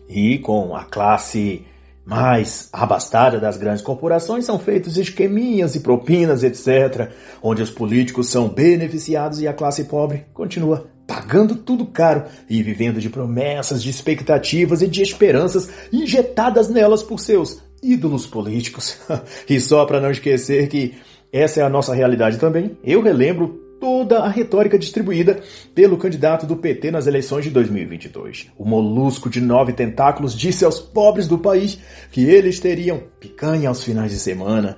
E 0.09 0.39
com 0.39 0.77
a 0.77 0.85
classe 0.85 1.67
mais 2.07 2.69
abastada 2.73 3.41
das 3.41 3.57
grandes 3.57 3.83
corporações 3.83 4.45
são 4.45 4.61
feitos 4.61 4.97
esqueminhas 4.97 5.75
e 5.75 5.81
propinas, 5.81 6.45
etc., 6.45 7.11
onde 7.43 7.63
os 7.63 7.71
políticos 7.71 8.29
são 8.29 8.49
beneficiados 8.49 9.41
e 9.41 9.49
a 9.49 9.53
classe 9.53 9.85
pobre 9.85 10.25
continua 10.33 10.89
pagando 11.11 11.57
tudo 11.57 11.85
caro 11.87 12.27
e 12.49 12.63
vivendo 12.63 13.01
de 13.01 13.11
promessas, 13.11 13.83
de 13.83 13.91
expectativas 13.91 14.81
e 14.81 14.87
de 14.87 15.03
esperanças 15.03 15.69
injetadas 15.93 16.69
nelas 16.69 17.03
por 17.03 17.19
seus 17.19 17.61
ídolos 17.83 18.29
políticos. 18.29 18.97
e 19.51 19.59
só 19.59 19.85
para 19.85 20.01
não 20.01 20.13
esquecer 20.13 20.69
que 20.69 20.95
essa 21.33 21.59
é 21.59 21.65
a 21.65 21.69
nossa 21.69 21.93
realidade 21.93 22.39
também, 22.39 22.79
eu 22.85 23.03
relembro 23.03 23.61
toda 23.81 24.21
a 24.21 24.29
retórica 24.29 24.79
distribuída 24.79 25.41
pelo 25.75 25.97
candidato 25.99 26.47
do 26.47 26.57
PT 26.57 26.93
nas 26.93 27.09
eleições 27.09 27.43
de 27.43 27.51
2022. 27.51 28.47
O 28.57 28.65
molusco 28.65 29.29
de 29.29 29.41
nove 29.41 29.73
tentáculos 29.73 30.33
disse 30.33 30.65
aos 30.65 30.79
pobres 30.79 31.27
do 31.27 31.39
país 31.39 31.77
que 32.13 32.23
eles 32.23 32.61
teriam 32.61 33.03
picanha 33.19 33.69
aos 33.69 33.83
finais 33.83 34.13
de 34.13 34.19
semana, 34.19 34.77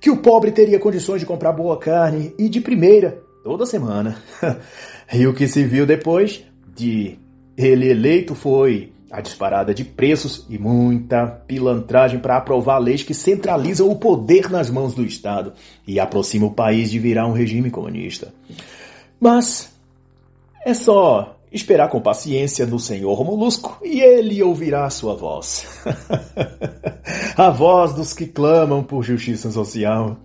que 0.00 0.10
o 0.10 0.18
pobre 0.18 0.52
teria 0.52 0.78
condições 0.78 1.18
de 1.18 1.26
comprar 1.26 1.52
boa 1.52 1.76
carne 1.76 2.32
e 2.38 2.48
de 2.48 2.60
primeira 2.60 3.20
toda 3.42 3.66
semana. 3.66 4.16
E 5.12 5.26
o 5.26 5.34
que 5.34 5.46
se 5.46 5.64
viu 5.64 5.84
depois 5.84 6.42
de 6.74 7.18
ele 7.56 7.90
eleito 7.90 8.34
foi 8.34 8.92
a 9.10 9.20
disparada 9.20 9.74
de 9.74 9.84
preços 9.84 10.46
e 10.48 10.58
muita 10.58 11.26
pilantragem 11.26 12.18
para 12.18 12.38
aprovar 12.38 12.78
leis 12.78 13.02
que 13.02 13.12
centralizam 13.12 13.90
o 13.90 13.96
poder 13.96 14.50
nas 14.50 14.70
mãos 14.70 14.94
do 14.94 15.04
Estado 15.04 15.52
e 15.86 16.00
aproxima 16.00 16.46
o 16.46 16.54
país 16.54 16.90
de 16.90 16.98
virar 16.98 17.26
um 17.26 17.32
regime 17.32 17.70
comunista. 17.70 18.32
Mas 19.20 19.70
é 20.64 20.72
só 20.72 21.36
esperar 21.52 21.90
com 21.90 22.00
paciência 22.00 22.64
no 22.64 22.78
Senhor 22.78 23.22
Molusco 23.22 23.78
e 23.84 24.00
ele 24.00 24.42
ouvirá 24.42 24.86
a 24.86 24.90
sua 24.90 25.14
voz. 25.14 25.66
a 27.36 27.50
voz 27.50 27.92
dos 27.92 28.14
que 28.14 28.26
clamam 28.26 28.82
por 28.82 29.02
justiça 29.02 29.50
social. 29.50 30.16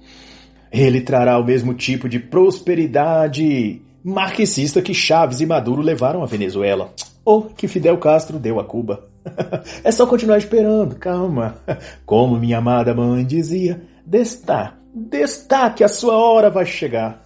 Ele 0.72 1.02
trará 1.02 1.38
o 1.38 1.44
mesmo 1.44 1.74
tipo 1.74 2.08
de 2.08 2.20
prosperidade 2.20 3.82
marxista 4.08 4.82
que 4.82 4.94
Chaves 4.94 5.42
e 5.42 5.46
Maduro 5.46 5.82
levaram 5.82 6.24
à 6.24 6.26
Venezuela, 6.26 6.94
ou 7.26 7.44
que 7.44 7.68
Fidel 7.68 7.98
Castro 7.98 8.40
deu 8.40 8.58
a 8.58 8.64
Cuba. 8.64 9.10
é 9.84 9.92
só 9.92 10.08
continuar 10.08 10.38
esperando, 10.38 10.96
calma. 10.96 11.58
Como 12.06 12.40
minha 12.40 12.60
amada 12.60 12.94
mãe 12.94 13.26
dizia, 13.26 13.82
desta, 14.06 14.76
desta 14.96 15.70
que 15.72 15.84
a 15.84 15.90
sua 15.90 16.16
hora 16.16 16.50
vai 16.50 16.66
chegar. 16.66 17.22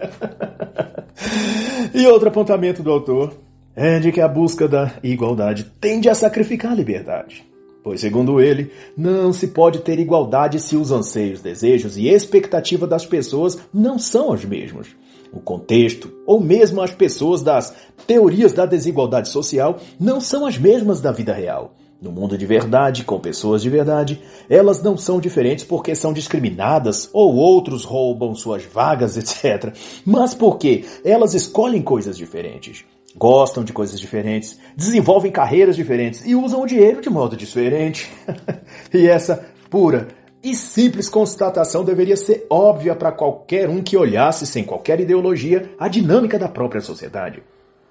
e 1.92 2.06
outro 2.06 2.28
apontamento 2.28 2.82
do 2.82 2.90
autor 2.90 3.34
é 3.76 3.98
de 3.98 4.10
que 4.10 4.22
a 4.22 4.28
busca 4.28 4.66
da 4.66 4.92
igualdade 5.02 5.64
tende 5.78 6.08
a 6.08 6.14
sacrificar 6.14 6.72
a 6.72 6.74
liberdade. 6.74 7.44
Pois, 7.84 8.00
segundo 8.00 8.40
ele, 8.40 8.72
não 8.96 9.32
se 9.32 9.48
pode 9.48 9.80
ter 9.80 10.00
igualdade 10.00 10.58
se 10.58 10.74
os 10.74 10.90
anseios, 10.90 11.42
desejos 11.42 11.96
e 11.96 12.08
expectativa 12.08 12.86
das 12.86 13.06
pessoas 13.06 13.58
não 13.72 13.98
são 13.98 14.32
os 14.32 14.44
mesmos 14.44 14.88
o 15.34 15.40
contexto 15.40 16.12
ou 16.24 16.40
mesmo 16.40 16.80
as 16.80 16.92
pessoas 16.92 17.42
das 17.42 17.74
teorias 18.06 18.52
da 18.52 18.64
desigualdade 18.64 19.28
social 19.28 19.78
não 19.98 20.20
são 20.20 20.46
as 20.46 20.56
mesmas 20.56 21.00
da 21.00 21.10
vida 21.10 21.32
real. 21.32 21.74
No 22.00 22.12
mundo 22.12 22.36
de 22.36 22.44
verdade, 22.44 23.02
com 23.02 23.18
pessoas 23.18 23.62
de 23.62 23.70
verdade, 23.70 24.20
elas 24.48 24.82
não 24.82 24.96
são 24.96 25.18
diferentes 25.18 25.64
porque 25.64 25.94
são 25.94 26.12
discriminadas 26.12 27.08
ou 27.12 27.34
outros 27.34 27.82
roubam 27.82 28.34
suas 28.34 28.62
vagas, 28.64 29.16
etc. 29.18 29.74
Mas 30.04 30.34
porque 30.34 30.84
elas 31.04 31.34
escolhem 31.34 31.82
coisas 31.82 32.16
diferentes, 32.16 32.84
gostam 33.16 33.62
de 33.62 33.72
coisas 33.72 33.98
diferentes, 33.98 34.58
desenvolvem 34.76 35.30
carreiras 35.30 35.76
diferentes 35.76 36.24
e 36.26 36.34
usam 36.34 36.62
o 36.62 36.66
dinheiro 36.66 37.00
de 37.00 37.10
modo 37.10 37.36
diferente. 37.36 38.10
e 38.92 39.06
essa 39.06 39.44
pura 39.70 40.08
e 40.42 40.54
simples 40.54 41.08
constatação 41.08 41.84
deveria 41.84 42.16
ser 42.16 42.46
óbvia 42.50 42.94
para 42.94 43.12
qualquer 43.12 43.68
um 43.70 43.82
que 43.82 43.96
olhasse 43.96 44.46
sem 44.46 44.62
qualquer 44.62 45.00
ideologia 45.00 45.70
a 45.78 45.88
dinâmica 45.88 46.38
da 46.38 46.48
própria 46.48 46.82
sociedade. 46.82 47.42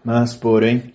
Mas, 0.06 0.36
porém, 0.36 0.94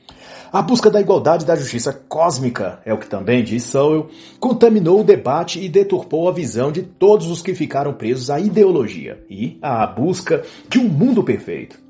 a 0.53 0.61
busca 0.61 0.91
da 0.91 1.01
igualdade 1.01 1.45
e 1.45 1.47
da 1.47 1.57
justiça 1.57 1.93
cósmica, 1.93 2.81
é 2.85 2.93
o 2.93 2.99
que 2.99 3.09
também 3.09 3.43
diz 3.43 3.65
Sowell, 3.65 4.09
contaminou 4.39 5.01
o 5.01 5.05
debate 5.05 5.59
e 5.59 5.69
deturpou 5.69 6.29
a 6.29 6.33
visão 6.33 6.71
de 6.71 6.83
todos 6.83 7.27
os 7.29 7.41
que 7.41 7.55
ficaram 7.55 7.95
presos 7.95 8.29
à 8.29 8.39
ideologia 8.39 9.25
e 9.29 9.59
à 9.63 9.87
busca 9.87 10.45
de 10.69 10.79
um 10.79 10.89
mundo 10.89 11.25
perfeito 11.25 11.88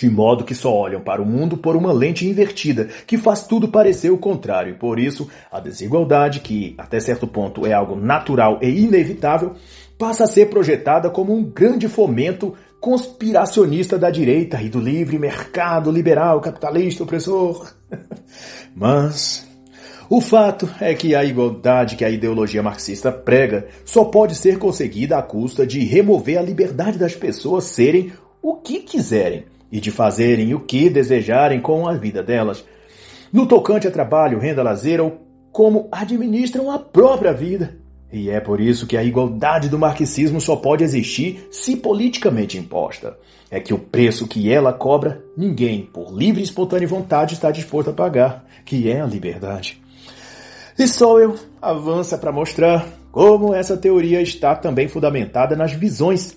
de 0.00 0.08
modo 0.08 0.44
que 0.44 0.54
só 0.54 0.74
olham 0.74 1.02
para 1.02 1.20
o 1.20 1.26
mundo 1.26 1.58
por 1.58 1.76
uma 1.76 1.92
lente 1.92 2.26
invertida, 2.26 2.88
que 3.06 3.18
faz 3.18 3.46
tudo 3.46 3.68
parecer 3.68 4.10
o 4.10 4.16
contrário. 4.16 4.78
Por 4.78 4.98
isso, 4.98 5.28
a 5.52 5.60
desigualdade, 5.60 6.40
que 6.40 6.74
até 6.78 6.98
certo 6.98 7.26
ponto 7.26 7.66
é 7.66 7.74
algo 7.74 7.94
natural 7.94 8.58
e 8.62 8.66
inevitável, 8.66 9.56
passa 9.98 10.24
a 10.24 10.26
ser 10.26 10.48
projetada 10.48 11.10
como 11.10 11.36
um 11.36 11.44
grande 11.44 11.86
fomento 11.86 12.54
conspiracionista 12.80 13.98
da 13.98 14.08
direita 14.08 14.62
e 14.62 14.70
do 14.70 14.80
livre 14.80 15.18
mercado 15.18 15.90
liberal 15.92 16.40
capitalista 16.40 17.02
opressor. 17.02 17.70
Mas 18.74 19.46
o 20.08 20.18
fato 20.18 20.66
é 20.80 20.94
que 20.94 21.14
a 21.14 21.22
igualdade 21.26 21.94
que 21.94 22.06
a 22.06 22.10
ideologia 22.10 22.62
marxista 22.62 23.12
prega 23.12 23.68
só 23.84 24.06
pode 24.06 24.34
ser 24.34 24.58
conseguida 24.58 25.18
à 25.18 25.22
custa 25.22 25.66
de 25.66 25.80
remover 25.80 26.38
a 26.38 26.42
liberdade 26.42 26.96
das 26.96 27.14
pessoas 27.14 27.64
serem 27.64 28.10
o 28.40 28.56
que 28.56 28.78
quiserem 28.78 29.44
e 29.70 29.80
de 29.80 29.90
fazerem 29.90 30.54
o 30.54 30.60
que 30.60 30.90
desejarem 30.90 31.60
com 31.60 31.88
a 31.88 31.94
vida 31.94 32.22
delas. 32.22 32.64
No 33.32 33.46
tocante 33.46 33.86
a 33.86 33.90
trabalho, 33.90 34.38
renda, 34.38 34.62
lazer 34.62 35.00
ou 35.00 35.20
como 35.52 35.88
administram 35.92 36.70
a 36.70 36.78
própria 36.78 37.32
vida. 37.32 37.78
E 38.12 38.28
é 38.28 38.40
por 38.40 38.60
isso 38.60 38.86
que 38.86 38.96
a 38.96 39.04
igualdade 39.04 39.68
do 39.68 39.78
marxismo 39.78 40.40
só 40.40 40.56
pode 40.56 40.82
existir 40.82 41.46
se 41.50 41.76
politicamente 41.76 42.58
imposta. 42.58 43.16
É 43.48 43.60
que 43.60 43.72
o 43.72 43.78
preço 43.78 44.26
que 44.26 44.52
ela 44.52 44.72
cobra, 44.72 45.22
ninguém, 45.36 45.82
por 45.82 46.12
livre 46.12 46.40
e 46.40 46.44
espontânea 46.44 46.88
vontade, 46.88 47.34
está 47.34 47.50
disposto 47.50 47.90
a 47.90 47.92
pagar, 47.92 48.44
que 48.64 48.90
é 48.90 49.00
a 49.00 49.06
liberdade. 49.06 49.80
E 50.76 50.88
só 50.88 51.20
eu 51.20 51.36
avança 51.60 52.18
para 52.18 52.32
mostrar 52.32 52.86
como 53.12 53.54
essa 53.54 53.76
teoria 53.76 54.20
está 54.22 54.54
também 54.56 54.88
fundamentada 54.88 55.54
nas 55.54 55.72
visões 55.72 56.36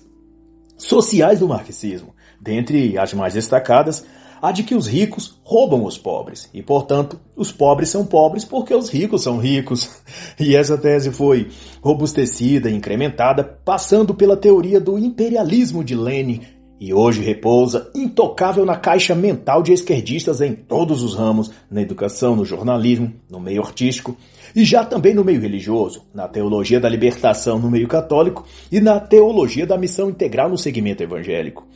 sociais 0.76 1.40
do 1.40 1.48
marxismo, 1.48 2.14
dentre 2.40 2.98
as 2.98 3.12
mais 3.14 3.34
destacadas, 3.34 4.04
a 4.44 4.52
de 4.52 4.62
que 4.62 4.74
os 4.74 4.86
ricos 4.86 5.40
roubam 5.42 5.84
os 5.84 5.96
pobres 5.96 6.50
e, 6.52 6.62
portanto, 6.62 7.18
os 7.34 7.50
pobres 7.50 7.88
são 7.88 8.04
pobres 8.04 8.44
porque 8.44 8.74
os 8.74 8.90
ricos 8.90 9.22
são 9.22 9.38
ricos. 9.38 9.90
E 10.38 10.56
essa 10.56 10.76
tese 10.76 11.12
foi 11.12 11.48
robustecida 11.80 12.68
e 12.68 12.74
incrementada 12.74 13.44
passando 13.44 14.12
pela 14.12 14.36
teoria 14.36 14.80
do 14.80 14.98
imperialismo 14.98 15.84
de 15.84 15.94
Lenin 15.94 16.40
e 16.80 16.92
hoje 16.92 17.22
repousa 17.22 17.90
intocável 17.94 18.66
na 18.66 18.76
caixa 18.76 19.14
mental 19.14 19.62
de 19.62 19.72
esquerdistas 19.72 20.40
em 20.40 20.54
todos 20.54 21.02
os 21.02 21.14
ramos, 21.14 21.50
na 21.70 21.80
educação, 21.80 22.34
no 22.34 22.44
jornalismo, 22.44 23.12
no 23.30 23.40
meio 23.40 23.62
artístico 23.62 24.16
e 24.54 24.64
já 24.64 24.84
também 24.84 25.14
no 25.14 25.24
meio 25.24 25.40
religioso, 25.40 26.04
na 26.12 26.28
teologia 26.28 26.78
da 26.78 26.88
libertação 26.88 27.58
no 27.58 27.70
meio 27.70 27.88
católico 27.88 28.44
e 28.70 28.80
na 28.80 29.00
teologia 29.00 29.66
da 29.66 29.78
missão 29.78 30.10
integral 30.10 30.50
no 30.50 30.58
segmento 30.58 31.02
evangélico. 31.02 31.66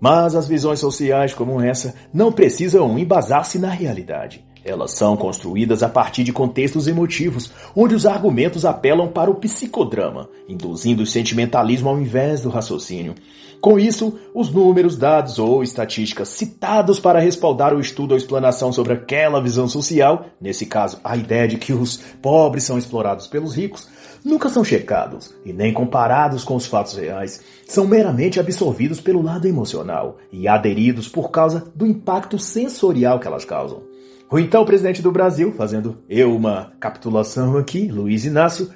Mas 0.00 0.34
as 0.34 0.46
visões 0.46 0.78
sociais 0.78 1.32
como 1.32 1.60
essa 1.60 1.94
não 2.12 2.30
precisam 2.30 2.98
embasar-se 2.98 3.58
na 3.58 3.70
realidade. 3.70 4.44
Elas 4.66 4.90
são 4.92 5.16
construídas 5.16 5.84
a 5.84 5.88
partir 5.88 6.24
de 6.24 6.32
contextos 6.32 6.88
emotivos, 6.88 7.52
onde 7.74 7.94
os 7.94 8.04
argumentos 8.04 8.64
apelam 8.64 9.06
para 9.06 9.30
o 9.30 9.36
psicodrama, 9.36 10.28
induzindo 10.48 11.04
o 11.04 11.06
sentimentalismo 11.06 11.88
ao 11.88 12.00
invés 12.00 12.40
do 12.40 12.48
raciocínio. 12.48 13.14
Com 13.60 13.78
isso, 13.78 14.18
os 14.34 14.50
números, 14.50 14.96
dados 14.96 15.38
ou 15.38 15.62
estatísticas 15.62 16.28
citados 16.28 16.98
para 16.98 17.20
respaldar 17.20 17.74
o 17.74 17.80
estudo 17.80 18.10
ou 18.10 18.16
explanação 18.16 18.72
sobre 18.72 18.92
aquela 18.92 19.40
visão 19.40 19.68
social, 19.68 20.26
nesse 20.40 20.66
caso 20.66 20.98
a 21.02 21.16
ideia 21.16 21.46
de 21.46 21.56
que 21.56 21.72
os 21.72 21.96
pobres 22.20 22.64
são 22.64 22.76
explorados 22.76 23.28
pelos 23.28 23.54
ricos, 23.54 23.88
nunca 24.26 24.48
são 24.48 24.64
checados 24.64 25.32
e 25.44 25.52
nem 25.52 25.72
comparados 25.72 26.42
com 26.42 26.56
os 26.56 26.66
fatos 26.66 26.96
reais. 26.96 27.40
São 27.64 27.86
meramente 27.86 28.40
absorvidos 28.40 29.00
pelo 29.00 29.22
lado 29.22 29.46
emocional 29.46 30.18
e 30.32 30.48
aderidos 30.48 31.08
por 31.08 31.30
causa 31.30 31.70
do 31.76 31.86
impacto 31.86 32.36
sensorial 32.36 33.20
que 33.20 33.28
elas 33.28 33.44
causam. 33.44 33.84
O 34.28 34.36
então 34.36 34.64
presidente 34.64 35.00
do 35.00 35.12
Brasil, 35.12 35.52
fazendo 35.52 35.98
eu 36.08 36.34
uma 36.34 36.72
capitulação 36.80 37.56
aqui, 37.56 37.86
Luiz 37.86 38.24
Inácio, 38.24 38.68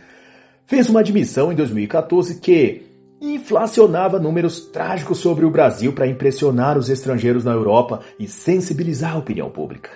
fez 0.67 0.89
uma 0.89 1.01
admissão 1.01 1.51
em 1.51 1.57
2014 1.57 2.39
que 2.39 2.83
inflacionava 3.21 4.21
números 4.21 4.61
trágicos 4.67 5.19
sobre 5.19 5.45
o 5.45 5.51
Brasil 5.51 5.93
para 5.93 6.07
impressionar 6.07 6.79
os 6.79 6.89
estrangeiros 6.89 7.45
na 7.45 7.51
Europa 7.51 8.01
e 8.21 8.29
sensibilizar 8.29 9.15
a 9.15 9.19
opinião 9.19 9.51
pública. 9.51 9.91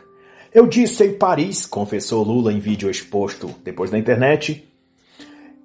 Eu 0.52 0.66
disse 0.66 1.04
em 1.04 1.14
Paris, 1.14 1.64
confessou 1.64 2.24
Lula 2.24 2.52
em 2.52 2.58
vídeo 2.58 2.90
exposto 2.90 3.54
depois 3.62 3.92
na 3.92 3.98
internet, 3.98 4.68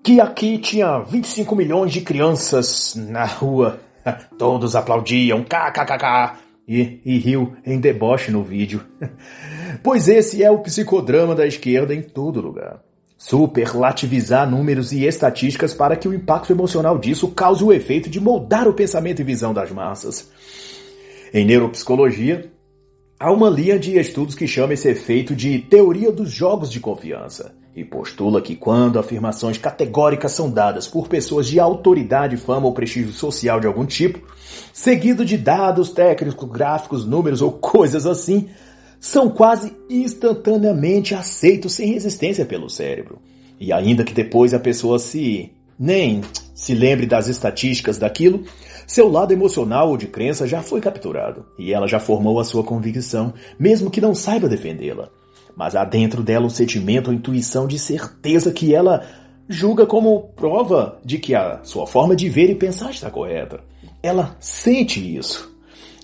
que 0.10 0.20
aqui 0.20 0.57
tinha 0.57 1.01
25 1.01 1.55
milhões 1.55 1.93
de 1.93 2.01
crianças 2.01 2.95
na 2.95 3.26
rua. 3.26 3.80
Todos 4.39 4.76
aplaudiam, 4.76 5.43
kkkk, 5.43 6.36
e, 6.68 6.99
e 7.05 7.20
riu 7.20 7.53
em 7.64 7.80
deboche 7.80 8.32
no 8.32 8.43
vídeo. 8.43 8.84
pois 9.84 10.07
esse 10.07 10.43
é 10.43 10.49
o 10.49 10.64
psicodrama 10.64 11.36
da 11.36 11.45
esquerda 11.45 11.93
em 11.93 12.01
todo 12.01 12.41
lugar. 12.41 12.82
Superlativizar 13.20 14.49
números 14.49 14.91
e 14.91 15.05
estatísticas 15.05 15.76
para 15.76 15.95
que 15.95 16.07
o 16.07 16.14
impacto 16.16 16.51
emocional 16.51 16.97
disso 16.97 17.28
cause 17.28 17.64
o 17.64 17.72
efeito 17.72 18.10
de 18.10 18.20
moldar 18.20 18.68
o 18.68 18.74
pensamento 18.74 19.22
e 19.22 19.24
visão 19.24 19.53
das 19.53 19.70
massas. 19.70 20.28
Em 21.32 21.45
neuropsicologia, 21.45 22.51
há 23.20 23.32
uma 23.32 23.49
linha 23.49 23.78
de 23.78 23.99
estudos 23.99 24.34
que 24.34 24.47
chama 24.47 24.74
esse 24.74 24.88
efeito 24.88 25.36
de 25.36 25.59
teoria 25.59 26.11
dos 26.11 26.32
jogos 26.32 26.72
de 26.72 26.80
confiança 26.80 27.53
e 27.76 27.84
postula 27.84 28.41
que 28.41 28.55
quando 28.55 28.97
afirmações 28.97 29.57
categóricas 29.57 30.32
são 30.32 30.49
dadas 30.49 30.88
por 30.88 31.07
pessoas 31.07 31.47
de 31.47 31.59
autoridade, 31.59 32.38
fama 32.38 32.65
ou 32.65 32.74
prestígio 32.74 33.11
social 33.11 33.59
de 33.59 33.67
algum 33.67 33.86
tipo, 33.86 34.22
seguido 34.74 35.26
de 35.26 35.38
dados 35.38 35.91
técnicos, 35.91 36.49
gráficos, 36.49 37.05
números 37.05 37.41
ou 37.41 37.51
coisas 37.51 38.05
assim, 38.05 38.47
são 38.99 39.30
quase 39.30 39.76
instantaneamente 39.89 41.13
aceitos 41.13 41.74
sem 41.74 41.93
resistência 41.93 42.45
pelo 42.45 42.70
cérebro. 42.70 43.20
E 43.59 43.72
ainda 43.74 44.03
que 44.03 44.13
depois 44.13 44.53
a 44.53 44.59
pessoa 44.59 44.97
se 44.97 45.51
nem 45.78 46.22
se 46.53 46.74
lembre 46.74 47.05
das 47.05 47.28
estatísticas 47.28 47.97
daquilo, 47.97 48.43
seu 48.91 49.09
lado 49.09 49.31
emocional 49.31 49.89
ou 49.89 49.97
de 49.97 50.07
crença 50.07 50.47
já 50.47 50.61
foi 50.61 50.81
capturado 50.81 51.45
e 51.57 51.73
ela 51.73 51.87
já 51.87 51.99
formou 51.99 52.39
a 52.39 52.43
sua 52.43 52.63
convicção, 52.63 53.33
mesmo 53.57 53.89
que 53.89 54.01
não 54.01 54.13
saiba 54.15 54.49
defendê-la 54.49 55.09
mas 55.59 55.75
há 55.75 55.83
dentro 55.83 56.23
dela 56.23 56.45
um 56.45 56.49
sentimento 56.49 57.09
ou 57.09 57.13
intuição 57.13 57.67
de 57.67 57.77
certeza 57.77 58.49
que 58.49 58.73
ela 58.73 59.05
julga 59.49 59.85
como 59.85 60.29
prova 60.33 60.97
de 61.03 61.17
que 61.19 61.35
a 61.35 61.59
sua 61.63 61.85
forma 61.85 62.15
de 62.15 62.29
ver 62.29 62.49
e 62.49 62.55
pensar 62.55 62.91
está 62.91 63.11
correta. 63.11 63.59
Ela 64.01 64.37
sente 64.39 65.17
isso. 65.17 65.53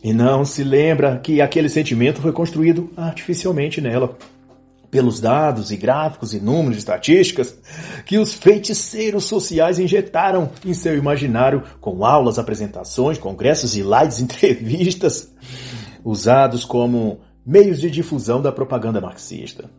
E 0.03 0.11
não 0.11 0.43
se 0.43 0.61
lembra 0.61 1.19
que 1.19 1.39
aquele 1.39 1.69
sentimento 1.69 2.21
foi 2.21 2.33
construído 2.33 2.89
artificialmente 2.97 3.79
nela. 3.79 4.17
Pelos 4.96 5.20
dados 5.20 5.72
e 5.72 5.76
gráficos 5.76 6.34
e 6.34 6.39
números 6.39 6.78
e 6.78 6.80
estatísticas 6.80 7.54
que 8.06 8.18
os 8.18 8.34
feiticeiros 8.34 9.26
sociais 9.26 9.78
injetaram 9.78 10.50
em 10.66 10.74
seu 10.74 10.96
imaginário 10.96 11.64
com 11.82 12.06
aulas, 12.06 12.39
apresentações, 12.39 13.18
congressos 13.18 13.76
e 13.76 13.82
lives 13.82 14.22
entrevistas, 14.24 15.34
usados 16.02 16.64
como 16.64 17.20
meios 17.46 17.82
de 17.82 17.91
difusão 17.91 18.41
da 18.41 18.54
propaganda 18.54 19.02
marxista. 19.02 19.70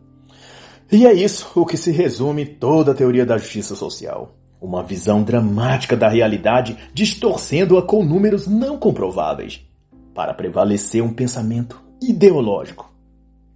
E 0.91 1.07
é 1.07 1.13
isso 1.13 1.49
o 1.55 1.65
que 1.65 1.77
se 1.77 1.89
resume 1.89 2.45
toda 2.45 2.91
a 2.91 2.95
teoria 2.95 3.25
da 3.25 3.39
justiça 3.39 3.73
social. 3.73 4.35
Uma 4.61 4.83
visão 4.83 5.23
dramática 5.23 5.97
da 5.97 6.09
realidade, 6.09 6.77
distorcendo-a 6.93 7.81
com 7.81 8.05
números 8.05 8.45
não 8.45 8.77
comprováveis, 8.77 9.65
para 10.13 10.31
prevalecer 10.31 11.01
um 11.01 11.11
pensamento 11.11 11.81
ideológico 11.99 12.95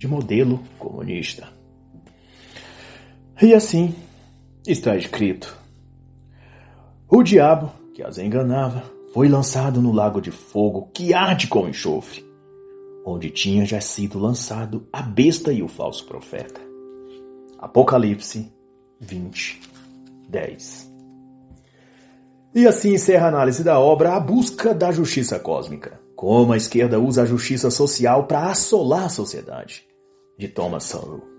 de 0.01 0.07
modelo 0.07 0.59
comunista. 0.79 1.47
E 3.39 3.53
assim 3.53 3.93
está 4.65 4.97
escrito: 4.97 5.55
O 7.07 7.21
diabo 7.21 7.71
que 7.93 8.01
as 8.01 8.17
enganava 8.17 8.83
foi 9.13 9.29
lançado 9.29 9.79
no 9.79 9.91
lago 9.91 10.19
de 10.19 10.31
fogo 10.31 10.89
que 10.91 11.13
arde 11.13 11.45
com 11.45 11.69
enxofre 11.69 12.25
onde 13.05 13.29
tinha 13.29 13.63
já 13.63 13.79
sido 13.79 14.17
lançado 14.17 14.87
a 14.91 15.03
besta 15.03 15.53
e 15.53 15.61
o 15.61 15.67
falso 15.67 16.05
profeta. 16.05 16.59
Apocalipse 17.59 18.51
20, 18.99 19.61
10. 20.29 20.91
E 22.55 22.67
assim 22.67 22.93
encerra 22.95 23.27
a 23.27 23.29
análise 23.29 23.63
da 23.63 23.79
obra 23.79 24.15
A 24.15 24.19
Busca 24.19 24.73
da 24.73 24.91
Justiça 24.91 25.39
Cósmica. 25.39 25.99
Como 26.15 26.53
a 26.53 26.57
esquerda 26.57 26.99
usa 26.99 27.21
a 27.21 27.25
justiça 27.25 27.69
social 27.69 28.25
para 28.25 28.49
assolar 28.49 29.05
a 29.05 29.09
sociedade, 29.09 29.83
de 30.41 30.47
Thomas 30.47 30.83
Sowell. 30.83 31.30